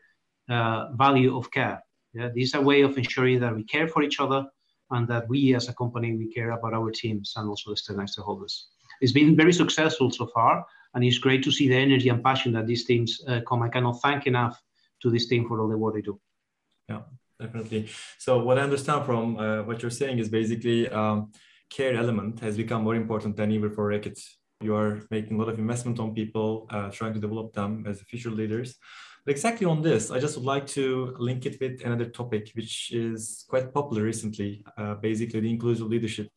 uh, 0.51 0.93
value 0.93 1.35
of 1.39 1.51
care. 1.51 1.83
Yeah, 2.13 2.29
this 2.35 2.49
is 2.49 2.55
a 2.55 2.61
way 2.61 2.83
of 2.83 2.99
ensuring 2.99 3.41
that 3.41 3.55
we 3.57 3.65
care 3.65 3.89
for 3.89 4.03
each 4.03 4.21
other 4.21 4.41
and 4.91 5.07
that 5.09 5.29
we 5.29 5.55
as 5.55 5.69
a 5.69 5.75
company, 5.75 6.15
we 6.17 6.33
care 6.33 6.51
about 6.51 6.75
our 6.75 6.91
teams 6.91 7.35
and 7.37 7.49
also 7.49 7.71
the 7.71 7.77
stakeholders. 7.77 8.65
It's 9.01 9.13
been 9.13 9.37
very 9.37 9.53
successful 9.53 10.11
so 10.11 10.27
far, 10.27 10.67
and 10.95 11.05
it's 11.05 11.19
great 11.19 11.45
to 11.45 11.53
see 11.53 11.69
the 11.69 11.77
energy 11.77 12.09
and 12.09 12.23
passion 12.23 12.53
that 12.53 12.67
these 12.67 12.85
teams 12.85 13.21
uh, 13.29 13.41
come. 13.49 13.63
I 13.63 13.69
cannot 13.69 14.01
thank 14.03 14.27
enough 14.27 14.61
to 15.03 15.11
this 15.11 15.27
team 15.29 15.47
for 15.47 15.61
all 15.61 15.69
the 15.69 15.79
work 15.79 15.95
they 15.95 16.03
do. 16.03 16.21
Yeah, 16.89 17.03
definitely. 17.41 17.89
So 18.19 18.43
what 18.43 18.59
I 18.59 18.63
understand 18.63 19.05
from 19.05 19.39
uh, 19.39 19.63
what 19.63 19.83
you're 19.83 19.91
saying 19.91 20.19
is 20.19 20.29
basically 20.29 20.89
um, 20.89 21.33
care 21.71 21.95
element 21.95 22.41
has 22.41 22.57
become 22.57 22.83
more 22.83 22.97
important 22.97 23.37
than 23.37 23.53
ever 23.53 23.71
for 23.71 23.91
Reckitt. 23.91 24.19
You 24.61 24.75
are 24.75 25.03
making 25.11 25.37
a 25.37 25.39
lot 25.39 25.49
of 25.49 25.59
investment 25.59 26.01
on 26.01 26.15
people, 26.15 26.67
uh, 26.71 26.91
trying 26.91 27.15
to 27.15 27.21
develop 27.21 27.53
them 27.53 27.85
as 27.87 28.01
future 28.03 28.31
leaders. 28.31 28.77
But 29.25 29.33
exactly 29.33 29.67
on 29.67 29.83
this, 29.83 30.11
I 30.11 30.19
just 30.19 30.37
would 30.37 30.47
like 30.47 30.67
to 30.69 31.15
link 31.19 31.47
it 31.47 31.61
with 31.61 31.85
another 31.85 32.07
topic, 32.07 32.51
which 32.55 32.93
is 32.93 33.45
quite 33.49 33.73
popular 33.73 34.03
recently, 34.03 34.65
uh, 34.77 34.95
basically 34.95 35.41
the 35.41 35.51
inclusive 35.51 35.87
leadership. 35.87 36.29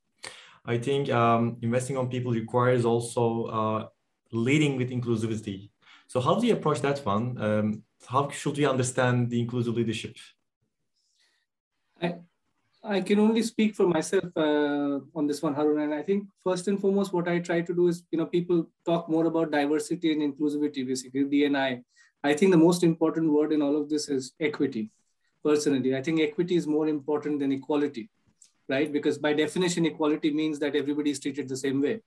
I 0.66 0.78
think 0.78 1.10
um, 1.10 1.58
investing 1.62 1.98
on 1.98 2.10
people 2.10 2.32
requires 2.32 2.86
also 2.86 3.46
uh, 3.46 3.88
leading 4.32 4.78
with 4.78 4.92
inclusivity. 4.92 5.72
So 6.08 6.22
how 6.22 6.40
do 6.40 6.46
you 6.46 6.54
approach 6.54 6.82
that 6.82 7.00
one? 7.00 7.42
Um, 7.42 7.84
how 8.06 8.30
should 8.30 8.58
we 8.58 8.66
understand 8.66 9.30
the 9.30 9.40
inclusive 9.40 9.76
leadership? 9.76 10.18
I, 12.02 12.16
I 12.84 13.02
can 13.02 13.20
only 13.20 13.44
speak 13.44 13.76
for 13.76 13.88
myself 13.88 14.26
uh, 14.36 15.00
on 15.16 15.28
this 15.28 15.42
one, 15.42 15.54
Harun. 15.54 15.82
And 15.82 15.94
I 15.94 16.02
think 16.02 16.26
first 16.44 16.68
and 16.68 16.80
foremost, 16.80 17.14
what 17.14 17.28
I 17.28 17.40
try 17.40 17.62
to 17.62 17.74
do 17.74 17.88
is, 17.88 18.04
you 18.12 18.18
know, 18.18 18.26
people 18.26 18.68
talk 18.86 19.08
more 19.08 19.26
about 19.28 19.52
diversity 19.52 20.12
and 20.12 20.22
inclusivity, 20.22 20.88
basically 20.88 21.26
DNI. 21.26 21.84
I 22.24 22.34
think 22.34 22.52
the 22.52 22.58
most 22.58 22.84
important 22.84 23.32
word 23.32 23.52
in 23.52 23.62
all 23.62 23.80
of 23.80 23.88
this 23.90 24.10
is 24.10 24.34
equity. 24.40 24.90
Personally, 25.44 25.96
I 25.96 26.02
think 26.02 26.22
equity 26.22 26.56
is 26.56 26.66
more 26.66 26.88
important 26.88 27.40
than 27.40 27.52
equality, 27.52 28.10
right? 28.68 28.92
Because 28.92 29.18
by 29.20 29.34
definition, 29.34 29.86
equality 29.86 30.32
means 30.32 30.58
that 30.60 30.76
everybody 30.76 31.12
is 31.12 31.20
treated 31.20 31.50
the 31.50 31.58
same 31.58 31.82
way. 31.82 32.02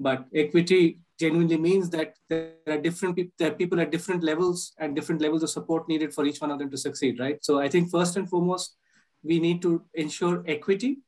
But 0.00 0.24
equity 0.34 1.00
genuinely 1.18 1.56
means 1.56 1.90
that 1.90 2.14
there 2.28 2.52
are 2.66 2.78
different 2.78 3.16
people, 3.16 3.32
there 3.38 3.52
are 3.52 3.54
people 3.54 3.80
at 3.80 3.90
different 3.90 4.22
levels 4.22 4.72
and 4.78 4.94
different 4.96 5.20
levels 5.20 5.42
of 5.42 5.50
support 5.50 5.88
needed 5.88 6.12
for 6.12 6.24
each 6.26 6.40
one 6.40 6.50
of 6.50 6.58
them 6.58 6.70
to 6.70 6.76
succeed, 6.78 7.20
right? 7.20 7.38
So 7.42 7.60
I 7.60 7.68
think 7.68 7.90
first 7.90 8.16
and 8.16 8.28
foremost, 8.28 8.76
we 9.24 9.40
need 9.40 9.62
to 9.62 9.82
ensure 9.94 10.44
equity, 10.46 10.98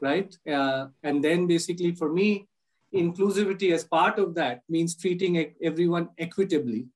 right? 0.00 0.36
Uh, 0.50 0.86
and 1.02 1.24
then 1.24 1.46
basically 1.46 1.94
for 1.94 2.12
me, 2.12 2.46
inclusivity 2.94 3.72
as 3.72 3.84
part 3.84 4.18
of 4.18 4.34
that 4.34 4.62
means 4.68 4.94
treating 4.94 5.54
everyone 5.62 6.08
equitably, 6.18 6.86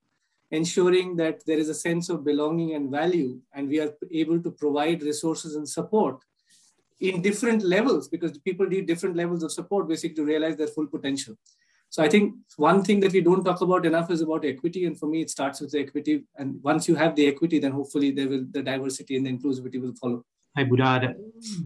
ensuring 0.50 1.16
that 1.16 1.44
there 1.46 1.58
is 1.58 1.68
a 1.68 1.74
sense 1.74 2.08
of 2.08 2.24
belonging 2.24 2.74
and 2.74 2.90
value, 2.90 3.40
and 3.54 3.68
we 3.68 3.80
are 3.80 3.92
able 4.10 4.40
to 4.42 4.50
provide 4.50 5.02
resources 5.02 5.56
and 5.56 5.68
support 5.68 6.22
in 7.00 7.20
different 7.20 7.62
levels 7.64 8.08
because 8.08 8.38
people 8.38 8.66
need 8.66 8.86
different 8.86 9.16
levels 9.16 9.42
of 9.42 9.50
support 9.50 9.88
basically 9.88 10.14
to 10.14 10.24
realize 10.24 10.56
their 10.56 10.68
full 10.68 10.86
potential. 10.86 11.36
So 11.90 12.02
I 12.02 12.08
think 12.08 12.34
one 12.56 12.82
thing 12.82 13.00
that 13.00 13.12
we 13.12 13.20
don't 13.20 13.44
talk 13.44 13.60
about 13.60 13.84
enough 13.84 14.10
is 14.10 14.22
about 14.22 14.46
equity. 14.46 14.86
And 14.86 14.98
for 14.98 15.06
me, 15.06 15.20
it 15.20 15.28
starts 15.28 15.60
with 15.60 15.72
the 15.72 15.80
equity. 15.80 16.24
And 16.36 16.62
once 16.62 16.88
you 16.88 16.94
have 16.94 17.14
the 17.14 17.26
equity, 17.26 17.58
then 17.58 17.72
hopefully 17.72 18.12
there 18.12 18.30
will 18.30 18.46
the 18.50 18.62
diversity 18.62 19.16
and 19.16 19.26
the 19.26 19.32
inclusivity 19.36 19.78
will 19.78 19.94
follow. 20.00 20.24
I 20.56 20.64
would 20.64 20.80
add 20.80 21.16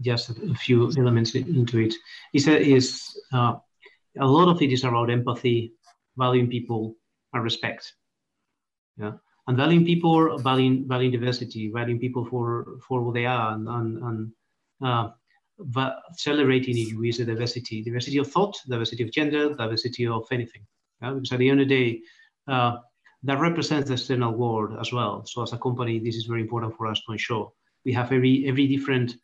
just 0.01 0.29
a 0.29 0.55
few 0.55 0.91
elements 0.97 1.35
into 1.35 1.79
it. 1.79 1.93
Is, 2.33 2.47
is 2.47 3.19
uh, 3.33 3.55
a 4.19 4.25
lot 4.25 4.47
of 4.47 4.61
it 4.61 4.71
is 4.71 4.83
around 4.83 5.11
empathy, 5.11 5.73
valuing 6.17 6.49
people, 6.49 6.95
and 7.33 7.43
respect. 7.43 7.93
Yeah, 8.97 9.13
and 9.47 9.57
valuing 9.57 9.85
people, 9.85 10.37
valuing, 10.37 10.87
valuing 10.87 11.11
diversity, 11.11 11.69
valuing 11.71 11.99
people 11.99 12.25
for 12.25 12.77
for 12.87 13.01
what 13.03 13.13
they 13.13 13.25
are, 13.25 13.53
and 13.53 13.67
and, 13.67 13.97
and 14.03 14.31
uh, 14.83 15.09
celebrating 16.15 16.77
it 16.77 16.97
with 16.97 17.17
the 17.17 17.25
diversity, 17.25 17.83
diversity 17.83 18.17
of 18.17 18.31
thought, 18.31 18.55
diversity 18.69 19.03
of 19.03 19.11
gender, 19.11 19.53
diversity 19.53 20.07
of 20.07 20.25
anything. 20.31 20.65
Yeah? 21.01 21.13
Because 21.13 21.31
at 21.31 21.39
the 21.39 21.49
end 21.49 21.61
of 21.61 21.67
the 21.67 21.75
day, 21.75 22.01
uh, 22.47 22.77
that 23.23 23.39
represents 23.39 23.87
the 23.87 23.93
external 23.93 24.33
world 24.33 24.77
as 24.79 24.93
well. 24.93 25.25
So 25.25 25.41
as 25.41 25.53
a 25.53 25.57
company, 25.57 25.99
this 25.99 26.15
is 26.15 26.25
very 26.25 26.41
important 26.41 26.75
for 26.77 26.87
us 26.87 27.01
to 27.05 27.11
ensure 27.11 27.51
we 27.85 27.93
have 27.93 28.11
every 28.11 28.47
every 28.47 28.67
different 28.67 29.15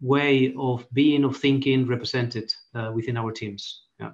way 0.00 0.54
of 0.58 0.86
being 0.92 1.24
of 1.24 1.36
thinking 1.36 1.86
represented 1.86 2.52
uh, 2.74 2.90
within 2.94 3.16
our 3.16 3.32
teams. 3.32 3.82
Yeah. 3.98 4.12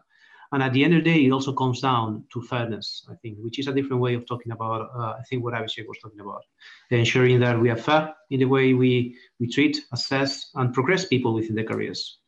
And 0.52 0.62
at 0.62 0.72
the 0.72 0.82
end 0.84 0.94
of 0.94 1.04
the 1.04 1.10
day 1.10 1.26
it 1.26 1.30
also 1.30 1.52
comes 1.52 1.80
down 1.80 2.24
to 2.32 2.42
fairness 2.42 3.06
i 3.10 3.14
think 3.16 3.38
which 3.38 3.58
is 3.58 3.68
a 3.68 3.72
different 3.72 4.02
way 4.02 4.14
of 4.14 4.26
talking 4.26 4.52
about 4.52 4.90
uh, 4.96 5.14
i 5.20 5.22
think 5.28 5.42
what 5.42 5.54
abhishek 5.54 5.86
was 5.86 5.98
talking 6.02 6.20
about. 6.20 6.42
Ensuring 6.90 7.40
that 7.40 7.60
we 7.60 7.70
are 7.70 7.82
fair 7.88 8.14
in 8.30 8.40
the 8.40 8.46
way 8.46 8.74
we 8.74 9.16
we 9.40 9.46
treat 9.48 9.80
assess 9.92 10.50
and 10.54 10.74
progress 10.74 11.04
people 11.04 11.34
within 11.34 11.54
their 11.54 11.70
careers. 11.72 12.18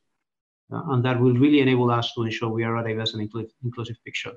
Uh, 0.70 0.82
and 0.90 1.04
that 1.04 1.18
will 1.18 1.34
really 1.34 1.60
enable 1.60 1.90
us 1.90 2.12
to 2.12 2.24
ensure 2.24 2.50
we 2.50 2.64
are 2.64 2.76
a 2.76 2.84
diverse 2.84 3.14
and 3.14 3.22
inclusive 3.64 3.96
picture 4.04 4.32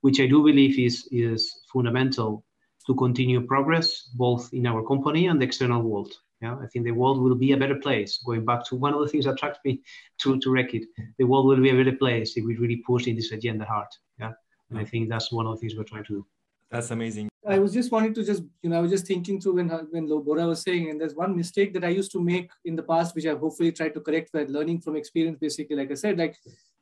which 0.00 0.20
i 0.20 0.26
do 0.26 0.42
believe 0.42 0.78
is 0.78 1.08
is 1.10 1.62
fundamental 1.72 2.44
to 2.86 2.94
continue 2.94 3.40
progress 3.40 4.02
both 4.14 4.52
in 4.52 4.66
our 4.66 4.82
company 4.86 5.26
and 5.26 5.40
the 5.40 5.44
external 5.44 5.82
world 5.82 6.12
yeah, 6.40 6.56
I 6.60 6.66
think 6.66 6.84
the 6.84 6.92
world 6.92 7.20
will 7.20 7.34
be 7.34 7.52
a 7.52 7.56
better 7.56 7.76
place. 7.76 8.18
Going 8.24 8.44
back 8.44 8.64
to 8.66 8.76
one 8.76 8.94
of 8.94 9.00
the 9.00 9.08
things 9.08 9.26
that 9.26 9.32
attracts 9.32 9.60
me 9.64 9.82
to, 10.22 10.38
to 10.38 10.48
Reckitt, 10.48 10.84
the 11.18 11.24
world 11.24 11.46
will 11.46 11.60
be 11.60 11.70
a 11.70 11.74
better 11.74 11.96
place 11.96 12.36
if 12.36 12.44
we 12.44 12.56
really 12.56 12.76
push 12.76 13.06
in 13.06 13.16
this 13.16 13.32
agenda 13.32 13.64
hard. 13.64 13.88
Yeah, 14.18 14.32
and 14.70 14.78
I 14.78 14.84
think 14.84 15.08
that's 15.08 15.30
one 15.30 15.46
of 15.46 15.54
the 15.54 15.60
things 15.60 15.76
we're 15.76 15.84
trying 15.84 16.04
to 16.04 16.14
do. 16.14 16.26
That's 16.70 16.90
amazing. 16.90 17.28
I 17.46 17.58
was 17.58 17.72
just 17.72 17.90
wanting 17.90 18.14
to 18.14 18.24
just, 18.24 18.42
you 18.62 18.70
know, 18.70 18.78
I 18.78 18.80
was 18.80 18.90
just 18.90 19.06
thinking 19.06 19.40
through 19.40 19.54
when 19.54 19.68
when 19.90 20.06
Borja 20.06 20.46
was 20.46 20.62
saying, 20.62 20.90
and 20.90 21.00
there's 21.00 21.14
one 21.14 21.36
mistake 21.36 21.72
that 21.74 21.84
I 21.84 21.88
used 21.88 22.12
to 22.12 22.20
make 22.20 22.50
in 22.64 22.76
the 22.76 22.82
past, 22.82 23.14
which 23.14 23.26
I 23.26 23.34
hopefully 23.34 23.72
tried 23.72 23.94
to 23.94 24.00
correct 24.00 24.32
by 24.32 24.44
learning 24.44 24.80
from 24.80 24.96
experience. 24.96 25.38
Basically, 25.40 25.76
like 25.76 25.90
I 25.90 25.94
said, 25.94 26.18
like 26.18 26.36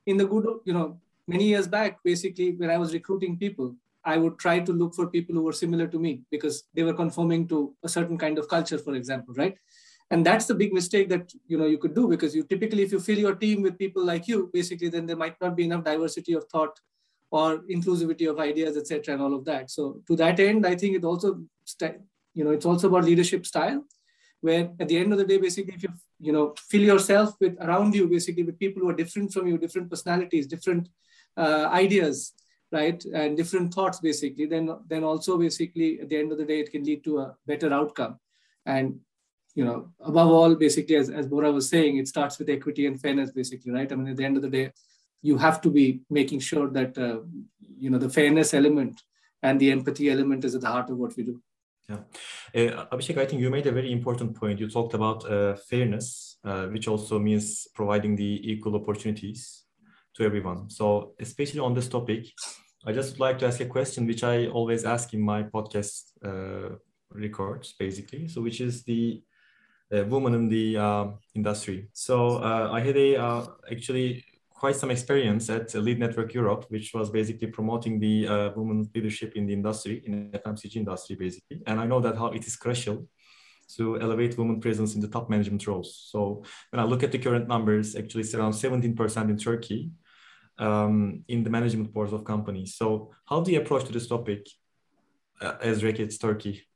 in 0.06 0.16
the 0.16 0.26
good, 0.26 0.46
you 0.64 0.72
know, 0.72 1.00
many 1.26 1.44
years 1.44 1.68
back, 1.68 2.02
basically 2.02 2.52
when 2.52 2.70
I 2.70 2.78
was 2.78 2.92
recruiting 2.92 3.38
people, 3.38 3.76
I 4.12 4.16
would 4.16 4.38
try 4.38 4.58
to 4.60 4.72
look 4.72 4.94
for 4.94 5.06
people 5.14 5.34
who 5.34 5.42
were 5.42 5.58
similar 5.64 5.86
to 5.94 5.98
me 5.98 6.12
because 6.30 6.64
they 6.74 6.84
were 6.88 6.98
conforming 7.02 7.46
to 7.48 7.74
a 7.84 7.88
certain 7.96 8.18
kind 8.24 8.38
of 8.38 8.48
culture, 8.48 8.78
for 8.78 8.94
example, 8.94 9.34
right? 9.34 9.56
And 10.10 10.24
that's 10.24 10.46
the 10.46 10.54
big 10.54 10.72
mistake 10.72 11.10
that 11.10 11.30
you 11.46 11.58
know 11.58 11.66
you 11.66 11.78
could 11.82 11.94
do 11.94 12.08
because 12.08 12.34
you 12.34 12.42
typically, 12.42 12.82
if 12.82 12.92
you 12.92 13.00
fill 13.00 13.18
your 13.26 13.34
team 13.34 13.60
with 13.66 13.82
people 13.82 14.02
like 14.12 14.26
you, 14.26 14.38
basically, 14.52 14.88
then 14.94 15.04
there 15.04 15.20
might 15.24 15.38
not 15.42 15.54
be 15.58 15.64
enough 15.64 15.84
diversity 15.84 16.32
of 16.38 16.46
thought 16.52 16.80
or 17.30 17.58
inclusivity 17.76 18.30
of 18.30 18.40
ideas, 18.40 18.78
etc., 18.78 19.12
and 19.14 19.22
all 19.22 19.34
of 19.34 19.44
that. 19.50 19.70
So 19.70 20.00
to 20.06 20.16
that 20.22 20.40
end, 20.40 20.66
I 20.66 20.74
think 20.74 20.96
it 20.96 21.04
also, 21.04 21.28
you 22.32 22.44
know, 22.44 22.52
it's 22.52 22.64
also 22.72 22.88
about 22.88 23.04
leadership 23.04 23.44
style, 23.44 23.84
where 24.40 24.70
at 24.80 24.88
the 24.88 24.96
end 24.96 25.12
of 25.12 25.18
the 25.18 25.28
day, 25.32 25.36
basically, 25.36 25.74
if 25.74 25.82
you 25.82 25.92
you 26.28 26.32
know 26.32 26.46
fill 26.72 26.88
yourself 26.92 27.34
with 27.42 27.62
around 27.68 27.94
you, 27.94 28.08
basically 28.16 28.44
with 28.50 28.58
people 28.64 28.82
who 28.82 28.88
are 28.88 29.00
different 29.04 29.34
from 29.34 29.46
you, 29.46 29.58
different 29.58 29.90
personalities, 29.90 30.46
different 30.56 30.88
uh, 31.36 31.66
ideas, 31.84 32.32
right? 32.72 33.02
And 33.04 33.36
different 33.36 33.72
thoughts 33.74 34.00
basically. 34.00 34.46
Then 34.46 34.70
then 34.88 35.04
also 35.04 35.38
basically 35.38 36.00
at 36.00 36.08
the 36.08 36.16
end 36.16 36.32
of 36.32 36.38
the 36.38 36.44
day 36.44 36.60
it 36.60 36.70
can 36.70 36.84
lead 36.84 37.04
to 37.04 37.18
a 37.20 37.36
better 37.46 37.72
outcome. 37.72 38.18
And 38.66 39.00
you 39.54 39.64
know 39.64 39.90
above 40.00 40.30
all 40.30 40.54
basically 40.54 40.96
as, 40.96 41.10
as 41.10 41.26
borja 41.26 41.50
was 41.50 41.68
saying 41.68 41.96
it 41.96 42.06
starts 42.06 42.38
with 42.38 42.48
equity 42.48 42.86
and 42.86 43.00
fairness 43.00 43.30
basically 43.32 43.72
right? 43.72 43.90
I 43.90 43.94
mean 43.96 44.08
at 44.08 44.16
the 44.16 44.24
end 44.24 44.36
of 44.36 44.42
the 44.42 44.50
day 44.50 44.72
you 45.22 45.36
have 45.38 45.60
to 45.62 45.70
be 45.70 46.00
making 46.10 46.40
sure 46.40 46.68
that 46.70 46.96
uh, 46.96 47.20
you 47.78 47.90
know 47.90 47.98
the 47.98 48.10
fairness 48.10 48.54
element 48.54 49.02
and 49.42 49.60
the 49.60 49.70
empathy 49.70 50.10
element 50.10 50.44
is 50.44 50.54
at 50.54 50.60
the 50.60 50.68
heart 50.68 50.90
of 50.90 50.98
what 50.98 51.16
we 51.16 51.22
do. 51.24 51.40
Yeah. 51.88 52.00
Uh, 52.54 52.84
abhishek 52.92 53.16
i 53.16 53.24
think 53.24 53.40
you 53.40 53.50
made 53.50 53.66
a 53.66 53.72
very 53.72 53.90
important 53.92 54.34
point. 54.34 54.60
You 54.60 54.68
talked 54.68 54.94
about 54.94 55.24
uh, 55.30 55.54
fairness 55.56 56.36
uh, 56.44 56.66
which 56.66 56.86
also 56.86 57.18
means 57.18 57.66
providing 57.74 58.14
the 58.16 58.52
equal 58.52 58.76
opportunities 58.76 59.64
to 60.18 60.24
everyone. 60.24 60.68
So 60.68 61.14
especially 61.18 61.60
on 61.60 61.74
this 61.74 61.88
topic, 61.88 62.26
I 62.84 62.92
just 62.92 63.12
would 63.12 63.20
like 63.20 63.38
to 63.38 63.46
ask 63.46 63.60
a 63.60 63.66
question 63.66 64.06
which 64.06 64.22
I 64.24 64.46
always 64.48 64.84
ask 64.84 65.14
in 65.14 65.20
my 65.20 65.42
podcast 65.44 66.12
uh, 66.24 66.76
records, 67.10 67.74
basically. 67.78 68.28
So 68.28 68.42
which 68.42 68.60
is 68.60 68.82
the 68.82 69.22
uh, 69.94 70.04
woman 70.04 70.34
in 70.34 70.48
the 70.48 70.76
uh, 70.76 71.06
industry. 71.34 71.88
So 71.92 72.42
uh, 72.42 72.70
I 72.72 72.80
had 72.80 72.96
a 72.96 73.16
uh, 73.16 73.46
actually 73.70 74.24
quite 74.50 74.74
some 74.74 74.90
experience 74.90 75.48
at 75.50 75.72
Lead 75.74 76.00
Network 76.00 76.34
Europe, 76.34 76.66
which 76.68 76.92
was 76.92 77.10
basically 77.10 77.46
promoting 77.46 78.00
the 78.00 78.26
uh, 78.26 78.50
women 78.56 78.90
leadership 78.92 79.36
in 79.36 79.46
the 79.46 79.52
industry, 79.52 80.02
in 80.04 80.30
the 80.32 80.38
FMCG 80.40 80.76
industry, 80.76 81.14
basically. 81.14 81.62
And 81.66 81.78
I 81.80 81.86
know 81.86 82.00
that 82.00 82.16
how 82.16 82.26
it 82.26 82.44
is 82.44 82.56
crucial 82.56 83.06
to 83.76 84.00
elevate 84.00 84.36
women 84.36 84.60
presence 84.60 84.94
in 84.94 85.00
the 85.00 85.08
top 85.08 85.30
management 85.30 85.66
roles. 85.66 86.08
So 86.10 86.42
when 86.70 86.80
I 86.80 86.84
look 86.84 87.02
at 87.02 87.12
the 87.12 87.18
current 87.18 87.46
numbers, 87.48 87.94
actually 87.94 88.22
it's 88.22 88.34
around 88.34 88.52
17% 88.52 89.30
in 89.30 89.36
Turkey, 89.36 89.90
um, 90.58 91.24
in 91.28 91.44
the 91.44 91.50
management 91.50 91.92
boards 91.92 92.12
of 92.12 92.24
companies. 92.24 92.74
So 92.76 93.12
how 93.26 93.40
do 93.40 93.52
you 93.52 93.60
approach 93.60 93.84
to 93.84 93.92
this 93.92 94.08
topic 94.08 94.46
uh, 95.40 95.54
as 95.60 95.82
Reckitt's 95.82 96.18
Turkey? 96.18 96.68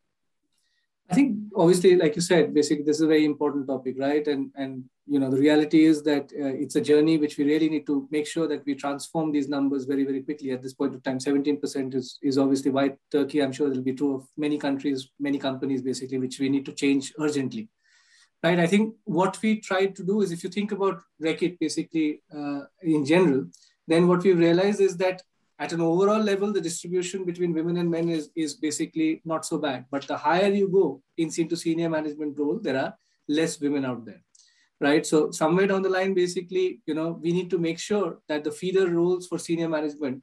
I 1.10 1.14
think 1.14 1.38
obviously, 1.54 1.96
like 1.96 2.16
you 2.16 2.22
said, 2.22 2.54
basically 2.54 2.84
this 2.84 2.96
is 2.96 3.02
a 3.02 3.06
very 3.06 3.26
important 3.26 3.66
topic, 3.66 3.96
right? 3.98 4.26
And 4.26 4.50
and 4.56 4.84
you 5.06 5.18
know 5.18 5.30
the 5.30 5.36
reality 5.36 5.84
is 5.84 6.02
that 6.04 6.24
uh, 6.32 6.54
it's 6.62 6.76
a 6.76 6.80
journey 6.80 7.18
which 7.18 7.36
we 7.36 7.44
really 7.44 7.68
need 7.68 7.86
to 7.86 8.08
make 8.10 8.26
sure 8.26 8.48
that 8.48 8.64
we 8.64 8.74
transform 8.74 9.30
these 9.30 9.48
numbers 9.48 9.84
very 9.84 10.04
very 10.04 10.22
quickly. 10.22 10.52
At 10.52 10.62
this 10.62 10.72
point 10.72 10.94
of 10.94 11.02
time, 11.02 11.18
17% 11.18 11.94
is 11.94 12.18
is 12.22 12.38
obviously 12.38 12.70
why 12.70 12.96
Turkey. 13.10 13.42
I'm 13.42 13.52
sure 13.52 13.70
it'll 13.70 13.82
be 13.82 13.92
true 13.92 14.14
of 14.14 14.26
many 14.38 14.58
countries, 14.58 15.10
many 15.18 15.38
companies, 15.38 15.82
basically, 15.82 16.18
which 16.18 16.38
we 16.38 16.48
need 16.48 16.64
to 16.66 16.72
change 16.72 17.12
urgently, 17.18 17.68
right? 18.42 18.58
I 18.58 18.66
think 18.66 18.94
what 19.04 19.38
we 19.42 19.60
try 19.60 19.86
to 19.86 20.02
do 20.04 20.22
is, 20.22 20.32
if 20.32 20.42
you 20.44 20.50
think 20.50 20.72
about 20.72 21.02
Reckitt, 21.20 21.58
basically 21.58 22.22
uh, 22.34 22.62
in 22.80 23.04
general, 23.04 23.46
then 23.86 24.08
what 24.08 24.22
we've 24.22 24.38
realized 24.38 24.80
is 24.80 24.96
that 24.98 25.22
at 25.58 25.72
an 25.72 25.80
overall 25.80 26.20
level, 26.20 26.52
the 26.52 26.60
distribution 26.60 27.24
between 27.24 27.52
women 27.52 27.76
and 27.76 27.90
men 27.90 28.08
is, 28.08 28.30
is 28.34 28.54
basically 28.54 29.22
not 29.24 29.44
so 29.44 29.58
bad. 29.58 29.84
But 29.90 30.02
the 30.08 30.16
higher 30.16 30.50
you 30.50 30.68
go 30.68 31.02
in, 31.16 31.30
into 31.36 31.56
senior 31.56 31.88
management 31.88 32.38
role, 32.38 32.58
there 32.60 32.76
are 32.76 32.94
less 33.28 33.60
women 33.60 33.84
out 33.84 34.04
there, 34.04 34.22
right? 34.80 35.06
So 35.06 35.30
somewhere 35.30 35.68
down 35.68 35.82
the 35.82 35.88
line, 35.88 36.14
basically, 36.14 36.80
you 36.86 36.94
know, 36.94 37.18
we 37.22 37.32
need 37.32 37.48
to 37.50 37.58
make 37.58 37.78
sure 37.78 38.18
that 38.28 38.42
the 38.44 38.50
feeder 38.50 38.88
roles 38.88 39.28
for 39.28 39.38
senior 39.38 39.68
management 39.68 40.20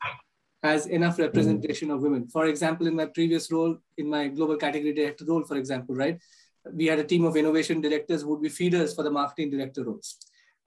has 0.64 0.88
enough 0.88 1.14
mm-hmm. 1.14 1.24
representation 1.24 1.91
of 1.91 2.01
women. 2.01 2.28
For 2.28 2.47
example, 2.47 2.88
in 2.88 2.95
my 2.95 3.05
previous 3.05 3.51
role, 3.51 3.78
in 3.97 4.10
my 4.10 4.28
global 4.28 4.57
category 4.57 4.93
director 4.93 5.26
role, 5.26 5.43
for 5.45 5.55
example, 5.55 5.95
right, 5.95 6.20
we 6.74 6.88
had 6.88 6.99
a 6.99 7.03
team 7.03 7.24
of 7.24 7.38
innovation 7.38 7.80
directors 7.82 8.24
who 8.24 8.30
would 8.30 8.41
be 8.41 8.49
feeders 8.49 8.93
for 8.93 9.03
the 9.03 9.12
marketing 9.12 9.51
director 9.51 9.84
roles. 9.84 10.18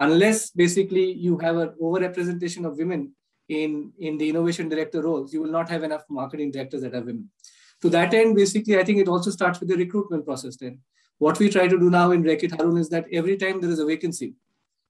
Unless 0.05 0.51
basically 0.51 1.13
you 1.13 1.39
have 1.39 1.57
an 1.59 1.75
overrepresentation 1.81 2.67
of 2.67 2.77
women 2.77 3.15
in, 3.49 3.93
in 4.01 4.19
the 4.19 4.29
innovation 4.29 4.69
director 4.69 5.01
roles, 5.01 5.33
you 5.33 5.41
will 5.41 5.53
not 5.59 5.69
have 5.69 5.85
enough 5.85 6.03
marketing 6.11 6.51
directors 6.51 6.83
that 6.83 6.95
are 6.95 7.03
women. 7.03 7.31
To 7.83 7.89
that 7.91 8.13
end, 8.13 8.35
basically, 8.35 8.79
I 8.79 8.85
think 8.85 8.99
it 8.99 9.07
also 9.07 9.31
starts 9.31 9.61
with 9.61 9.69
the 9.69 9.77
recruitment 9.77 10.25
process 10.25 10.57
then. 10.57 10.81
What 11.19 11.39
we 11.39 11.49
try 11.49 11.69
to 11.69 11.79
do 11.79 11.89
now 11.89 12.11
in 12.11 12.25
Reckitt 12.25 12.57
Harun 12.57 12.79
is 12.79 12.89
that 12.89 13.07
every 13.13 13.37
time 13.37 13.61
there 13.61 13.71
is 13.71 13.79
a 13.79 13.87
vacancy, 13.87 14.35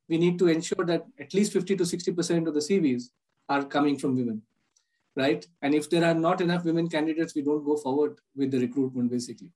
we 0.08 0.16
need 0.16 0.38
to 0.38 0.48
ensure 0.48 0.84
that 0.86 1.04
at 1.20 1.34
least 1.34 1.52
50 1.52 1.76
to 1.76 1.84
60% 1.84 2.48
of 2.48 2.54
the 2.54 2.60
CVs 2.60 3.10
are 3.50 3.64
coming 3.64 3.98
from 3.98 4.16
women, 4.16 4.40
right? 5.14 5.46
And 5.60 5.74
if 5.74 5.90
there 5.90 6.04
are 6.06 6.14
not 6.14 6.40
enough 6.40 6.64
women 6.64 6.88
candidates, 6.88 7.34
we 7.34 7.42
don't 7.42 7.64
go 7.64 7.76
forward 7.76 8.18
with 8.34 8.50
the 8.50 8.60
recruitment 8.60 9.10
basically. 9.10 9.50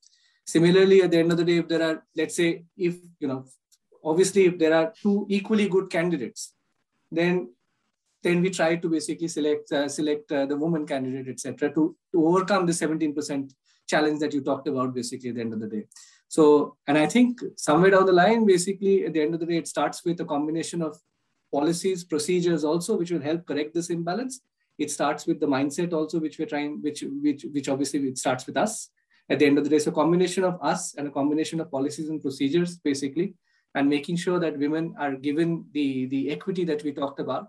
Similarly, 0.44 1.02
at 1.02 1.10
the 1.10 1.18
end 1.18 1.32
of 1.32 1.38
the 1.38 1.44
day, 1.44 1.58
if 1.58 1.68
there 1.68 1.82
are, 1.82 2.04
let's 2.14 2.36
say, 2.36 2.64
if, 2.76 2.96
you 3.20 3.28
know, 3.28 3.46
obviously, 4.06 4.46
if 4.46 4.58
there 4.58 4.72
are 4.72 4.92
two 5.02 5.26
equally 5.28 5.68
good 5.68 5.90
candidates, 5.90 6.54
then 7.10 7.50
then 8.22 8.40
we 8.42 8.50
try 8.50 8.74
to 8.74 8.88
basically 8.88 9.28
select 9.28 9.70
uh, 9.72 9.88
select 9.88 10.32
uh, 10.32 10.46
the 10.46 10.56
woman 10.56 10.86
candidate, 10.86 11.28
etc., 11.28 11.72
to, 11.74 11.96
to 12.12 12.26
overcome 12.26 12.66
the 12.66 12.72
17% 12.72 13.52
challenge 13.86 14.18
that 14.20 14.32
you 14.34 14.40
talked 14.40 14.66
about 14.68 14.94
basically 14.94 15.28
at 15.30 15.36
the 15.36 15.40
end 15.40 15.52
of 15.52 15.60
the 15.60 15.68
day. 15.68 15.84
So, 16.28 16.76
and 16.88 16.98
I 16.98 17.06
think 17.06 17.40
somewhere 17.56 17.90
down 17.90 18.06
the 18.06 18.12
line, 18.12 18.44
basically 18.44 19.04
at 19.04 19.12
the 19.12 19.22
end 19.22 19.34
of 19.34 19.40
the 19.40 19.46
day, 19.46 19.58
it 19.58 19.68
starts 19.68 20.04
with 20.04 20.20
a 20.20 20.24
combination 20.24 20.82
of 20.82 20.98
policies, 21.52 22.02
procedures 22.02 22.64
also, 22.64 22.96
which 22.96 23.12
will 23.12 23.22
help 23.22 23.46
correct 23.46 23.74
this 23.74 23.90
imbalance. 23.90 24.40
It 24.76 24.90
starts 24.90 25.26
with 25.26 25.38
the 25.38 25.46
mindset 25.46 25.92
also, 25.92 26.18
which 26.18 26.38
we're 26.38 26.52
trying, 26.54 26.82
which 26.82 27.04
which 27.22 27.44
which 27.52 27.68
obviously 27.68 28.00
it 28.08 28.18
starts 28.18 28.46
with 28.46 28.56
us 28.56 28.90
at 29.30 29.38
the 29.38 29.46
end 29.46 29.58
of 29.58 29.64
the 29.64 29.70
day. 29.70 29.78
So, 29.78 29.92
combination 29.92 30.42
of 30.42 30.58
us 30.60 30.94
and 30.96 31.06
a 31.06 31.10
combination 31.10 31.60
of 31.60 31.70
policies 31.70 32.08
and 32.08 32.20
procedures, 32.20 32.76
basically, 32.76 33.34
and 33.76 33.88
making 33.88 34.16
sure 34.16 34.40
that 34.40 34.58
women 34.58 34.94
are 34.98 35.14
given 35.26 35.64
the 35.72 36.06
the 36.06 36.30
equity 36.30 36.64
that 36.64 36.82
we 36.82 36.92
talked 36.92 37.20
about 37.20 37.48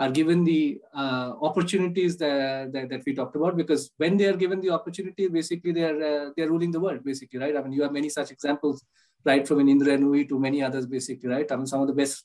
are 0.00 0.10
given 0.10 0.44
the 0.44 0.80
uh, 0.94 1.32
opportunities 1.42 2.16
that, 2.18 2.72
that, 2.72 2.88
that, 2.88 3.02
we 3.04 3.12
talked 3.14 3.34
about 3.34 3.56
because 3.56 3.90
when 3.96 4.16
they 4.16 4.26
are 4.26 4.36
given 4.36 4.60
the 4.60 4.70
opportunity 4.70 5.26
basically 5.26 5.72
they 5.72 5.82
are 5.90 6.00
uh, 6.10 6.30
they 6.36 6.42
are 6.44 6.50
ruling 6.50 6.70
the 6.70 6.80
world 6.80 7.02
basically 7.04 7.38
right? 7.40 7.56
I 7.56 7.62
mean 7.62 7.72
you 7.72 7.82
have 7.82 7.92
many 7.92 8.08
such 8.08 8.30
examples 8.30 8.84
right 9.24 9.46
from 9.46 9.60
an 9.60 9.68
indra 9.68 9.96
Nooyi 9.96 10.28
to 10.28 10.38
many 10.38 10.62
others 10.62 10.86
basically 10.86 11.28
right? 11.28 11.50
I 11.50 11.56
mean 11.56 11.66
some 11.66 11.80
of 11.80 11.88
the 11.88 11.98
best 12.02 12.24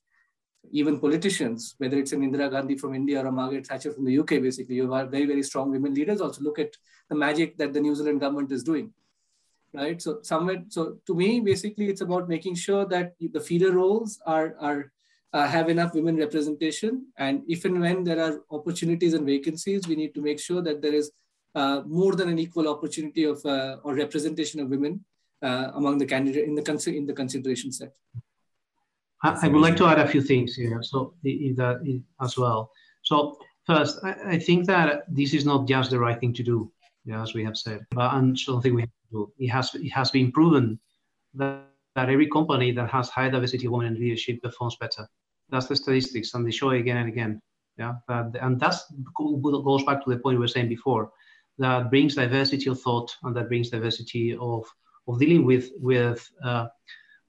even 0.72 1.00
politicians 1.00 1.76
whether 1.78 1.98
it's 1.98 2.14
an 2.14 2.22
indira 2.22 2.50
gandhi 2.50 2.78
from 2.78 2.96
india 2.96 3.22
or 3.22 3.28
a 3.28 3.32
margaret 3.40 3.68
thatcher 3.68 3.92
from 3.92 4.06
the 4.06 4.18
uk 4.20 4.30
basically 4.30 4.76
you 4.76 4.90
have 4.90 5.10
very 5.12 5.26
very 5.26 5.44
strong 5.44 5.70
women 5.72 5.94
leaders. 5.94 6.22
Also 6.22 6.42
look 6.42 6.58
at 6.58 6.72
the 7.10 7.16
magic 7.16 7.58
that 7.58 7.74
the 7.74 7.82
new 7.82 7.96
zealand 7.96 8.20
government 8.20 8.52
is 8.52 8.64
doing 8.64 8.94
right 9.74 10.02
so 10.02 10.20
somewhere 10.22 10.64
so 10.70 10.98
to 11.08 11.16
me 11.16 11.40
basically 11.40 11.88
it's 11.90 12.02
about 12.02 12.30
making 12.30 12.56
sure 12.56 12.86
that 12.86 13.14
the 13.20 13.40
feeder 13.40 13.72
roles 13.72 14.20
are 14.26 14.56
are 14.60 14.92
uh, 15.34 15.48
have 15.48 15.70
enough 15.70 15.94
women 15.94 16.16
representation. 16.16 17.08
And 17.18 17.42
if 17.48 17.66
and 17.66 17.82
when 17.82 18.04
there 18.04 18.22
are 18.24 18.42
opportunities 18.52 19.14
and 19.14 19.26
vacancies, 19.26 19.88
we 19.88 19.96
need 19.96 20.14
to 20.14 20.22
make 20.22 20.40
sure 20.40 20.62
that 20.62 20.82
there 20.82 20.94
is 20.94 21.12
uh, 21.56 21.82
more 21.86 22.16
than 22.16 22.30
an 22.30 22.40
equal 22.40 22.68
opportunity 22.68 23.24
of 23.24 23.44
uh, 23.46 23.78
or 23.84 23.96
representation 23.96 24.60
of 24.60 24.70
women 24.70 25.04
uh, 25.42 25.72
among 25.74 25.98
the 25.98 26.06
candidate 26.06 26.46
in 26.46 26.56
the 26.56 26.94
in 26.96 27.06
the 27.06 27.14
consideration 27.14 27.72
set. 27.72 27.94
I, 29.26 29.48
would 29.48 29.62
like 29.62 29.78
to 29.78 29.86
add 29.86 30.00
a 30.00 30.08
few 30.08 30.22
things 30.22 30.54
here, 30.54 30.84
so 30.84 31.14
as 32.22 32.38
well. 32.38 32.72
So 33.04 33.38
first, 33.66 34.00
I, 34.04 34.16
I, 34.34 34.38
think 34.38 34.66
that 34.68 35.04
this 35.08 35.34
is 35.34 35.46
not 35.46 35.66
just 35.66 35.92
the 35.92 36.00
right 36.00 36.20
thing 36.20 36.34
to 36.34 36.44
do, 36.44 36.70
yeah, 37.06 37.24
as 37.24 37.34
we 37.34 37.42
have 37.46 37.56
said, 37.56 37.86
but 37.92 38.14
and 38.16 38.38
something 38.38 38.76
we 38.76 38.86
It 39.38 39.48
has 39.48 39.74
it 39.76 39.90
has 39.90 40.12
been 40.12 40.32
proven 40.32 40.80
that, 41.36 41.64
that 41.96 42.10
every 42.10 42.28
company 42.28 42.72
that 42.72 42.90
has 42.90 43.10
high 43.10 43.30
diversity 43.30 43.66
of 43.68 43.74
women 43.74 43.96
in 43.96 44.02
leadership 44.02 44.42
performs 44.42 44.78
better. 44.78 45.08
That's 45.50 45.68
the 45.68 45.76
statistics, 45.76 46.34
and 46.34 46.46
they 46.46 46.52
show 46.52 46.72
again 46.72 46.98
and 46.98 47.10
again. 47.10 47.42
Yeah, 47.78 47.94
and 48.08 48.60
that 48.60 48.76
goes 49.16 49.84
back 49.84 50.04
to 50.04 50.10
the 50.10 50.18
point 50.18 50.38
we 50.38 50.44
were 50.44 50.48
saying 50.48 50.70
before. 50.70 51.12
That 51.58 51.90
brings 51.90 52.16
diversity 52.16 52.70
of 52.70 52.80
thought, 52.82 53.16
and 53.24 53.36
that 53.36 53.48
brings 53.48 53.70
diversity 53.70 54.38
of 54.40 54.64
of 55.08 55.20
dealing 55.20 55.46
with 55.46 55.72
with 55.80 56.30
uh, 56.44 56.68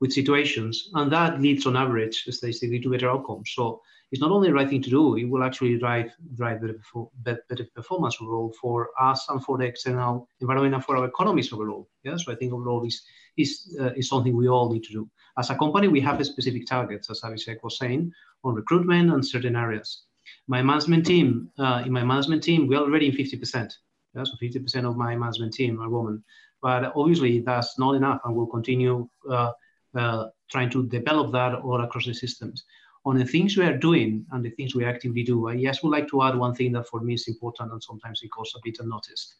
with 0.00 0.12
situations, 0.12 0.90
and 0.94 1.10
that 1.12 1.40
leads 1.40 1.66
on 1.66 1.76
average 1.76 2.24
statistically 2.24 2.80
to 2.80 2.90
better 2.90 3.10
outcomes. 3.10 3.52
So 3.54 3.80
it's 4.14 4.20
not 4.20 4.30
only 4.30 4.46
the 4.46 4.54
right 4.54 4.68
thing 4.68 4.80
to 4.80 4.90
do; 4.90 5.16
it 5.16 5.24
will 5.24 5.42
actually 5.42 5.76
drive 5.76 6.12
drive 6.36 6.60
better, 6.60 7.42
better 7.48 7.66
performance 7.74 8.16
overall 8.20 8.54
for 8.60 8.90
us 9.00 9.26
and 9.28 9.44
for 9.44 9.58
the 9.58 9.64
external 9.64 10.28
environment 10.40 10.72
and 10.76 10.84
for 10.84 10.96
our 10.96 11.06
economies 11.06 11.52
overall. 11.52 11.88
Yeah, 12.04 12.16
so 12.16 12.30
I 12.30 12.36
think 12.36 12.52
overall 12.52 12.86
is 12.86 13.02
is 13.36 13.76
uh, 13.80 13.90
is 13.96 14.08
something 14.08 14.36
we 14.36 14.48
all 14.48 14.72
need 14.72 14.84
to 14.84 14.92
do. 14.92 15.10
As 15.36 15.50
a 15.50 15.56
company, 15.56 15.88
we 15.88 16.00
have 16.02 16.24
specific 16.24 16.64
targets, 16.64 17.10
as 17.10 17.22
Abhishek 17.22 17.58
was 17.64 17.76
saying, 17.76 18.12
on 18.44 18.54
recruitment 18.54 19.10
and 19.12 19.26
certain 19.26 19.56
areas. 19.56 20.04
My 20.46 20.62
management 20.62 21.04
team, 21.06 21.50
uh, 21.58 21.82
in 21.84 21.90
my 21.90 22.04
management 22.04 22.44
team, 22.44 22.68
we're 22.68 22.84
already 22.86 23.06
in 23.08 23.16
50%. 23.16 23.72
Yeah, 24.14 24.22
so 24.22 24.34
50% 24.40 24.88
of 24.88 24.96
my 24.96 25.16
management 25.16 25.54
team 25.54 25.80
are 25.82 25.88
women. 25.88 26.22
But 26.62 26.92
obviously, 26.94 27.40
that's 27.40 27.80
not 27.80 27.96
enough, 27.96 28.20
and 28.24 28.36
we'll 28.36 28.46
continue 28.58 29.08
uh, 29.28 29.50
uh, 29.96 30.26
trying 30.52 30.70
to 30.70 30.86
develop 30.86 31.32
that 31.32 31.54
all 31.54 31.80
across 31.82 32.06
the 32.06 32.14
systems. 32.14 32.64
On 33.06 33.18
the 33.18 33.24
things 33.24 33.56
we 33.56 33.64
are 33.64 33.76
doing 33.76 34.24
and 34.32 34.44
the 34.44 34.50
things 34.50 34.74
we 34.74 34.84
actively 34.84 35.22
do, 35.22 35.48
I 35.48 35.54
yes, 35.54 35.82
would 35.82 35.90
like 35.90 36.08
to 36.08 36.22
add 36.22 36.36
one 36.36 36.54
thing 36.54 36.72
that 36.72 36.88
for 36.88 37.00
me 37.00 37.14
is 37.14 37.28
important 37.28 37.72
and 37.72 37.82
sometimes 37.82 38.22
it 38.22 38.30
goes 38.36 38.52
a 38.56 38.60
bit 38.62 38.78
unnoticed. 38.80 39.34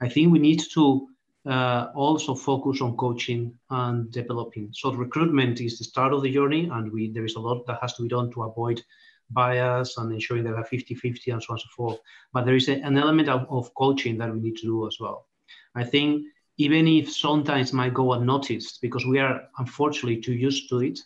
I 0.00 0.08
think 0.08 0.30
we 0.30 0.38
need 0.38 0.62
to 0.74 1.08
uh, 1.46 1.88
also 1.94 2.34
focus 2.34 2.80
on 2.80 2.96
coaching 2.96 3.54
and 3.70 4.10
developing. 4.12 4.70
So 4.72 4.92
recruitment 4.92 5.60
is 5.60 5.78
the 5.78 5.84
start 5.84 6.12
of 6.12 6.22
the 6.22 6.32
journey, 6.32 6.68
and 6.70 6.92
we 6.92 7.10
there 7.10 7.24
is 7.24 7.36
a 7.36 7.40
lot 7.40 7.66
that 7.66 7.78
has 7.80 7.94
to 7.94 8.02
be 8.02 8.08
done 8.08 8.30
to 8.32 8.42
avoid 8.42 8.82
bias 9.30 9.96
and 9.98 10.12
ensuring 10.12 10.44
that 10.44 10.54
are 10.54 10.64
50-50 10.64 11.32
and 11.32 11.42
so 11.42 11.52
on 11.52 11.54
and 11.54 11.60
so 11.60 11.68
forth. 11.76 11.98
But 12.32 12.44
there 12.44 12.56
is 12.56 12.68
a, 12.68 12.74
an 12.80 12.96
element 12.96 13.28
of, 13.28 13.46
of 13.50 13.74
coaching 13.74 14.18
that 14.18 14.32
we 14.32 14.40
need 14.40 14.56
to 14.56 14.66
do 14.66 14.86
as 14.86 14.96
well. 15.00 15.26
I 15.74 15.84
think 15.84 16.24
even 16.56 16.88
if 16.88 17.12
sometimes 17.12 17.72
might 17.72 17.94
go 17.94 18.12
unnoticed 18.14 18.80
because 18.82 19.06
we 19.06 19.18
are 19.18 19.42
unfortunately 19.58 20.20
too 20.20 20.34
used 20.34 20.68
to 20.70 20.80
it, 20.80 20.98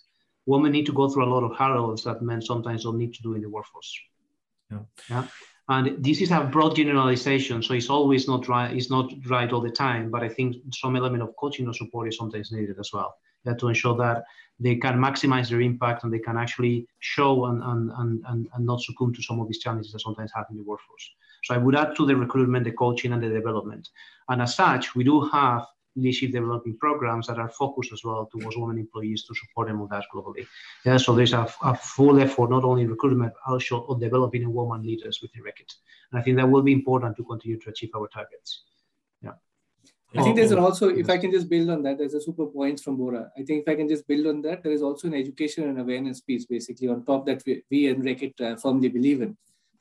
women 0.46 0.72
need 0.72 0.86
to 0.86 0.92
go 0.92 1.08
through 1.08 1.24
a 1.24 1.32
lot 1.32 1.44
of 1.44 1.56
hurdles 1.56 2.04
that 2.04 2.22
men 2.22 2.42
sometimes 2.42 2.84
don't 2.84 2.98
need 2.98 3.14
to 3.14 3.22
do 3.22 3.34
in 3.34 3.42
the 3.42 3.48
workforce. 3.48 3.98
Yeah. 4.70 4.78
yeah? 5.08 5.26
And 5.68 6.04
this 6.04 6.20
is 6.20 6.30
a 6.32 6.40
broad 6.40 6.74
generalization, 6.74 7.62
so 7.62 7.74
it's 7.74 7.88
always 7.88 8.26
not 8.26 8.48
right. 8.48 8.74
It's 8.76 8.90
not 8.90 9.12
right 9.28 9.50
all 9.52 9.60
the 9.60 9.70
time, 9.70 10.10
but 10.10 10.22
I 10.22 10.28
think 10.28 10.56
some 10.72 10.96
element 10.96 11.22
of 11.22 11.36
coaching 11.36 11.68
or 11.68 11.72
support 11.72 12.08
is 12.08 12.16
sometimes 12.16 12.50
needed 12.50 12.78
as 12.80 12.90
well. 12.92 13.14
Yeah, 13.44 13.54
to 13.54 13.68
ensure 13.68 13.96
that 13.96 14.24
they 14.60 14.76
can 14.76 14.98
maximize 14.98 15.48
their 15.48 15.60
impact 15.60 16.04
and 16.04 16.12
they 16.12 16.18
can 16.18 16.36
actually 16.36 16.86
show 17.00 17.46
and, 17.46 17.62
and, 17.62 17.90
and, 17.98 18.48
and, 18.54 18.66
not 18.66 18.80
succumb 18.80 19.12
to 19.14 19.22
some 19.22 19.40
of 19.40 19.48
these 19.48 19.58
challenges 19.58 19.90
that 19.92 20.00
sometimes 20.00 20.30
happen 20.32 20.56
in 20.56 20.62
the 20.62 20.68
workforce. 20.68 21.10
So 21.42 21.54
I 21.54 21.58
would 21.58 21.74
add 21.74 21.96
to 21.96 22.06
the 22.06 22.14
recruitment, 22.14 22.64
the 22.64 22.70
coaching, 22.72 23.12
and 23.12 23.20
the 23.20 23.28
development. 23.28 23.88
And 24.28 24.40
as 24.40 24.54
such, 24.54 24.94
we 24.94 25.02
do 25.02 25.22
have 25.22 25.66
leadership 25.94 26.32
developing 26.32 26.76
programs 26.78 27.26
that 27.26 27.38
are 27.38 27.48
focused 27.48 27.92
as 27.92 28.02
well 28.04 28.28
towards 28.32 28.56
women 28.56 28.78
employees 28.78 29.24
to 29.24 29.34
support 29.34 29.68
them 29.68 29.80
on 29.80 29.88
that 29.88 30.04
globally. 30.14 30.46
Yeah, 30.84 30.96
so 30.96 31.14
there's 31.14 31.32
a, 31.32 31.46
a 31.62 31.74
full 31.74 32.20
effort 32.20 32.50
not 32.50 32.64
only 32.64 32.82
in 32.82 32.90
recruitment, 32.90 33.32
but 33.34 33.52
also 33.52 33.84
on 33.86 34.00
developing 34.00 34.52
women 34.52 34.82
leaders 34.82 35.20
within 35.20 35.42
Reckitt. 35.42 35.74
And 36.10 36.20
I 36.20 36.22
think 36.22 36.36
that 36.38 36.48
will 36.48 36.62
be 36.62 36.72
important 36.72 37.16
to 37.16 37.24
continue 37.24 37.58
to 37.60 37.70
achieve 37.70 37.90
our 37.94 38.08
targets. 38.08 38.64
Yeah. 39.22 39.32
I 40.14 40.22
think 40.22 40.36
there's 40.36 40.52
also, 40.52 40.88
if 40.88 41.08
I 41.08 41.16
can 41.16 41.30
just 41.30 41.48
build 41.48 41.70
on 41.70 41.82
that, 41.84 41.96
there's 41.98 42.14
a 42.14 42.20
super 42.20 42.46
points 42.46 42.82
from 42.82 42.96
Borja. 42.96 43.30
I 43.36 43.42
think 43.42 43.62
if 43.62 43.68
I 43.68 43.74
can 43.74 43.88
just 43.88 44.06
build 44.06 44.26
on 44.26 44.42
that, 44.42 44.62
there 44.62 44.72
is 44.72 44.82
also 44.82 45.08
an 45.08 45.14
education 45.14 45.64
and 45.64 45.80
awareness 45.80 46.20
piece 46.20 46.44
basically 46.44 46.88
on 46.88 47.04
top 47.04 47.24
that 47.26 47.42
we, 47.46 47.62
we 47.70 47.88
and 47.88 48.02
Reckitt 48.02 48.38
uh, 48.40 48.56
firmly 48.56 48.88
believe 48.88 49.22
in, 49.22 49.36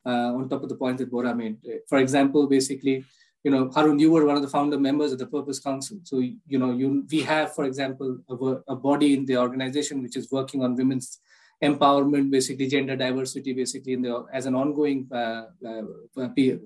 uh, 0.05 0.33
on 0.33 0.47
top 0.47 0.63
of 0.63 0.69
the 0.69 0.75
points 0.75 1.01
that 1.01 1.11
Borja 1.11 1.35
made. 1.35 1.57
For 1.87 1.97
example, 1.97 2.47
basically, 2.47 3.03
you 3.43 3.51
know, 3.51 3.71
Harun, 3.73 3.99
you 3.99 4.11
were 4.11 4.25
one 4.25 4.35
of 4.35 4.41
the 4.41 4.47
founder 4.47 4.79
members 4.79 5.11
of 5.11 5.19
the 5.19 5.25
Purpose 5.25 5.59
Council. 5.59 5.97
So, 6.03 6.19
you 6.19 6.59
know, 6.59 6.71
you 6.71 7.05
we 7.11 7.21
have, 7.21 7.55
for 7.55 7.65
example, 7.65 8.19
a, 8.29 8.35
a 8.73 8.75
body 8.75 9.13
in 9.13 9.25
the 9.25 9.37
organization 9.37 10.01
which 10.03 10.15
is 10.15 10.31
working 10.31 10.63
on 10.63 10.75
women's 10.75 11.19
empowerment, 11.63 12.31
basically 12.31 12.67
gender 12.67 12.95
diversity, 12.95 13.53
basically 13.53 13.93
in 13.93 14.01
the 14.01 14.25
as 14.33 14.45
an 14.45 14.55
ongoing 14.55 15.07
uh, 15.11 15.45
uh, 15.65 15.83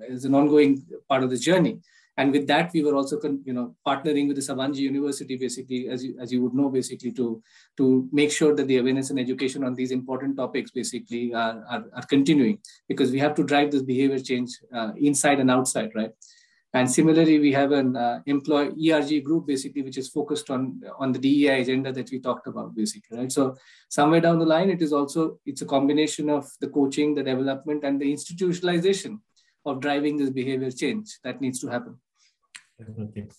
as 0.10 0.26
an 0.26 0.36
ongoing 0.36 0.84
part 1.10 1.24
of 1.24 1.30
the 1.30 1.38
journey. 1.38 1.80
And 2.18 2.32
with 2.32 2.48
that, 2.48 2.72
we 2.74 2.82
were 2.82 2.96
also, 2.96 3.20
you 3.44 3.52
know, 3.52 3.76
partnering 3.86 4.30
with 4.30 4.38
the 4.38 4.42
Sabancı 4.42 4.78
University, 4.78 5.36
basically, 5.36 5.90
as 5.90 6.02
you, 6.06 6.16
as 6.18 6.32
you 6.32 6.42
would 6.44 6.54
know, 6.54 6.70
basically, 6.70 7.12
to, 7.12 7.44
to 7.76 8.08
make 8.14 8.32
sure 8.32 8.56
that 8.56 8.68
the 8.68 8.78
awareness 8.78 9.10
and 9.10 9.20
education 9.20 9.66
on 9.66 9.74
these 9.76 9.92
important 9.92 10.38
topics, 10.38 10.72
basically, 10.72 11.34
are, 11.34 11.62
are, 11.70 11.84
are 11.94 12.06
continuing, 12.06 12.60
because 12.88 13.12
we 13.12 13.20
have 13.20 13.36
to 13.36 13.44
drive 13.44 13.70
this 13.70 13.82
behavior 13.82 14.18
change 14.18 14.58
uh, 14.74 14.92
inside 14.96 15.42
and 15.42 15.52
outside, 15.52 15.92
right? 15.94 16.12
And 16.76 16.92
similarly, 16.92 17.40
we 17.40 17.54
have 17.54 17.72
an 17.72 17.96
uh, 17.96 18.20
employee 18.26 18.92
ERG 18.92 19.24
group, 19.24 19.48
basically, 19.48 19.82
which 19.82 19.98
is 19.98 20.10
focused 20.10 20.50
on, 20.50 20.82
on 21.00 21.14
the 21.14 21.20
DEI 21.20 21.62
agenda 21.62 21.94
that 21.94 22.12
we 22.12 22.20
talked 22.20 22.48
about, 22.48 22.76
basically, 22.76 23.18
right? 23.18 23.32
So 23.32 23.56
somewhere 23.88 24.20
down 24.20 24.40
the 24.40 24.46
line, 24.46 24.70
it 24.70 24.82
is 24.82 24.92
also, 24.92 25.40
it's 25.46 25.62
a 25.62 25.66
combination 25.66 26.30
of 26.30 26.52
the 26.60 26.68
coaching, 26.68 27.16
the 27.16 27.24
development, 27.24 27.86
and 27.86 28.00
the 28.00 28.12
institutionalization 28.12 29.20
of 29.66 29.80
driving 29.80 30.18
this 30.18 30.30
behavior 30.30 30.70
change 30.70 31.18
that 31.24 31.40
needs 31.40 31.62
to 31.62 31.68
happen. 31.68 31.98
Definitely. 32.78 33.30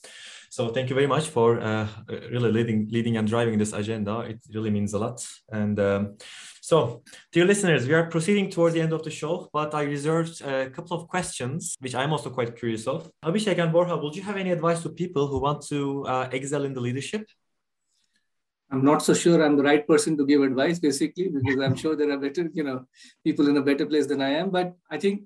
So 0.48 0.68
thank 0.68 0.88
you 0.88 0.94
very 0.94 1.06
much 1.06 1.28
for 1.28 1.60
uh, 1.60 1.86
really 2.08 2.50
leading, 2.50 2.88
leading 2.90 3.18
and 3.18 3.28
driving 3.28 3.58
this 3.58 3.74
agenda. 3.74 4.20
It 4.20 4.40
really 4.54 4.70
means 4.70 4.94
a 4.94 4.98
lot. 4.98 5.26
And 5.50 5.78
um, 5.78 6.16
so, 6.62 7.02
dear 7.32 7.44
listeners, 7.44 7.86
we 7.86 7.92
are 7.92 8.06
proceeding 8.06 8.50
toward 8.50 8.72
the 8.72 8.80
end 8.80 8.92
of 8.92 9.02
the 9.02 9.10
show, 9.10 9.50
but 9.52 9.74
I 9.74 9.82
reserved 9.82 10.40
a 10.40 10.70
couple 10.70 10.96
of 10.96 11.06
questions, 11.06 11.76
which 11.80 11.94
I'm 11.94 12.12
also 12.12 12.30
quite 12.30 12.56
curious 12.56 12.86
of. 12.86 13.10
Abhishek 13.24 13.58
and 13.58 13.72
Borja, 13.72 13.96
would 13.96 14.16
you 14.16 14.22
have 14.22 14.36
any 14.36 14.52
advice 14.52 14.82
to 14.82 14.88
people 14.88 15.26
who 15.26 15.38
want 15.38 15.66
to 15.68 16.04
uh, 16.06 16.28
excel 16.32 16.64
in 16.64 16.72
the 16.72 16.80
leadership? 16.80 17.28
I'm 18.70 18.84
not 18.84 19.02
so 19.02 19.14
sure 19.14 19.44
I'm 19.44 19.56
the 19.56 19.62
right 19.62 19.86
person 19.86 20.16
to 20.16 20.26
give 20.26 20.42
advice, 20.42 20.78
basically, 20.78 21.28
because 21.28 21.60
I'm 21.60 21.76
sure 21.76 21.94
there 21.94 22.10
are 22.10 22.18
better, 22.18 22.48
you 22.52 22.64
know, 22.64 22.86
people 23.22 23.48
in 23.48 23.56
a 23.58 23.62
better 23.62 23.86
place 23.86 24.06
than 24.06 24.20
I 24.20 24.30
am. 24.30 24.50
But 24.50 24.74
I 24.90 24.98
think 24.98 25.22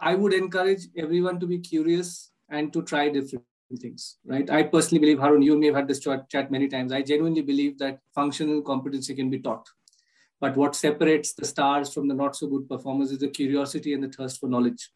I 0.00 0.14
would 0.14 0.32
encourage 0.32 0.82
everyone 0.96 1.40
to 1.40 1.46
be 1.46 1.58
curious 1.58 2.30
and 2.50 2.72
to 2.72 2.82
try 2.82 3.08
different 3.08 3.44
things, 3.76 4.16
right? 4.24 4.48
I 4.50 4.62
personally 4.62 5.00
believe, 5.00 5.18
Harun, 5.18 5.42
you 5.42 5.58
may 5.58 5.66
have 5.66 5.76
had 5.76 5.88
this 5.88 6.00
chat 6.00 6.50
many 6.50 6.68
times. 6.68 6.92
I 6.92 7.02
genuinely 7.02 7.42
believe 7.42 7.78
that 7.78 8.00
functional 8.14 8.62
competency 8.62 9.14
can 9.14 9.28
be 9.30 9.38
taught. 9.38 9.66
But 10.40 10.56
what 10.56 10.76
separates 10.76 11.34
the 11.34 11.44
stars 11.44 11.92
from 11.92 12.08
the 12.08 12.14
not 12.14 12.36
so 12.36 12.46
good 12.46 12.68
performers 12.68 13.10
is 13.10 13.18
the 13.18 13.28
curiosity 13.28 13.92
and 13.92 14.02
the 14.02 14.08
thirst 14.08 14.40
for 14.40 14.48
knowledge, 14.48 14.90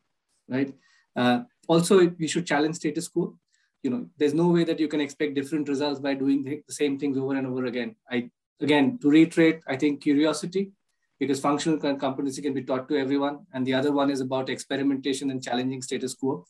right? 0.49 0.73
Uh, 1.17 1.41
also, 1.69 2.09
we 2.19 2.29
should 2.29 2.47
challenge 2.47 2.77
status 2.77 3.09
quo. 3.09 3.37
You 3.83 3.91
know, 3.91 4.07
there's 4.17 4.35
no 4.35 4.49
way 4.49 4.65
that 4.65 4.79
you 4.79 4.89
can 4.89 5.01
expect 5.01 5.35
different 5.35 5.69
results 5.69 5.99
by 5.99 6.15
doing 6.15 6.45
the 6.45 6.73
same 6.73 6.99
things 6.99 7.19
over 7.19 7.35
and 7.35 7.47
over 7.47 7.67
again. 7.67 7.97
I 8.09 8.31
again 8.61 8.99
to 9.03 9.11
reiterate, 9.11 9.61
I 9.67 9.77
think 9.77 10.03
curiosity, 10.03 10.71
because 11.19 11.41
functional 11.41 11.79
competency 11.97 12.41
can 12.41 12.55
be 12.55 12.63
taught 12.63 12.89
to 12.89 12.97
everyone, 12.97 13.41
and 13.53 13.67
the 13.67 13.75
other 13.75 13.91
one 13.91 14.11
is 14.11 14.21
about 14.21 14.49
experimentation 14.49 15.31
and 15.31 15.43
challenging 15.43 15.83
status 15.83 16.15
quo 16.15 16.47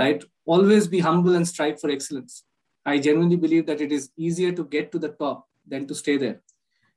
right? 0.00 0.24
Always 0.44 0.88
be 0.88 1.00
humble 1.00 1.34
and 1.34 1.46
strive 1.46 1.80
for 1.80 1.90
excellence. 1.90 2.44
I 2.84 2.98
genuinely 2.98 3.36
believe 3.36 3.66
that 3.66 3.80
it 3.80 3.92
is 3.92 4.10
easier 4.16 4.52
to 4.52 4.64
get 4.64 4.90
to 4.92 4.98
the 4.98 5.10
top 5.10 5.46
than 5.66 5.86
to 5.88 5.94
stay 5.94 6.16
there. 6.16 6.40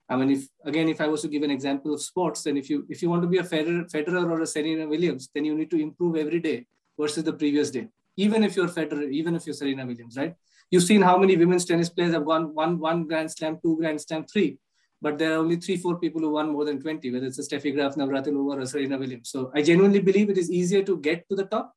I 0.09 0.15
mean, 0.15 0.31
if 0.31 0.47
again, 0.65 0.89
if 0.89 1.01
I 1.01 1.07
was 1.07 1.21
to 1.21 1.27
give 1.27 1.43
an 1.43 1.51
example 1.51 1.93
of 1.93 2.01
sports, 2.01 2.43
then 2.43 2.57
if 2.57 2.69
you 2.69 2.85
if 2.89 3.01
you 3.01 3.09
want 3.09 3.21
to 3.23 3.27
be 3.27 3.39
a 3.43 3.43
Federer, 3.43 3.83
Federer 3.91 4.29
or 4.29 4.41
a 4.41 4.47
Serena 4.47 4.87
Williams, 4.87 5.29
then 5.33 5.45
you 5.45 5.55
need 5.55 5.71
to 5.71 5.81
improve 5.87 6.15
every 6.23 6.39
day 6.39 6.65
versus 6.99 7.23
the 7.23 7.33
previous 7.33 7.71
day. 7.71 7.87
Even 8.17 8.43
if 8.43 8.55
you're 8.55 8.67
Federer, 8.67 9.09
even 9.19 9.35
if 9.35 9.45
you're 9.45 9.59
Serena 9.61 9.85
Williams, 9.85 10.17
right? 10.17 10.35
You've 10.71 10.83
seen 10.83 11.01
how 11.01 11.17
many 11.17 11.37
women's 11.37 11.65
tennis 11.65 11.89
players 11.89 12.13
have 12.13 12.23
won 12.23 12.53
one 12.53 12.79
one 12.79 13.05
Grand 13.07 13.31
Slam, 13.31 13.59
two 13.63 13.77
Grand 13.77 14.01
Slam, 14.01 14.25
three, 14.25 14.57
but 15.01 15.17
there 15.17 15.33
are 15.33 15.37
only 15.37 15.57
three, 15.57 15.77
four 15.77 15.99
people 15.99 16.21
who 16.21 16.31
won 16.31 16.51
more 16.51 16.65
than 16.65 16.81
20, 16.81 17.11
whether 17.11 17.27
it's 17.27 17.39
a 17.39 17.43
Steffi 17.43 17.73
Graf, 17.73 17.95
Navratilova, 17.95 18.61
or 18.61 18.65
Serena 18.65 18.97
Williams. 18.97 19.29
So 19.29 19.51
I 19.53 19.61
genuinely 19.61 19.99
believe 19.99 20.29
it 20.29 20.37
is 20.37 20.49
easier 20.49 20.83
to 20.83 20.97
get 20.97 21.27
to 21.29 21.35
the 21.35 21.45
top 21.45 21.73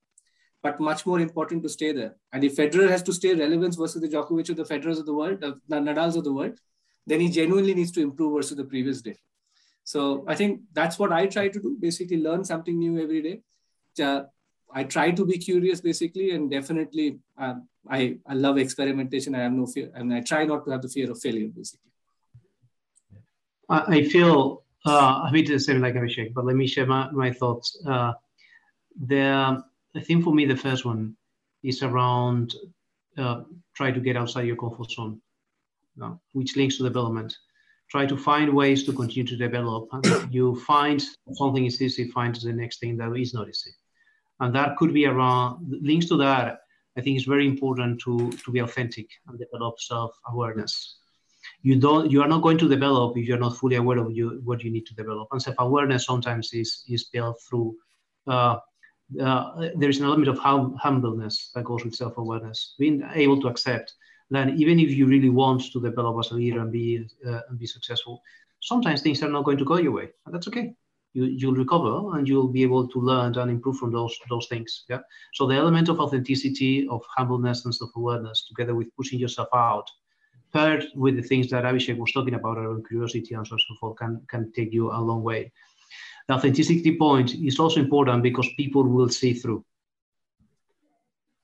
but 0.66 0.80
much 0.90 1.02
more 1.10 1.20
important 1.26 1.62
to 1.64 1.70
stay 1.78 1.90
there. 1.98 2.12
And 2.32 2.40
if 2.48 2.56
Federer 2.60 2.88
has 2.94 3.02
to 3.08 3.12
stay 3.20 3.32
relevant 3.44 3.76
versus 3.82 4.00
the 4.02 4.10
Djokovic 4.14 4.48
or 4.50 4.56
the 4.62 4.68
Federers 4.72 4.98
of 5.02 5.06
the 5.10 5.16
world, 5.20 5.40
the 5.40 5.80
Nadals 5.88 6.16
of 6.20 6.24
the 6.28 6.32
world, 6.38 6.56
then 7.10 7.20
he 7.24 7.28
genuinely 7.38 7.74
needs 7.80 7.92
to 7.96 8.02
improve 8.08 8.32
versus 8.36 8.56
the 8.56 8.68
previous 8.72 9.00
day. 9.08 9.16
So 9.92 10.24
I 10.32 10.34
think 10.40 10.62
that's 10.78 10.98
what 11.00 11.12
I 11.12 11.22
try 11.26 11.46
to 11.48 11.60
do. 11.66 11.76
Basically, 11.88 12.18
learn 12.28 12.42
something 12.52 12.76
new 12.84 12.94
every 13.04 13.22
day. 13.28 13.36
I 14.78 14.82
try 14.94 15.06
to 15.18 15.24
be 15.24 15.38
curious, 15.48 15.80
basically, 15.80 16.26
and 16.32 16.50
definitely 16.50 17.06
uh, 17.38 17.54
I 17.88 18.00
I 18.32 18.34
love 18.44 18.58
experimentation. 18.58 19.36
I 19.36 19.42
have 19.46 19.52
no 19.52 19.66
fear, 19.74 19.88
and 19.94 20.12
I 20.18 20.20
try 20.30 20.42
not 20.50 20.64
to 20.64 20.72
have 20.72 20.82
the 20.86 20.92
fear 20.96 21.08
of 21.12 21.20
failure, 21.26 21.50
basically. 21.60 21.92
I 23.68 24.02
feel 24.14 24.64
uh, 24.84 25.28
a 25.28 25.30
bit 25.32 25.46
the 25.46 25.60
same 25.68 25.80
like 25.84 25.94
Abhishek, 25.94 26.34
but 26.34 26.44
let 26.48 26.56
me 26.62 26.66
share 26.74 26.86
my, 26.86 27.02
my 27.22 27.30
thoughts. 27.40 27.78
Uh, 27.94 28.12
the 29.12 29.62
I 29.96 30.00
think 30.00 30.24
for 30.24 30.34
me, 30.34 30.44
the 30.44 30.56
first 30.56 30.84
one 30.84 31.16
is 31.62 31.82
around 31.82 32.54
uh, 33.16 33.42
try 33.74 33.90
to 33.90 34.00
get 34.00 34.16
outside 34.16 34.46
your 34.46 34.56
comfort 34.56 34.90
zone, 34.90 35.20
which 36.32 36.56
links 36.56 36.76
to 36.76 36.84
development. 36.84 37.34
Try 37.88 38.04
to 38.06 38.16
find 38.16 38.52
ways 38.52 38.84
to 38.84 38.92
continue 38.92 39.24
to 39.24 39.36
develop. 39.36 39.88
And 39.92 40.34
you 40.34 40.56
find 40.60 41.02
something 41.32 41.64
is 41.64 41.80
easy, 41.80 42.10
find 42.10 42.34
the 42.34 42.52
next 42.52 42.80
thing 42.80 42.96
that 42.98 43.14
is 43.16 43.32
not 43.32 43.48
easy. 43.48 43.70
And 44.40 44.54
that 44.54 44.76
could 44.76 44.92
be 44.92 45.06
around 45.06 45.74
links 45.82 46.06
to 46.06 46.16
that. 46.18 46.60
I 46.96 47.00
think 47.00 47.16
it's 47.16 47.26
very 47.26 47.46
important 47.46 48.00
to, 48.02 48.30
to 48.32 48.50
be 48.50 48.58
authentic 48.60 49.08
and 49.28 49.38
develop 49.38 49.78
self-awareness. 49.78 50.98
You 51.62 51.78
don't 51.78 52.10
you 52.10 52.22
are 52.22 52.28
not 52.28 52.42
going 52.42 52.58
to 52.58 52.68
develop 52.68 53.16
if 53.16 53.26
you're 53.26 53.38
not 53.38 53.56
fully 53.56 53.76
aware 53.76 53.98
of 53.98 54.10
you 54.10 54.40
what 54.44 54.64
you 54.64 54.70
need 54.70 54.86
to 54.86 54.94
develop. 54.94 55.28
And 55.30 55.40
self-awareness 55.40 56.04
sometimes 56.04 56.52
is 56.52 56.84
is 56.88 57.04
built 57.04 57.40
through 57.48 57.76
uh, 58.26 58.56
uh, 59.20 59.68
there's 59.76 59.98
an 59.98 60.06
element 60.06 60.28
of 60.28 60.38
hum- 60.38 60.74
humbleness 60.74 61.50
that 61.54 61.64
goes 61.64 61.84
with 61.84 61.94
self-awareness, 61.94 62.74
being 62.78 63.02
able 63.14 63.40
to 63.40 63.48
accept 63.48 63.94
that 64.30 64.48
even 64.50 64.80
if 64.80 64.90
you 64.90 65.06
really 65.06 65.30
want 65.30 65.62
to 65.72 65.80
develop 65.80 66.16
as 66.18 66.32
a 66.32 66.34
leader 66.34 66.60
and 66.60 66.72
be 66.72 67.06
uh, 67.26 67.40
and 67.48 67.58
be 67.58 67.66
successful, 67.66 68.20
sometimes 68.60 69.02
things 69.02 69.22
are 69.22 69.30
not 69.30 69.44
going 69.44 69.58
to 69.58 69.64
go 69.64 69.76
your 69.76 69.92
way, 69.92 70.08
and 70.24 70.34
that's 70.34 70.48
okay. 70.48 70.74
You, 71.12 71.24
you'll 71.24 71.54
recover 71.54 72.18
and 72.18 72.28
you'll 72.28 72.48
be 72.48 72.62
able 72.62 72.88
to 72.88 72.98
learn 73.00 73.38
and 73.38 73.50
improve 73.50 73.78
from 73.78 73.92
those 73.92 74.14
those 74.28 74.48
things. 74.48 74.84
Yeah. 74.88 75.00
So 75.34 75.46
the 75.46 75.54
element 75.54 75.88
of 75.88 76.00
authenticity, 76.00 76.86
of 76.88 77.02
humbleness 77.16 77.64
and 77.64 77.74
self-awareness, 77.74 78.48
together 78.48 78.74
with 78.74 78.94
pushing 78.96 79.18
yourself 79.18 79.48
out, 79.54 79.88
paired 80.52 80.84
with 80.94 81.16
the 81.16 81.22
things 81.22 81.48
that 81.50 81.64
Abhishek 81.64 81.96
was 81.96 82.12
talking 82.12 82.34
about 82.34 82.58
around 82.58 82.86
curiosity 82.88 83.34
and 83.34 83.46
so 83.46 83.54
on 83.54 83.60
so 83.60 83.74
forth, 83.80 83.98
can 83.98 84.20
can 84.28 84.52
take 84.52 84.72
you 84.72 84.90
a 84.90 85.00
long 85.00 85.22
way. 85.22 85.52
The 86.28 86.34
authenticity 86.34 86.96
point 86.96 87.34
is 87.34 87.58
also 87.60 87.80
important 87.80 88.22
because 88.22 88.48
people 88.56 88.82
will 88.82 89.08
see 89.08 89.32
through. 89.34 89.64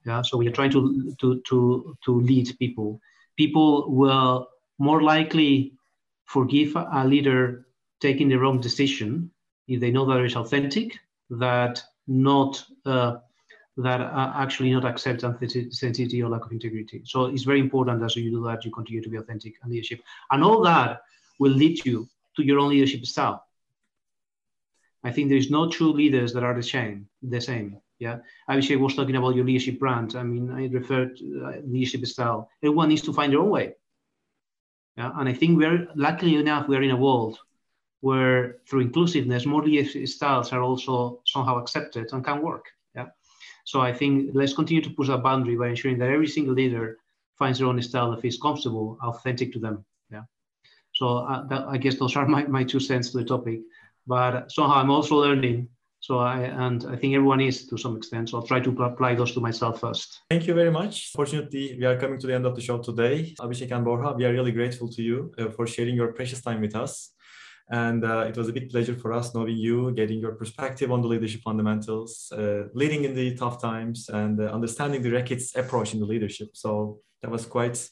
Yeah, 0.05 0.23
so 0.23 0.37
we 0.37 0.49
are 0.49 0.53
trying 0.53 0.73
to 0.73 1.15
to 1.21 1.41
to 1.49 1.97
to 2.05 2.21
lead 2.21 2.57
people. 2.59 3.01
People 3.37 3.91
will 3.91 4.49
more 4.79 5.03
likely 5.03 5.75
forgive 6.25 6.75
a 6.77 7.07
leader 7.07 7.67
taking 8.01 8.29
the 8.29 8.37
wrong 8.37 8.61
decision 8.61 9.31
if 9.69 9.81
they 9.81 9.93
know 9.93 10.05
that 10.07 10.19
it's 10.19 10.35
authentic, 10.37 10.99
that 11.31 11.83
not 12.09 12.65
uh, 12.85 13.19
that 13.77 14.01
uh, 14.01 14.33
actually 14.35 14.73
not 14.73 14.85
accept 14.85 15.25
authenticity 15.25 16.23
or 16.23 16.29
lack 16.29 16.45
of 16.45 16.53
integrity. 16.53 17.03
So 17.05 17.27
it's 17.27 17.45
very 17.45 17.61
important 17.61 18.03
as 18.03 18.17
you 18.17 18.31
do 18.31 18.45
that, 18.45 18.65
you 18.65 18.71
continue 18.71 19.03
to 19.03 19.09
be 19.09 19.17
authentic 19.17 19.55
and 19.63 19.71
leadership, 19.71 20.01
and 20.31 20.43
all 20.43 20.61
that 20.63 21.03
will 21.39 21.53
lead 21.53 21.85
you 21.85 22.09
to 22.37 22.43
your 22.43 22.59
own 22.59 22.71
leadership 22.71 23.07
style. 23.07 23.45
I 25.05 25.11
think 25.11 25.29
there 25.29 25.39
is 25.39 25.51
no 25.51 25.69
true 25.69 25.93
leaders 25.93 26.33
that 26.33 26.45
are 26.45 26.55
the 26.55 26.63
same. 26.63 27.09
The 27.23 27.41
same. 27.41 27.79
Yeah. 27.99 28.19
Abhishek 28.49 28.81
was 28.81 28.95
talking 28.95 29.17
about 29.17 29.35
your 29.35 29.45
leadership 29.45 29.79
brand. 29.79 30.17
I 30.17 30.23
mean, 30.23 30.51
I 30.51 30.67
referred 30.67 31.17
to 31.19 31.45
uh, 31.45 31.61
leadership 31.65 32.05
style. 32.07 32.49
Everyone 32.63 32.89
needs 32.89 33.03
to 33.03 33.13
find 33.13 33.33
their 33.33 33.41
own 33.41 33.51
way. 33.51 33.75
Yeah. 34.97 35.13
And 35.17 35.29
I 35.29 35.33
think 35.33 35.59
we're 35.59 35.89
luckily 35.95 36.37
enough 36.37 36.69
we're 36.69 36.83
in 36.83 36.91
a 36.91 36.97
world 36.97 37.39
where 38.01 38.57
through 38.69 38.81
inclusiveness, 38.81 39.47
more 39.47 39.63
leadership 39.63 40.09
styles 40.09 40.53
are 40.53 40.63
also 40.63 41.21
somehow 41.25 41.59
accepted 41.59 42.13
and 42.13 42.25
can 42.25 42.43
work. 42.43 42.67
Yeah. 42.95 43.07
So 43.65 43.81
I 43.81 43.93
think 43.93 44.31
let's 44.35 44.55
continue 44.55 44.83
to 44.83 44.91
push 44.91 45.09
that 45.09 45.23
boundary 45.23 45.57
by 45.57 45.69
ensuring 45.69 45.99
that 45.99 46.11
every 46.11 46.27
single 46.27 46.55
leader 46.55 46.99
finds 47.39 47.59
their 47.59 47.69
own 47.69 47.81
style 47.83 48.11
that 48.11 48.21
feels 48.21 48.39
comfortable, 48.39 48.99
authentic 49.03 49.53
to 49.53 49.61
them. 49.61 49.85
Yeah. 50.11 50.25
So 50.95 51.19
uh, 51.19 51.47
that, 51.47 51.67
I 51.69 51.77
guess 51.77 51.97
those 51.97 52.17
are 52.17 52.27
my, 52.27 52.45
my 52.45 52.65
two 52.65 52.81
cents 52.81 53.11
to 53.11 53.19
the 53.19 53.25
topic 53.25 53.61
but 54.07 54.51
somehow 54.51 54.77
I'm 54.77 54.91
also 54.91 55.17
learning. 55.17 55.69
So 56.01 56.19
I 56.19 56.41
and 56.41 56.85
I 56.91 56.97
think 56.97 57.15
everyone 57.15 57.41
is 57.41 57.69
to 57.69 57.79
some 57.79 57.97
extent. 57.97 58.29
So 58.29 58.39
I'll 58.39 58.47
try 58.47 58.59
to 58.59 58.71
apply 58.83 59.15
those 59.15 59.33
to 59.35 59.41
myself 59.41 59.81
first. 59.81 60.23
Thank 60.29 60.49
you 60.49 60.55
very 60.55 60.71
much. 60.71 61.13
Fortunately, 61.13 61.77
we 61.79 61.85
are 61.85 61.97
coming 61.97 62.19
to 62.19 62.27
the 62.27 62.35
end 62.35 62.45
of 62.45 62.57
the 62.57 62.61
show 62.61 62.79
today. 62.79 63.35
Abhishek 63.39 63.71
and 63.71 63.85
Borja, 63.85 64.13
we 64.17 64.25
are 64.25 64.33
really 64.33 64.51
grateful 64.51 64.89
to 64.89 65.03
you 65.03 65.33
uh, 65.39 65.51
for 65.51 65.65
sharing 65.67 65.95
your 65.95 66.13
precious 66.13 66.41
time 66.43 66.61
with 66.61 66.75
us. 66.75 67.13
And 67.71 68.05
uh, 68.05 68.27
it 68.29 68.37
was 68.37 68.49
a 68.49 68.53
big 68.53 68.71
pleasure 68.71 68.97
for 68.97 69.13
us 69.13 69.33
knowing 69.33 69.57
you, 69.57 69.93
getting 69.93 70.19
your 70.19 70.33
perspective 70.33 70.91
on 70.91 71.01
the 71.03 71.09
leadership 71.09 71.43
fundamentals, 71.43 72.33
uh, 72.37 72.65
leading 72.75 73.05
in 73.05 73.15
the 73.15 73.37
tough 73.37 73.63
times, 73.63 74.09
and 74.09 74.41
uh, 74.41 74.47
understanding 74.47 75.03
the 75.03 75.11
Reckitt's 75.11 75.55
approach 75.57 75.95
in 75.95 76.01
the 76.01 76.07
leadership. 76.07 76.49
So 76.55 76.99
that 77.23 77.31
was 77.31 77.47
quite 77.47 77.89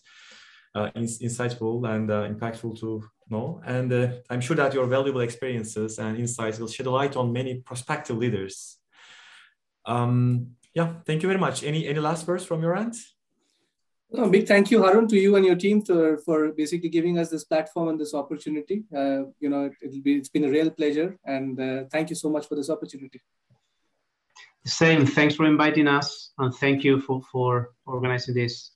uh, 0.74 0.90
in- 0.96 1.04
insightful 1.04 1.88
and 1.88 2.10
uh, 2.10 2.28
impactful 2.28 2.80
to 2.80 3.04
know. 3.30 3.60
And 3.64 3.92
uh, 3.92 4.08
I'm 4.28 4.40
sure 4.40 4.56
that 4.56 4.74
your 4.74 4.86
valuable 4.86 5.20
experiences 5.20 5.98
and 5.98 6.18
insights 6.18 6.58
will 6.58 6.68
shed 6.68 6.86
a 6.86 6.90
light 6.90 7.16
on 7.16 7.32
many 7.32 7.56
prospective 7.60 8.16
leaders. 8.16 8.78
Um, 9.86 10.56
yeah, 10.74 10.94
thank 11.06 11.22
you 11.22 11.28
very 11.28 11.40
much. 11.40 11.64
Any 11.64 11.86
any 11.86 12.00
last 12.00 12.26
words 12.26 12.44
from 12.44 12.62
your 12.62 12.76
end? 12.76 12.94
No, 14.12 14.28
big 14.28 14.46
thank 14.46 14.70
you, 14.72 14.82
Harun, 14.82 15.06
to 15.08 15.16
you 15.16 15.36
and 15.36 15.46
your 15.46 15.54
team 15.54 15.82
for, 15.82 16.18
for 16.18 16.52
basically 16.52 16.88
giving 16.88 17.18
us 17.18 17.28
this 17.30 17.44
platform 17.44 17.88
and 17.88 18.00
this 18.00 18.12
opportunity. 18.12 18.82
Uh, 18.94 19.22
you 19.38 19.48
know, 19.48 19.66
it, 19.66 19.74
will 19.82 20.02
be 20.02 20.16
it's 20.16 20.28
been 20.28 20.44
a 20.44 20.50
real 20.50 20.70
pleasure, 20.70 21.16
and 21.24 21.60
uh, 21.60 21.84
thank 21.92 22.10
you 22.10 22.16
so 22.16 22.28
much 22.28 22.48
for 22.48 22.56
this 22.56 22.70
opportunity. 22.70 23.20
Same. 24.66 25.06
Thanks 25.06 25.36
for 25.36 25.46
inviting 25.46 25.86
us, 25.86 26.32
and 26.38 26.52
thank 26.54 26.82
you 26.82 27.00
for 27.00 27.22
for 27.30 27.70
organizing 27.86 28.34
this. 28.34 28.72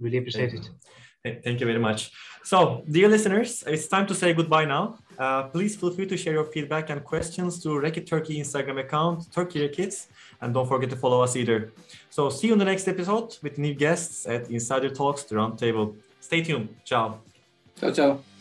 Really 0.00 0.18
appreciate 0.18 0.50
thank 0.50 0.66
it. 0.66 0.70
Thank 1.44 1.60
you 1.60 1.66
very 1.66 1.78
much. 1.78 2.10
So, 2.44 2.82
dear 2.90 3.08
listeners, 3.08 3.62
it's 3.66 3.88
time 3.88 4.06
to 4.06 4.14
say 4.14 4.32
goodbye 4.32 4.64
now. 4.64 4.98
Uh, 5.18 5.42
please 5.54 5.76
feel 5.76 5.90
free 5.90 6.06
to 6.06 6.16
share 6.16 6.32
your 6.32 6.44
feedback 6.44 6.88
and 6.90 7.04
questions 7.04 7.62
to 7.62 7.68
Reckitt 7.70 8.06
Turkey 8.06 8.40
Instagram 8.40 8.78
account, 8.80 9.30
Turkey 9.32 9.68
Reckitt, 9.68 10.06
and 10.40 10.54
don't 10.54 10.66
forget 10.66 10.88
to 10.90 10.96
follow 10.96 11.20
us 11.20 11.36
either. 11.36 11.72
So, 12.10 12.30
see 12.30 12.46
you 12.46 12.54
in 12.54 12.58
the 12.58 12.64
next 12.64 12.88
episode 12.88 13.36
with 13.42 13.58
new 13.58 13.74
guests 13.74 14.26
at 14.26 14.50
Insider 14.50 14.88
Talks, 14.88 15.24
the 15.24 15.34
Roundtable. 15.34 15.96
Stay 16.20 16.42
tuned. 16.42 16.68
Ciao. 16.84 17.20
Ciao, 17.80 17.90
ciao. 17.90 18.37